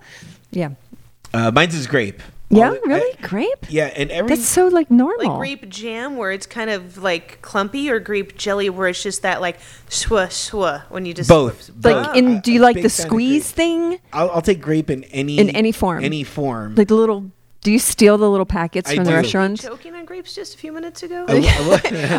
[0.51, 0.69] yeah,
[1.33, 2.21] Uh, mine's is grape.
[2.49, 3.65] yeah, All- I- really, grape.
[3.69, 5.27] yeah, and every That's so like normal.
[5.27, 9.21] Like grape jam, where it's kind of like clumpy, or grape jelly, where it's just
[9.23, 9.57] that like
[9.89, 11.69] swah swah when you just both.
[11.83, 12.15] like, both.
[12.15, 13.99] in do you I'm like the squeeze thing?
[14.13, 16.03] I'll, I'll take grape in any In any form.
[16.03, 16.75] Any form.
[16.75, 17.31] Like the little.
[17.67, 19.17] Do you steal the little packets I from the do.
[19.17, 19.61] restaurants?
[19.61, 21.25] choking on grapes just a few minutes ago.
[21.27, 21.67] I will- I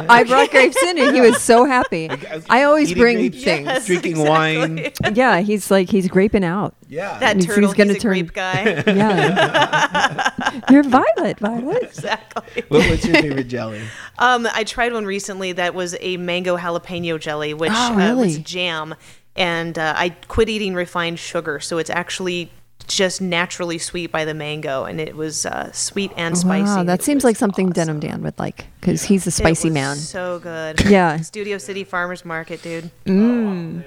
[0.03, 2.11] will- I brought grapes in, and he was so happy.
[2.51, 3.65] I always bring grapes, things.
[3.67, 4.29] Yes, drinking exactly.
[4.31, 5.15] wine.
[5.17, 6.75] Yeah, he's like he's graping out.
[6.87, 7.19] Yeah.
[7.19, 8.83] That He's- he's turtle, he's, gonna a turn- grape guy.
[8.87, 11.83] Yeah, you're Violet, Violet.
[11.83, 12.65] exactly.
[12.69, 13.81] what, what's your favorite jelly?
[14.19, 18.37] Um, I tried one recently that was a mango jalapeno jelly, which Oh, uh, was
[18.37, 18.95] jam,
[19.35, 22.51] and uh, I quit eating refined sugar, so it's actually
[22.89, 26.65] just naturally sweet by the mango, and it was uh, sweet and spicy.
[26.65, 28.01] Wow, that It seems like something awesome.
[28.01, 29.97] Denim Dan would like because he's a spicy man.
[29.97, 30.85] So good.
[30.89, 31.19] Yeah.
[31.21, 32.91] Studio City Farmers Market, dude.
[33.05, 33.85] Mm.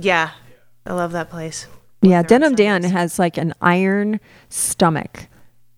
[0.00, 0.30] Yeah,
[0.86, 1.66] I love that place.
[2.02, 5.26] Yeah, Denim Dan has like an iron stomach.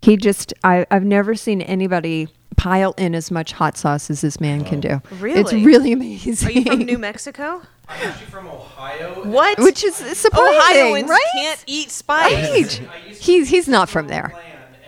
[0.02, 4.38] He just I I've never seen anybody pile in as much hot sauce as this
[4.40, 5.00] man can do.
[5.18, 5.40] Really?
[5.40, 6.48] It's really amazing.
[6.48, 7.62] Are you from New Mexico?
[7.94, 9.24] I'm actually from Ohio.
[9.24, 9.58] What?
[9.58, 11.20] Which is surprising, Ohioans right?
[11.32, 12.32] can't eat spice.
[12.32, 12.44] Right.
[12.44, 14.32] I used to He's he's not from there.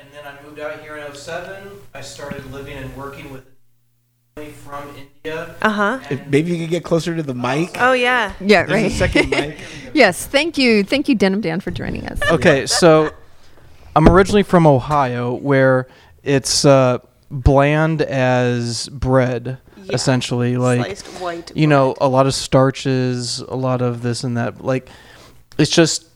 [0.00, 1.68] And then I moved out here in 07.
[1.94, 3.44] I started living and working with
[4.36, 5.54] family from India.
[5.62, 6.00] Uh huh.
[6.10, 7.76] If maybe you could get closer to the mic.
[7.80, 8.32] Oh yeah.
[8.40, 8.92] Yeah, There's right.
[8.92, 9.58] a second mic.
[9.94, 12.20] yes, thank you, thank you, Denim Dan, for joining us.
[12.30, 13.10] Okay, so
[13.96, 15.86] I'm originally from Ohio, where
[16.24, 16.98] it's uh,
[17.30, 19.94] bland as bread, Yeah.
[19.94, 20.56] essentially.
[20.56, 21.56] Like Sliced white.
[21.56, 24.64] you know, a lot of starches, a lot of this and that.
[24.64, 24.88] Like,
[25.58, 26.06] it's just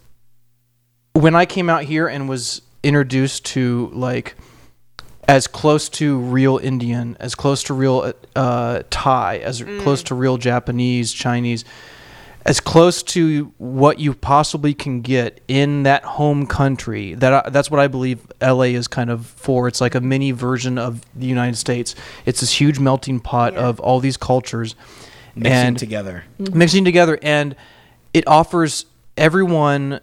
[1.12, 4.36] when I came out here and was introduced to like
[5.26, 10.38] as close to real Indian, as close to real uh, Thai, as close to real
[10.38, 11.64] Japanese, Chinese,
[12.48, 17.14] as close to what you possibly can get in that home country.
[17.14, 19.68] That I, that's what I believe LA is kind of for.
[19.68, 21.94] It's like a mini version of the United States.
[22.26, 23.60] It's this huge melting pot Yeah.
[23.68, 24.74] of all these cultures
[25.36, 26.24] Mixing and together.
[26.40, 26.58] Mm-hmm.
[26.58, 27.54] mixing together, and
[28.12, 30.00] it offers everyone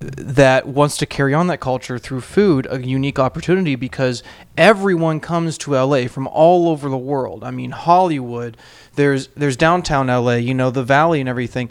[0.00, 4.22] that wants to carry on that culture through food a unique opportunity because
[4.56, 7.42] everyone comes to LA from all over the world.
[7.42, 8.56] I mean Hollywood,
[8.98, 11.70] there's there's downtown LA, you know, the valley and everything.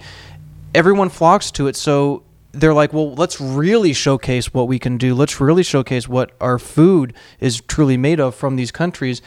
[0.74, 2.24] Everyone flocks to it so
[2.54, 5.14] they're like, well, let's really showcase what we can do.
[5.14, 9.22] Let's really showcase what our food is truly made of from these countries.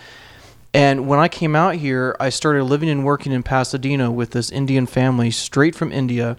[0.73, 4.51] And when I came out here, I started living and working in Pasadena with this
[4.51, 6.37] Indian family straight from India.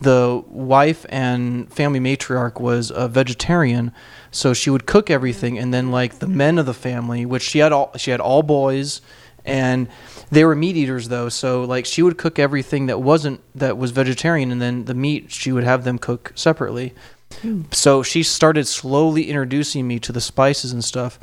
[0.00, 3.92] The wife and family matriarch was a vegetarian,
[4.30, 5.58] so she would cook everything.
[5.58, 8.42] And then, like the men of the family, which she had all she had all
[8.42, 9.00] boys,
[9.44, 9.88] and
[10.30, 11.28] they were meat eaters though.
[11.28, 15.30] So like she would cook everything that wasn't that was vegetarian, and then the meat
[15.30, 16.94] she would have them cook separately.
[17.40, 17.62] Hmm.
[17.72, 21.18] So she started slowly introducing me to the spices and stuff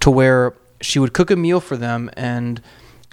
[0.00, 2.62] to where she would cook a meal for them and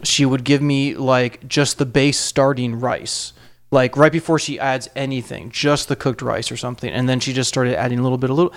[0.04, 3.34] she would give me like just the base starting rice.
[3.72, 6.90] Like right before she adds anything, just the cooked rice or something.
[6.90, 8.54] And then she just started adding a little bit, a little.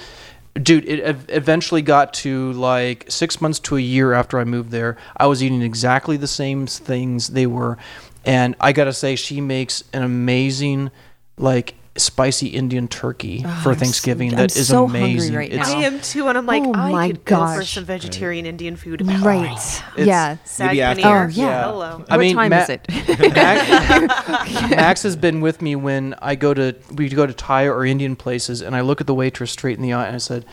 [0.55, 4.97] Dude, it eventually got to like six months to a year after I moved there.
[5.17, 7.79] I was eating exactly the same things they were.
[8.25, 10.91] and I gotta say she makes an amazing
[11.39, 15.35] like spicy Indian turkey Oh, for I'm s- Thanksgiving I'm that is so hungry amazing.
[15.35, 15.63] right now.
[15.67, 17.73] I am too, and I'm like, Oh I my could go for gosh.
[17.75, 19.03] some vegetarian Indian food.
[19.07, 19.45] Right.
[19.53, 20.37] It's- yeah.
[20.45, 21.25] Sag Maybe after- paneer.
[21.27, 21.65] Oh, yeah.
[21.65, 22.05] Hello.
[22.09, 22.87] I what mean, time Ma- is it?
[23.35, 27.85] Max, Max has been with me when I go to we go to Thai or
[27.85, 30.47] Indian places, and I look at the waitress straight in the eye and I said,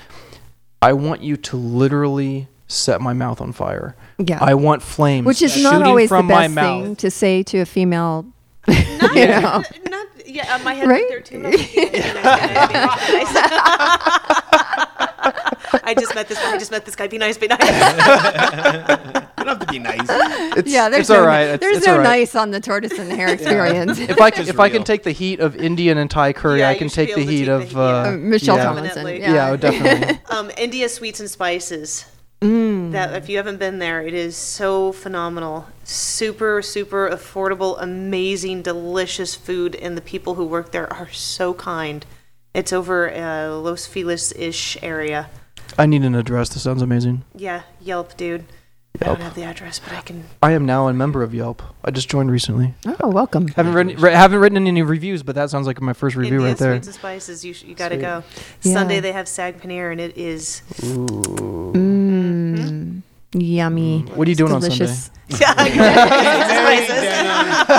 [0.82, 3.96] "I want you to literally set my mouth on fire.
[4.18, 4.40] yeah.
[4.42, 7.60] I want flames, Which is not always the from my best thing to say to
[7.60, 8.26] a female.
[9.02, 9.64] Not, you know.
[9.90, 11.04] not, yeah, uh, my head Right?
[11.04, 11.10] right?
[11.10, 11.42] there too.
[15.84, 16.52] I just met this guy.
[16.54, 17.08] I just met this guy.
[17.08, 17.60] Be nice, be nice.
[19.38, 20.02] You don't have to be nice.
[20.58, 21.44] It's, yeah, there's it's no, all right.
[21.44, 22.04] It's, there's it's no all right.
[22.20, 23.98] nice on the tortoise and hare experience.
[23.98, 26.60] If I can, Just if I can take the heat of Indian and Thai curry,
[26.60, 27.82] Yeah, I can take the heat take of the heat, yeah.
[27.82, 28.64] uh, Uh, Michelle yeah.
[28.66, 29.06] Tomlinson.
[29.06, 29.22] Definitely.
[29.22, 29.34] Yeah.
[29.52, 30.20] Yeah, definitely.
[30.32, 32.06] um, India Sweets and Spices.
[32.42, 32.92] Mm.
[32.92, 35.68] That if you haven't been there, it is so phenomenal.
[35.84, 42.06] Super, super affordable, amazing, delicious food, and the people who work there are so kind.
[42.54, 45.30] It's over uh, Los Feliz ish area.
[45.78, 46.50] I need an address.
[46.50, 47.24] This sounds amazing.
[47.36, 48.46] Yeah, Yelp, dude.
[49.02, 50.24] I don't have the address, but I can.
[50.42, 51.62] I am now a member of Yelp.
[51.84, 52.74] I just joined recently.
[53.00, 53.48] Oh, welcome.
[53.50, 56.50] Haven't written re- haven't written any reviews, but that sounds like my first review India
[56.50, 56.74] right there.
[56.74, 57.46] Sweets and Spices.
[57.46, 58.24] You sh- you gotta go.
[58.64, 58.74] Yeah.
[58.74, 60.64] Sunday they have sag paneer, and it is.
[60.78, 61.87] Mm.
[63.34, 64.02] Yummy.
[64.16, 64.78] What are you doing on Sunday?
[64.78, 65.12] Delicious.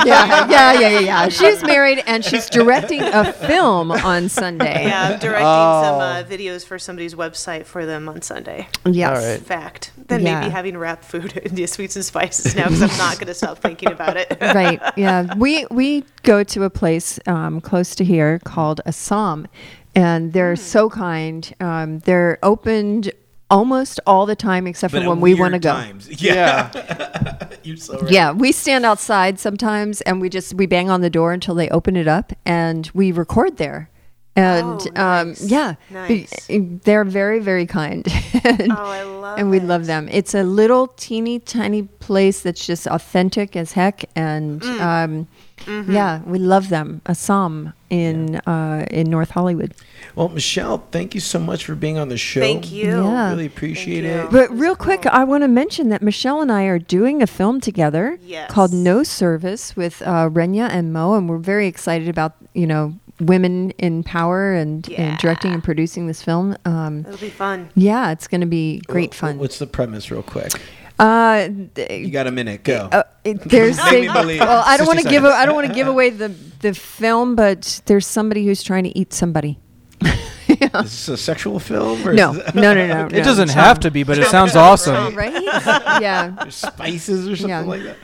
[0.05, 1.29] Yeah, yeah, yeah, yeah, yeah.
[1.29, 4.85] She's married and she's directing a film on Sunday.
[4.87, 8.69] Yeah, I'm directing some uh, videos for somebody's website for them on Sunday.
[8.85, 9.09] Yes.
[9.19, 9.41] All right.
[9.41, 9.93] Fact.
[10.09, 10.41] Then Yeah.
[10.41, 13.35] maybe having rap food at India Sweets and Spices now because I'm not going to
[13.35, 14.37] stop thinking about it.
[14.41, 14.81] right.
[14.97, 15.35] Yeah.
[15.37, 19.47] We we go to a place um, close to here called Assam,
[19.95, 20.61] and they're Hmm.
[20.61, 21.55] so kind.
[21.61, 23.11] Um, they're opened
[23.51, 25.73] almost all the time except But for when we want to weird go.
[25.73, 26.09] times.
[26.23, 27.49] Yeah.
[27.63, 28.11] You're so right.
[28.11, 31.69] Yeah, we stand outside sometimes and we just we bang on the door until they
[31.71, 33.91] open it up and we record there.
[34.37, 35.51] And Oh, um, nice.
[35.51, 36.33] yeah, Nice.
[36.49, 38.07] they're very very kind.
[38.45, 39.65] and, Oh, I love and we it.
[39.65, 40.09] love them.
[40.13, 44.81] It's a little teeny tiny place that's just authentic as heck and Mm.
[44.81, 45.27] um,
[45.67, 45.93] Mm-hmm.
[45.93, 47.01] yeah, we love them.
[47.07, 49.75] Assam in uh, in North Hollywood.
[50.15, 52.41] Well, Michelle, thank you so much for being on the show.
[52.41, 53.03] Thank you.
[53.03, 53.31] Yeah.
[53.31, 54.33] Really appreciate Thank it.
[54.33, 54.39] you.
[54.39, 55.11] But real quick, cool.
[55.15, 58.51] I want to mention that Michelle and I are doing a film together Yes.
[58.51, 62.95] called No Service with uh, Renya and Mo, and we're very excited about you know
[63.21, 66.57] women in power and, and directing and producing this film.
[66.65, 67.69] Um, It'll be fun.
[67.75, 69.39] yeah, it's going to be great Wh- fun.
[69.39, 70.53] What's the premise, real quick?
[70.99, 72.65] Uh, You got a minute.
[72.65, 72.89] Go.
[72.91, 75.35] uh, it- there's a- well, I don't want to give seconds.
[75.35, 76.29] a, I don't want to give away the
[76.61, 79.59] the film, but there's somebody who's trying to eat somebody.
[80.49, 82.07] Is this a sexual film?
[82.09, 83.07] Or No, is this- no, no, no.
[83.07, 83.23] It no.
[83.23, 85.15] doesn't have to be, but it sounds awesome.
[85.15, 85.33] right?
[86.01, 86.31] yeah.
[86.41, 87.61] There's spices or something Yeah.
[87.61, 87.97] like that.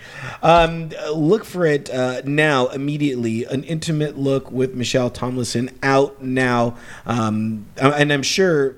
[0.43, 3.45] Um, look for it uh, now, immediately.
[3.47, 6.77] An intimate look with Michelle Tomlinson out now,
[7.07, 8.77] um, and I'm sure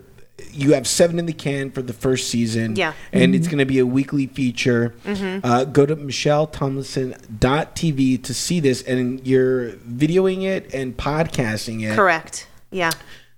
[0.56, 2.76] you have seven in the can for the first season.
[2.76, 2.92] Yeah.
[3.12, 4.94] and it's going to be a weekly feature.
[5.06, 11.94] Uh, go to michelletomlinson.tv to see this, and you're videoing it and podcasting it.
[11.96, 12.46] Correct.
[12.70, 12.90] Yeah.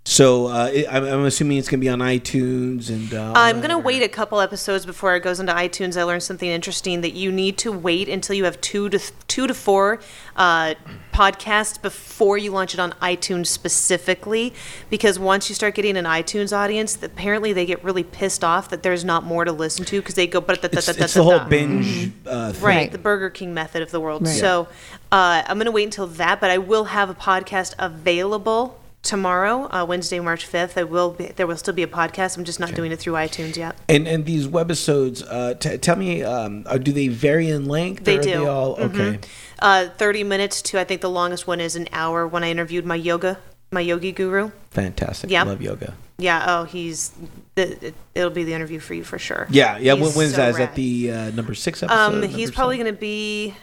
[0.08, 3.12] So uh, it, I'm, I'm assuming it's going to be on iTunes and.
[3.12, 5.98] Uh, I'm going to wait a couple episodes before it goes into iTunes.
[5.98, 9.46] I learned something interesting that you need to wait until you have two to two
[9.46, 10.00] to four
[10.34, 10.76] uh,
[11.12, 14.54] podcasts before you launch it on iTunes specifically,
[14.88, 18.82] because once you start getting an iTunes audience, apparently they get really pissed off that
[18.82, 22.12] there's not more to listen to because they go but It's, it's the whole binge
[22.24, 22.62] uh, thing.
[22.64, 22.92] Right, Right.
[22.92, 24.26] the Burger King method of the world.
[24.26, 24.34] Right.
[24.34, 24.68] So
[25.12, 29.68] uh, I'm going to wait until that, but I will have a podcast available tomorrow,
[29.70, 30.76] uh, Wednesday, March 5th.
[30.78, 32.36] I will be, there will still be a podcast.
[32.36, 33.76] I'm just not doing it through iTunes yet.
[33.88, 38.04] And and these webisodes, uh, t- tell me, um, uh, do they vary in length?
[38.04, 38.30] They do.
[38.30, 38.94] They all Mhm.
[38.94, 39.18] okay.
[39.60, 42.84] Uh, 30 minutes to I think the longest one is an hour when I interviewed
[42.84, 43.38] my yoga,
[43.70, 44.50] my yogi guru.
[44.70, 45.30] Fantastic.
[45.30, 45.44] Yeah.
[45.44, 45.94] Love yoga.
[46.20, 47.12] Yeah, oh, he's
[47.54, 49.46] the, it'll be the interview for you for sure.
[49.50, 49.92] Yeah, yeah.
[49.92, 50.74] When, He's when's so that rad.
[50.74, 51.96] the uh, number six episode?
[51.96, 53.54] Um, he's probably going to be.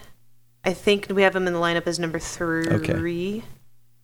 [0.64, 2.66] I think we have him in the lineup as number three.
[2.66, 3.42] Okay.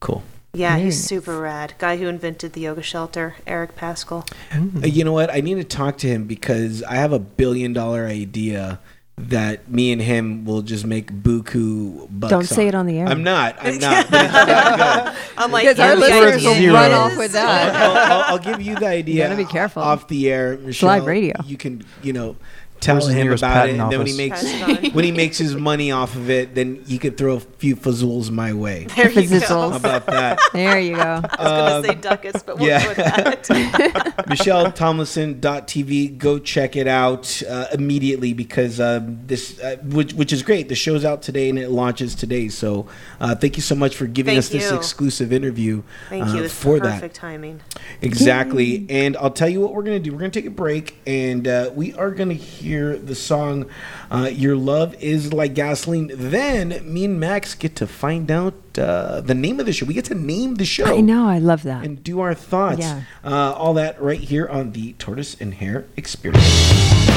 [0.00, 0.22] cool.
[0.55, 1.73] Yeah, he's super rad.
[1.79, 4.29] Guy who invented the yoga shelter, Eric Paskel.
[4.53, 5.33] Uh, you know what?
[5.33, 8.79] I need to talk to him because I have a billion dollar idea
[9.16, 12.31] that me and him will just make buku bucks.
[12.31, 13.07] Don't say it on the air.
[13.07, 13.57] I'm not.
[13.61, 14.11] I'm not.
[14.11, 15.16] But it's really good.
[15.39, 16.74] I'm like, Because our yeah, the listeners idea will Zero.
[16.74, 17.74] run off with that.
[17.77, 19.24] I'll, I'll, I'll give you the idea.
[19.29, 19.83] gotta be careful.
[19.83, 20.89] Off the air, Michelle.
[20.89, 21.35] live radio.
[21.47, 22.37] You can, you know,
[22.82, 25.54] tell him about it, patent and then when he makes Patent when he makes his
[25.54, 28.86] money off of it, then you could throw a few fazools my way.
[29.02, 29.36] There you go.
[29.40, 29.70] Fizzles.
[29.70, 30.38] How about that?
[30.52, 31.00] There you go.
[31.00, 32.82] I was gonna say duckus, but we'll yeah.
[32.82, 34.24] go with that.
[34.28, 36.18] Michelle Tomlinson.tv.
[36.18, 40.68] Go check it out uh, immediately because uh, this, uh, which, which is great.
[40.68, 42.48] The show's out today and it launches today.
[42.48, 42.86] So
[43.20, 46.44] uh, thank you so much for giving Thank us this exclusive interview Thank uh, you.
[46.44, 47.14] It's for perfect that.
[47.14, 47.60] timing.
[48.00, 48.86] Exactly.
[48.88, 50.12] And I'll tell you what we're going to do.
[50.12, 53.66] We're going to take a break and uh, we are going to hear the song
[54.11, 56.11] uh, Your Love is Like Gasoline.
[56.15, 59.85] Then me and Max get to find out uh, the name of the show.
[59.86, 61.28] We get to name the show I know.
[61.28, 61.85] I love that.
[61.85, 62.81] and do our thoughts.
[62.81, 63.03] Yeah.
[63.24, 67.11] Uh, all that right here on the Tortoise and Hare Experience.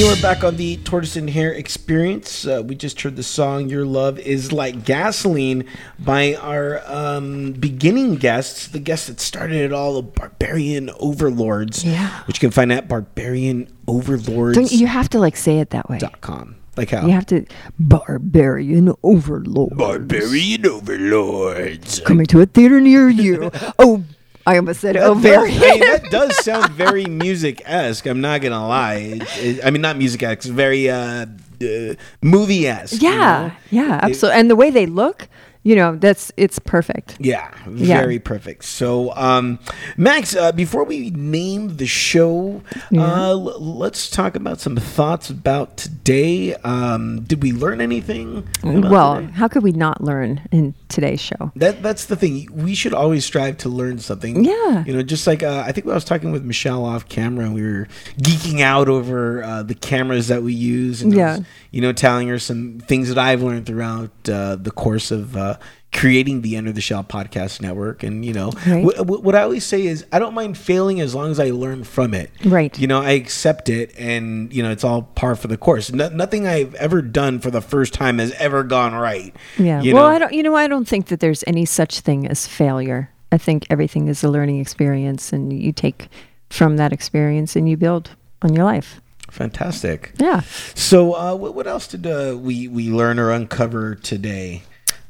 [0.00, 2.46] You are back on the Tortoise and Hare Experience.
[2.46, 5.66] Uh, we just heard the song "Your Love Is Like Gasoline"
[5.98, 11.84] by our um, beginning guests, the guests that started it all, the Barbarian Overlords.
[11.84, 12.22] Yeah.
[12.22, 14.52] which you can find at barbarianoverlords.com.
[14.54, 15.98] Don't, you have to like say it that way.
[15.98, 16.56] Dot com.
[16.78, 17.04] Like how?
[17.04, 17.44] You have to
[17.78, 19.76] barbarian Overlords.
[19.76, 22.00] Barbarian Overlords.
[22.06, 23.50] coming to a theater near you.
[23.78, 24.02] oh,
[24.46, 25.52] I almost said That oh does- very.
[25.54, 28.06] I mean, that does sound very music esque.
[28.06, 28.94] I'm not gonna lie.
[28.94, 30.48] It, it, I mean, not music esque.
[30.48, 31.26] Very uh,
[31.62, 33.02] uh, movie esque.
[33.02, 34.40] yeah, yeah, absolutely.
[34.40, 35.28] And the way they look,
[35.62, 37.16] you know, that's it's perfect.
[37.20, 37.98] Yeah, Yeah.
[38.00, 38.64] very perfect.
[38.64, 39.58] So, um,
[39.98, 43.02] Max, uh, before we name the show, Yeah.
[43.02, 46.54] uh, l- let's talk about some thoughts about today.
[46.64, 48.44] Um, did we learn anything?
[48.64, 49.32] Well, today?
[49.34, 51.52] how could we not learn in today's show?
[51.56, 52.48] That that's the thing.
[52.54, 54.44] We should always strive to learn something.
[54.44, 54.84] Yeah.
[54.86, 57.54] You know, just like uh, I think I was talking with Michelle off camera, and
[57.54, 57.86] we were
[58.22, 61.36] geeking out over uh, the cameras that we use, and Yeah.
[61.38, 65.36] was, you know, telling her some things that I've learned throughout uh, the course of.
[65.36, 65.48] Uh,
[65.92, 68.84] creating the Enter the Shell podcast network and you know Right.
[68.84, 71.50] wh- wh- what I always say is I don't mind failing as long as I
[71.50, 72.78] learn from it Right.
[72.78, 76.08] you know I accept it and you know it's all par for the course no-
[76.10, 79.82] nothing I've ever done for the first time has ever gone right Yeah.
[79.82, 80.14] well, know?
[80.14, 80.32] I don't.
[80.32, 83.10] You know, I don't think that there's any such thing as failure.
[83.32, 86.08] I think everything is a learning experience, and you take
[86.50, 88.10] from that experience and you build
[88.42, 89.00] on your life.
[89.30, 90.40] fantastic Yeah.
[90.74, 94.62] So, uh, what, what else did uh, we we learn or uncover today?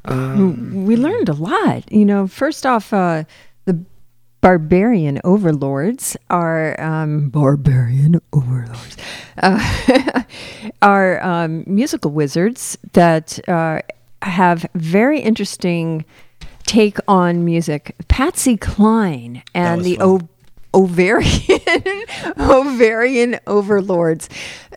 [0.05, 1.91] Um, we learned a lot.
[1.91, 3.23] You know, first off, uh,
[3.65, 3.83] the
[4.41, 8.97] barbarian overlords are um, barbarian overlords
[9.37, 10.23] uh,
[10.81, 13.81] are um, musical wizards that uh,
[14.23, 16.05] have very interesting
[16.65, 17.95] take on music.
[18.07, 20.29] Patsy Cline and the fun.
[20.73, 21.59] Ovarian
[22.39, 24.29] ovarian overlords.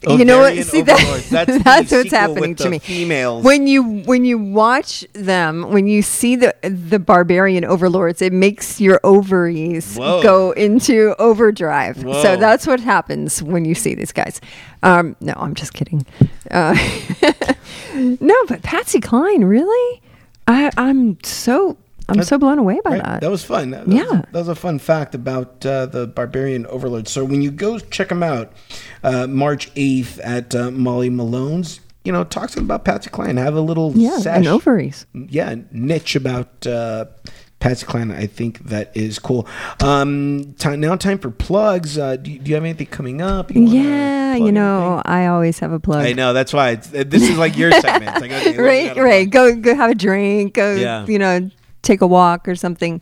[0.02, 0.52] you know what?
[0.52, 2.78] Ovarian See that that's, that's what's happening to me.
[2.78, 3.44] females.
[3.44, 8.80] When you when you watch them, when you see the the barbarian overlords, it makes
[8.80, 10.22] your ovaries Whoa.
[10.22, 12.02] go into overdrive.
[12.02, 12.22] Whoa.
[12.22, 14.40] So that's what happens when you see these guys.
[14.82, 16.04] Um, no, I'm just kidding.
[16.50, 16.76] Uh,
[17.94, 20.02] no, but Patsy Cline, really?
[20.46, 23.20] I I'm so I'm so blown away by Right, that.
[23.22, 23.70] That was fun.
[23.70, 24.02] That, that Yeah.
[24.04, 27.08] was, that was a fun fact about uh, the Barbarian Overlord.
[27.08, 28.52] So when you go check them out,
[29.02, 33.38] uh, March eighth at uh, Molly Malone's, you know, talk to them about Patsy Cline.
[33.38, 35.06] Have a little yeah, and ovaries.
[35.14, 37.06] yeah, niche about uh,
[37.60, 38.10] Patsy Cline.
[38.10, 39.48] I think that is cool.
[39.82, 41.96] Um, time, now time for plugs.
[41.96, 43.50] Uh, do, you, do you have anything coming up?
[43.54, 45.02] You Yeah, you know, anything?
[45.12, 46.04] I always have a plug.
[46.04, 48.10] I know that's why it's, this is like your segment.
[48.12, 49.30] It's like, okay, what do you right, right.
[49.30, 50.52] Go, go have a drink.
[50.52, 51.06] Go, Yeah.
[51.06, 51.50] you know,
[51.84, 53.00] take a walk or something.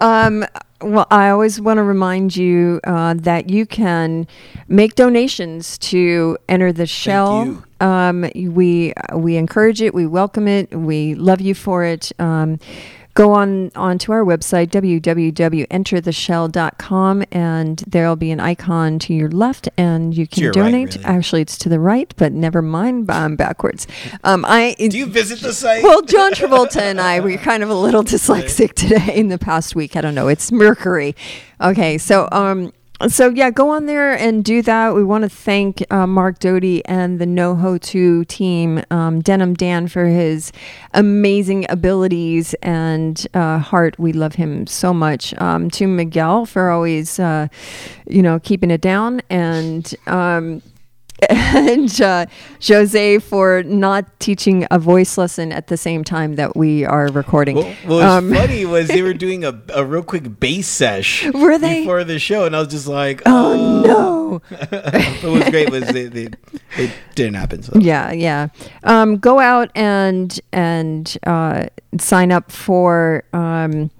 [0.00, 0.44] Um,
[0.80, 4.26] well, I always want to remind you uh, that you can
[4.68, 7.62] make donations to enter the shell.
[7.80, 9.92] Um, we we encourage it.
[9.92, 10.70] We welcome it.
[10.74, 12.12] We love you for it.
[12.18, 12.58] Um,
[13.14, 20.16] go on onto our website www.entertheshell.com and there'll be an icon to your left and
[20.16, 21.04] you can your right, donate really.
[21.04, 23.86] actually it's to the right but never mind i'm backwards
[24.24, 25.82] um, i Do you visit the site?
[25.82, 29.76] well, John Travolta and I were kind of a little dyslexic today in the past
[29.76, 29.96] week.
[29.96, 30.28] I don't know.
[30.28, 31.14] It's Mercury.
[31.60, 32.72] Okay, so um,
[33.08, 34.94] so yeah, go on there and do that.
[34.94, 39.88] We want to thank uh, Mark Doty and the NoHo Two team, um, Denim Dan
[39.88, 40.52] for his
[40.92, 43.98] amazing abilities and uh, heart.
[43.98, 45.34] We love him so much.
[45.40, 47.48] Um, to Miguel for always, uh,
[48.06, 49.94] you know, keeping it down and.
[50.06, 50.62] Um,
[51.30, 52.26] and uh,
[52.66, 57.56] Jose for not teaching a voice lesson at the same time that we are recording.
[57.56, 61.26] What, what was Um, funny was they were doing a, a real quick bass sesh
[61.32, 61.80] Were they?
[61.80, 64.42] before the show, and I was just like, oh no!
[64.70, 66.28] But what was great was they, they,
[66.76, 67.62] it didn't happen.
[67.62, 67.72] So.
[67.78, 68.48] Yeah, yeah.
[68.84, 71.66] Um, go out and and uh,
[71.98, 73.90] sign up for um,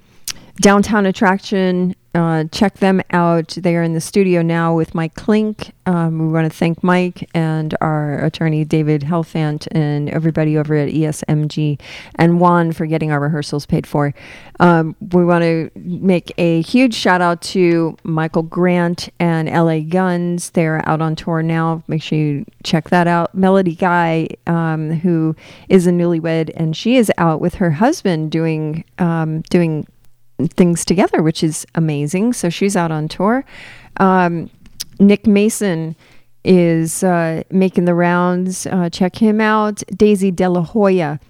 [0.61, 1.95] Downtown Attraction.
[2.13, 3.49] Uh, check them out.
[3.57, 5.73] They are in the studio now with Mike Clink.
[5.87, 10.89] Um, we want to thank Mike and our attorney David Helfant and everybody over at
[10.89, 11.81] ESMG
[12.17, 14.13] and Juan for getting our rehearsals paid for.
[14.59, 20.51] Um, we want to make a huge shout out to Michael Grant and LA Guns.
[20.51, 21.85] They're out on tour now.
[21.87, 23.35] Make sure you check that out.
[23.37, 25.37] Melody Guy, um, who
[25.69, 29.87] is a newlywed, and she is out with her husband doing um, doing
[30.49, 32.33] things together, which is amazing.
[32.33, 33.45] So she's out on tour.
[33.99, 34.51] Um,
[34.99, 35.97] Nick Mason
[36.45, 38.67] is uh, making the rounds.
[38.67, 39.83] Uh, check him out.
[39.97, 41.21] Daisy De La Hoya,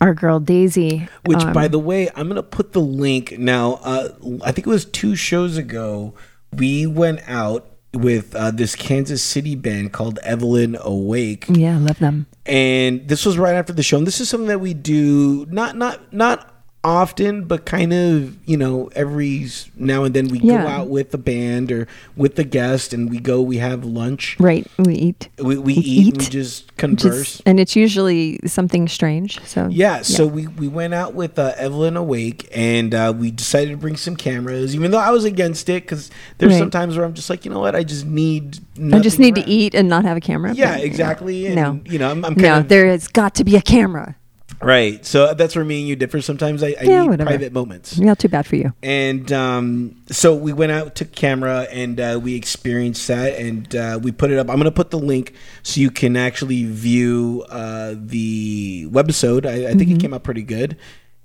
[0.00, 1.08] our girl Daisy.
[1.26, 3.74] Which, um, by the way, I'm gonna put the link now.
[3.82, 4.08] Uh,
[4.44, 6.14] I think it was two shows ago.
[6.52, 11.46] We went out with uh, this Kansas City band called Evelyn Awake.
[11.48, 12.26] Yeah, I love them.
[12.46, 13.98] and this was right after the show.
[13.98, 18.56] And this is something that we do not not not often, but kind of you
[18.56, 19.46] know every
[19.76, 21.86] now and then we go out with the band or
[22.16, 24.36] with the guest, and we go we have lunch.
[24.40, 25.28] Right, we eat.
[25.38, 27.32] We, we We eat, and we just converse.
[27.32, 29.40] Just, and it's usually something strange.
[29.46, 33.70] So yeah, so we, we went out with uh, Evelyn Awake and uh, we decided
[33.70, 36.58] to bring some cameras, even though I was against it because there's Right.
[36.58, 38.58] some times where I'm just like, you know what, I just need.
[38.92, 40.52] I just need to eat and not have a camera.
[40.54, 41.46] Yeah, but, exactly.
[41.46, 41.80] And, No.
[41.84, 44.16] you know, I'm, I'm no, of there has got to be a camera.
[44.62, 45.04] Right.
[45.06, 46.20] So that's where me and you differ.
[46.20, 47.30] Sometimes I, I Yeah, need whatever.
[47.30, 47.96] private moments.
[47.98, 48.72] Yeah, too bad for you.
[48.82, 53.98] And um, so we went out, took camera, and uh, we experienced that, and uh,
[54.02, 54.48] we put it up.
[54.50, 59.46] I'm gonna put the link so you can actually view uh, the webisode.
[59.46, 59.96] I, I think Mm-hmm.
[59.96, 60.76] it came out pretty good,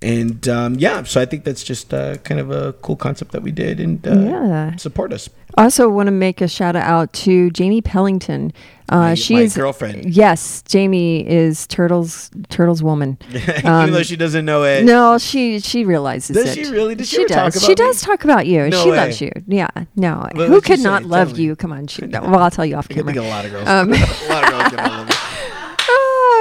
[0.06, 1.03] and um, yeah.
[1.03, 4.06] So I think that's just uh, kind of a cool concept that we did, and
[4.07, 4.76] uh, Yeah.
[4.77, 5.30] support us.
[5.57, 8.52] Also, want to make a shout out to Jamie Pellington.
[8.90, 10.14] Uh, My- she my is girlfriend.
[10.14, 13.18] Yes, Jamie is Turtles Turtles woman.
[13.34, 14.82] Even though she doesn't know it.
[14.82, 16.65] Um, No, she she realizes Does it.
[16.65, 16.94] she really?
[16.95, 17.56] Does she she does.
[17.56, 17.76] about she me?
[17.76, 18.69] does talk about you.
[18.69, 18.98] No she way.
[18.98, 19.32] loves you.
[19.48, 19.69] Yeah.
[19.95, 20.27] No.
[20.36, 20.84] Who could say?
[20.84, 21.44] not Tell love me.
[21.45, 21.56] you?
[21.56, 21.88] Come on.
[21.88, 23.14] She, well, I'll tell you off I camera.
[23.14, 23.68] think of a lot of girls.
[23.68, 25.15] Um, a lot of girls.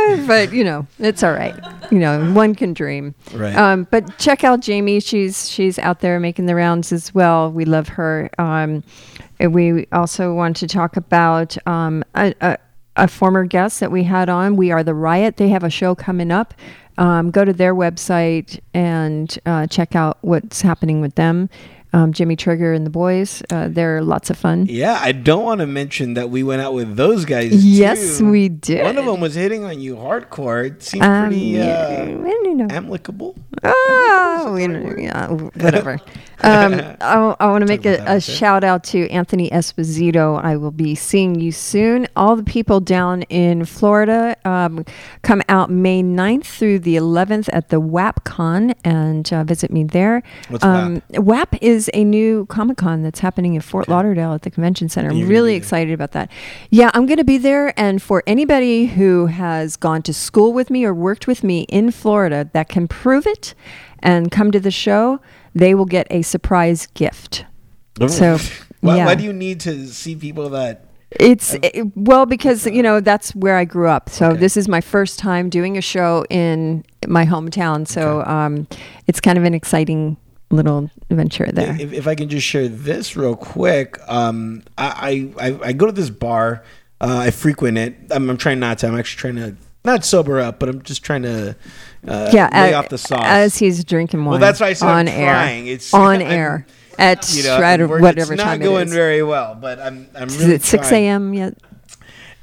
[0.06, 0.24] Can love me.
[0.24, 1.55] Ah, but you know, it's all right.
[1.90, 3.14] You know, one can dream.
[3.32, 3.55] Right.
[3.56, 5.01] Um, but check out Jamie.
[5.01, 7.51] She's she's out there making the rounds as well.
[7.51, 8.31] We love her.
[8.39, 8.82] Um,
[9.40, 12.59] we also want to talk about um, a, a,
[12.97, 14.56] a former guest that we had on.
[14.56, 15.36] We are the Riot.
[15.36, 16.55] They have a show coming up.
[16.97, 21.51] Um, go to their website and uh, check out what's happening with them.
[21.95, 23.41] Um, Jimmy Trigger and the boys.
[23.51, 24.66] Uh, they're lots of fun.
[24.69, 27.65] Yeah, I don't want to mention that we went out with those guys.
[27.65, 28.31] Yes, too.
[28.31, 28.83] we did.
[28.83, 30.66] One of them was hitting on you hardcore.
[30.66, 31.62] It seemed Um, pretty yeah,
[32.11, 32.66] uh, well, you know.
[32.69, 33.37] amicable.
[33.62, 36.01] Oh, we know, yeah, whatever.
[36.43, 40.43] um, I, I want to make a, a shout out to Anthony Esposito.
[40.43, 42.06] I will be seeing you soon.
[42.16, 44.85] All the people down in Florida um,
[45.23, 50.23] come out May 9th through the 11th at the WAPCon and uh, visit me there.
[50.48, 54.51] What's um, WAP is a new Comic Con that's happening in Fort Lauderdale at the
[54.51, 55.11] Convention Center.
[55.11, 56.31] I'm really excited about that.
[56.70, 57.78] Yeah, I'm going to be there.
[57.78, 61.90] And for anybody who has gone to school with me or worked with me in
[61.90, 63.55] Florida that can prove it
[64.01, 65.20] and come to the show,
[65.55, 67.44] they will get a surprise gift.
[68.09, 68.39] So,
[68.81, 69.06] why, yeah.
[69.06, 70.86] why do you need to see people that?
[71.10, 74.09] It's it- well because you know that's where I grew up.
[74.09, 74.40] So Okay.
[74.40, 77.86] this is my first time doing a show in my hometown.
[77.86, 78.66] So um,
[79.06, 80.16] it's kind of an exciting
[80.51, 81.76] little adventure there.
[81.81, 85.86] If, if I can just share this real quick, um, I, I I I go
[85.86, 86.64] to this bar.
[87.01, 87.94] Uh, I frequent it.
[88.10, 88.89] I'm, I'm trying not to.
[88.89, 91.55] I'm actually trying to not sober up, but I'm just trying to
[92.06, 93.22] uh, yeah, lay a- off the sauce.
[93.24, 94.32] as he's drinking wine.
[94.32, 95.32] Well, that's why I said I'm on air.
[95.32, 95.66] trying.
[95.66, 96.66] It's- on I'm- air
[96.98, 100.39] at you know, at we're- whatever it's not going very well, but I'm I'm Is
[100.39, 101.35] really it six a.m.
[101.35, 101.56] yet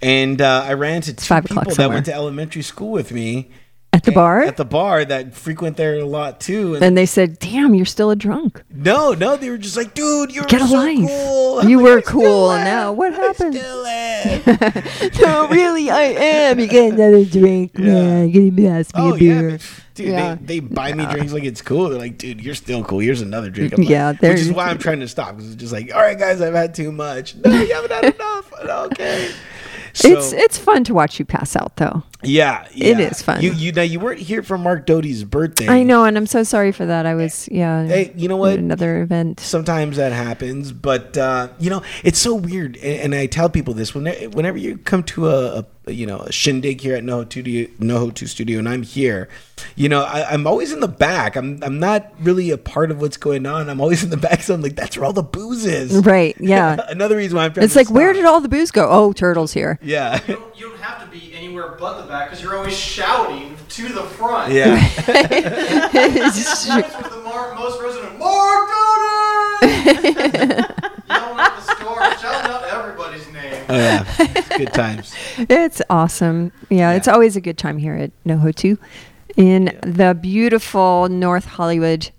[0.01, 3.49] And uh, I ran into two five people that went to elementary school with me
[4.01, 4.41] at the bar?
[4.41, 6.75] at the bar that frequent there a lot too.
[6.75, 8.63] And and they said, "Damn, you're still a drunk.
[8.69, 10.97] no, no, they were just like, dude, you're Get a so life.
[11.07, 11.63] cool.
[11.65, 12.63] You like, were cool, am.
[12.65, 14.41] now what I happened?" still am.
[15.21, 16.59] no, really, I am.
[16.59, 17.71] You get another drink.
[17.77, 17.91] Yeah.
[18.21, 19.41] Yeah, give me ask me oh a beer.
[19.41, 19.59] man.
[19.95, 20.07] dude.
[20.07, 20.35] Yeah.
[20.41, 21.89] They, they buy me drinks like it's cool.
[21.89, 22.99] They're like, dude, you're still cool.
[22.99, 23.73] Here's another drink.
[23.73, 25.35] I'm mm, Yeah, they're- which is why I'm trying to stop.
[25.35, 27.35] Because it's just like, all right, guys, I've had too much.
[27.43, 28.53] No, you haven't had enough.
[28.61, 29.31] Okay.
[29.93, 32.03] So, it's it's fun to watch you pass out, though.
[32.23, 33.09] yeah, it yeah.
[33.09, 33.41] is fun.
[33.41, 35.67] You you now you weren't here for Mark Doty's birthday.
[35.67, 37.05] I know, and I'm so sorry for that.
[37.05, 37.85] I was yeah.
[37.85, 38.59] Hey, you know what?
[38.59, 39.39] Another event.
[39.39, 43.73] sometimes that happens but uh, you know it's so weird and, and i tell people
[43.73, 47.27] this whenever, whenever you come to a, a you know a shindig here at noho
[47.27, 47.41] 2
[47.79, 49.27] noho 2 studio and i'm here
[49.75, 53.01] you know I, i'm always in the back I'm, I'm not really a part of
[53.01, 55.23] what's going on i'm always in the back so i'm like that's where all the
[55.23, 56.35] booze is Right?
[56.39, 56.77] Yeah.
[56.89, 58.87] another reason why i'm trying it's to like, where did all the booze go?
[58.91, 59.79] Oh, turtles here.
[59.81, 62.77] yeah You don't, you don't have to be anywhere but the back because you're always
[62.77, 64.53] shouting to the front.
[64.53, 64.77] yeah
[65.07, 69.67] It's Nice with the mar- most resonant Mark Doty!
[71.11, 73.40] Yelling out the store, shouting out everybody's name.
[73.71, 76.51] Oh yeah It's good times It's awesome.
[76.69, 78.77] Yeah, it's always a good time here at NoHo 2
[79.37, 82.11] in the beautiful North Hollywood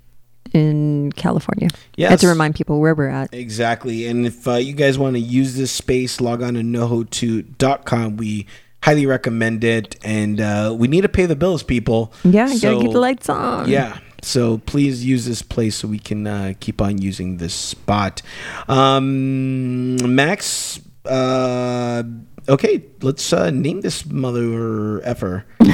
[0.53, 1.69] in California.
[1.99, 3.33] I have to remind people where we're at.
[3.33, 4.07] Exactly.
[4.07, 8.17] And if uh, you guys want to use this space, log on to noho2.com.
[8.17, 8.47] We
[8.83, 9.97] highly recommend it.
[10.05, 12.13] And uh, we need to pay the bills, people.
[12.25, 13.69] Yeah, So, gotta keep the lights on.
[13.69, 13.99] Yeah.
[14.23, 18.23] So please use this place so we can uh, keep on using this spot.
[18.69, 22.03] Um, Max, uh,
[22.49, 25.45] okay, let's uh, name this mother effer.
[25.61, 25.69] Um,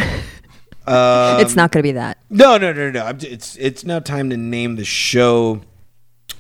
[1.41, 2.19] it's not gonna be that.
[2.31, 3.09] no, no, no, no.
[3.21, 5.61] It's it's now time to name the show.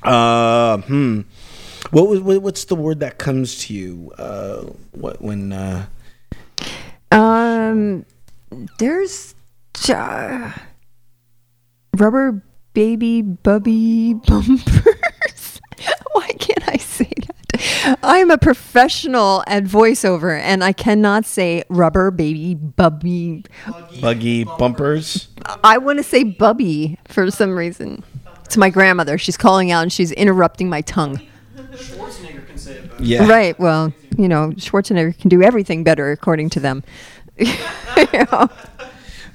[0.03, 1.23] Uh, hmm.
[1.91, 4.13] What was what, what's the word that comes to you?
[4.19, 4.63] Uh,
[4.93, 5.53] what when?
[5.53, 5.87] Uh,
[7.11, 8.05] Um,
[8.79, 9.35] there's
[9.89, 10.53] uh,
[11.97, 12.43] rubber
[12.75, 15.61] baby bubby bumpers.
[16.13, 17.63] Why can't I say that?
[18.03, 23.45] I'm a professional at voiceover, and I cannot say rubber baby bubby.
[24.01, 25.29] buggy bumpers.
[25.65, 28.05] I want to say bubby for some reason.
[28.45, 29.19] It's my grandmother.
[29.19, 31.21] She's calling out and she's interrupting my tongue.
[32.99, 33.29] Yeah.
[33.29, 33.59] Right.
[33.59, 36.83] Well, you know, Schwarzenegger can do everything better according to them.
[38.13, 38.49] You know?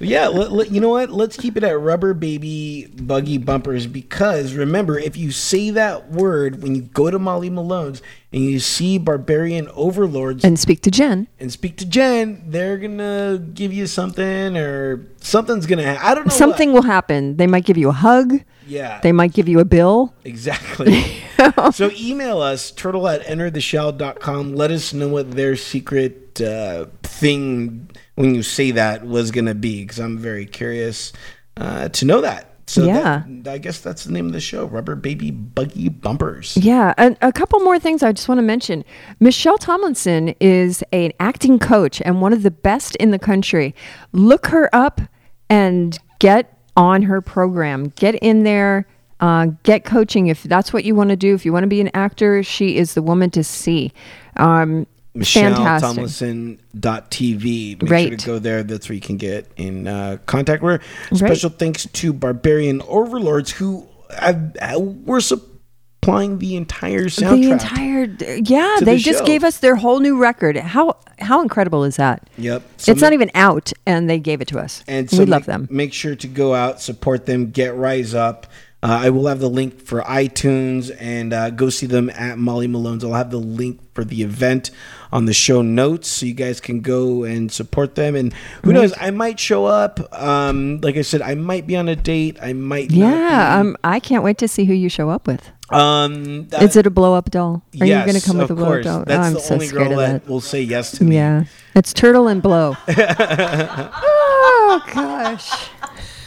[0.03, 1.11] Yeah, let, let- you know what?
[1.11, 6.61] Let's keep it at rubber baby buggy bumpers because remember, if you say that word
[6.61, 8.01] when you go to Molly Malone's
[8.31, 11.27] and you see barbarian overlords and, speak to Jen.
[11.39, 15.95] And speak to Jen, they're gonna give you something or something's gonna.
[15.95, 16.29] Ha- I don't know.
[16.29, 16.37] what.
[16.37, 17.37] Something will happen.
[17.37, 18.41] They might give you a hug.
[18.65, 18.99] Yeah.
[19.01, 20.13] They might give you a bill.
[20.23, 21.03] Exactly.
[21.73, 24.55] so email us, turtle at entertheshell.com.
[24.55, 29.55] Let us know what their secret uh, thing when you say that was going to
[29.55, 31.13] be because I'm very curious
[31.57, 32.49] uh, to know that.
[32.65, 33.23] So Yeah.
[33.27, 36.55] that, I guess that's the name of the show, Rubber Baby Buggy Bumpers.
[36.55, 38.85] Yeah, and a couple more things I just want to mention.
[39.19, 43.75] Michelle Tomlinson is an acting coach and one of the best in the country.
[44.13, 45.01] Look her up
[45.49, 47.89] and get on her program.
[47.97, 48.87] Get in there,
[49.19, 51.35] uh, get coaching if that's what you want to do.
[51.35, 53.91] If you want to be an actor, she is the woman to see.
[54.37, 54.87] Um.
[55.15, 56.61] MichelleTomlinson.tv.
[56.81, 58.19] Make sure Right.
[58.19, 58.63] to go there.
[58.63, 61.15] That's where you can get in uh, contact with her.
[61.15, 63.87] Special thanks to Barbarian Overlords who
[64.17, 67.41] have, have, were supplying the entire soundtrack.
[67.41, 69.25] The entire, uh, yeah, to they the just show.
[69.25, 70.57] gave us their whole new record.
[70.57, 72.27] How how incredible is that?
[72.37, 72.63] Yep.
[72.87, 74.83] it's not even out, and they gave it to us.
[74.87, 75.67] And so we love them.
[75.71, 78.47] Make sure to go out, support them, get Rise Up.
[78.83, 82.67] Uh, I will have the link for iTunes and uh, go see them at Molly
[82.67, 83.05] Malone's.
[83.05, 84.71] I'll have the link for the event
[85.13, 88.13] on the show notes so you guys can go and support them.
[88.13, 90.01] And who knows, I might show up.
[90.11, 92.37] Um, like I said, I might be on a date.
[92.41, 92.91] I might.
[92.91, 95.49] Yeah, um, I can't wait to see who you show up with.
[95.69, 97.63] Um, Is it a blow up doll?
[97.79, 98.85] Are you going to come with a blow course.
[98.85, 99.05] up doll?
[99.05, 100.29] That's oh, I'm the so only girl that that.
[100.29, 101.15] will say yes to me.
[101.15, 102.75] Yeah, it's turtle and blow.
[102.89, 105.69] oh gosh.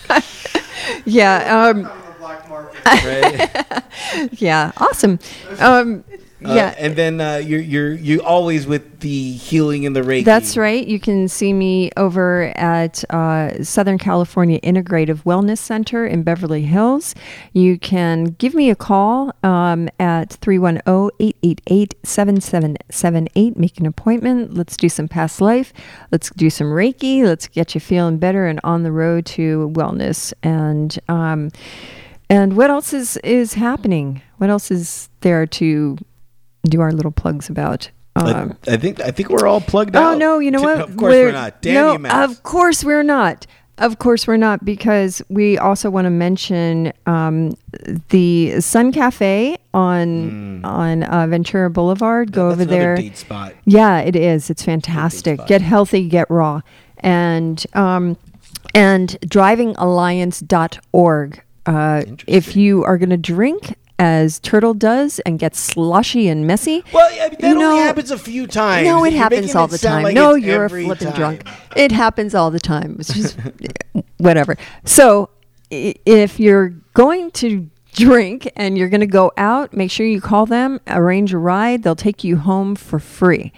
[1.04, 1.66] yeah.
[1.68, 2.05] Um,
[4.32, 4.72] yeah.
[4.76, 5.18] Awesome.
[5.58, 6.04] Um,
[6.44, 6.74] Uh, yeah.
[6.78, 10.22] and then uh, you're you're you always with the healing and the Reiki.
[10.22, 10.86] That's right.
[10.86, 17.14] You can see me over at uh, Southern California Integrative Wellness Center in Beverly Hills.
[17.54, 23.56] You can give me a call um, at 310 888 7778.
[23.56, 24.52] Make an appointment.
[24.52, 25.72] Let's do some past life.
[26.12, 27.24] Let's do some Reiki.
[27.24, 30.34] Let's get you feeling better and on the road to wellness.
[30.42, 31.50] And, um,
[32.28, 34.22] and what else is, is happening?
[34.38, 35.96] What else is there to
[36.64, 37.90] do our little plugs about?
[38.16, 40.14] Um, I, I think I think we're all plugged out.
[40.14, 40.80] Oh no, you know what?
[40.80, 41.60] Of course we're, not.
[41.60, 42.08] Damn no.
[42.08, 43.46] Of course we're not.
[43.78, 47.54] Of course we're not because we also want to mention um,
[48.08, 52.32] the Sun Cafe on on uh, Ventura Boulevard.
[52.32, 52.48] Go.
[52.48, 52.96] That's over there.
[52.96, 53.52] date spot.
[53.66, 54.48] Yeah, it is.
[54.48, 55.46] It's fantastic.
[55.46, 56.62] Get healthy, get raw,
[56.98, 58.16] and um,
[58.74, 61.42] and drivingalliance.org.
[61.66, 66.84] Uh, if you are going to drink as Turtle does and get slushy and messy,
[66.92, 68.86] Well, yeah, that you only know, happens a few times.
[68.86, 70.02] no, it You're happens all it the time.
[70.02, 71.16] like no, you're a flipping time.
[71.16, 71.48] drunk.
[71.74, 72.96] It happens all the time.
[73.00, 73.38] It's just
[74.18, 74.56] whatever.
[74.84, 75.30] So,
[75.70, 80.46] if you're going to drink and you're going to go out, make sure you call
[80.46, 81.82] them, arrange a ride.
[81.82, 83.52] They'll take you home for free.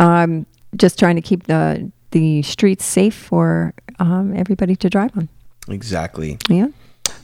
[0.00, 0.44] Um,
[0.76, 5.28] just trying to keep the the streets safe for um, everybody to drive on.
[5.68, 6.38] Exactly.
[6.50, 6.68] Yeah,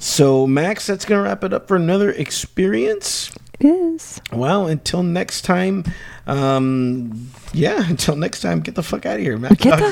[0.02, 3.30] So, Max, that's gonna wrap it up for another experience.
[3.60, 4.20] it is.
[4.32, 5.84] Well, until next time,
[6.26, 9.54] um, yeah, until next time, get the fuck out of here, Max.
[9.62, 9.86] Get the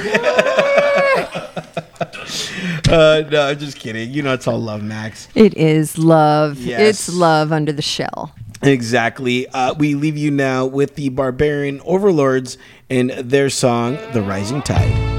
[2.90, 4.10] uh, no, I'm just kidding.
[4.10, 5.28] You know, it's all love, Max.
[5.36, 6.58] It is love.
[6.58, 6.80] Yes.
[6.80, 8.34] It's love under the shell.
[8.62, 9.46] Exactly.
[9.46, 12.58] Uh, we leave you now with the Barbarian Overlords
[12.90, 15.09] and their song, The Rising Tide.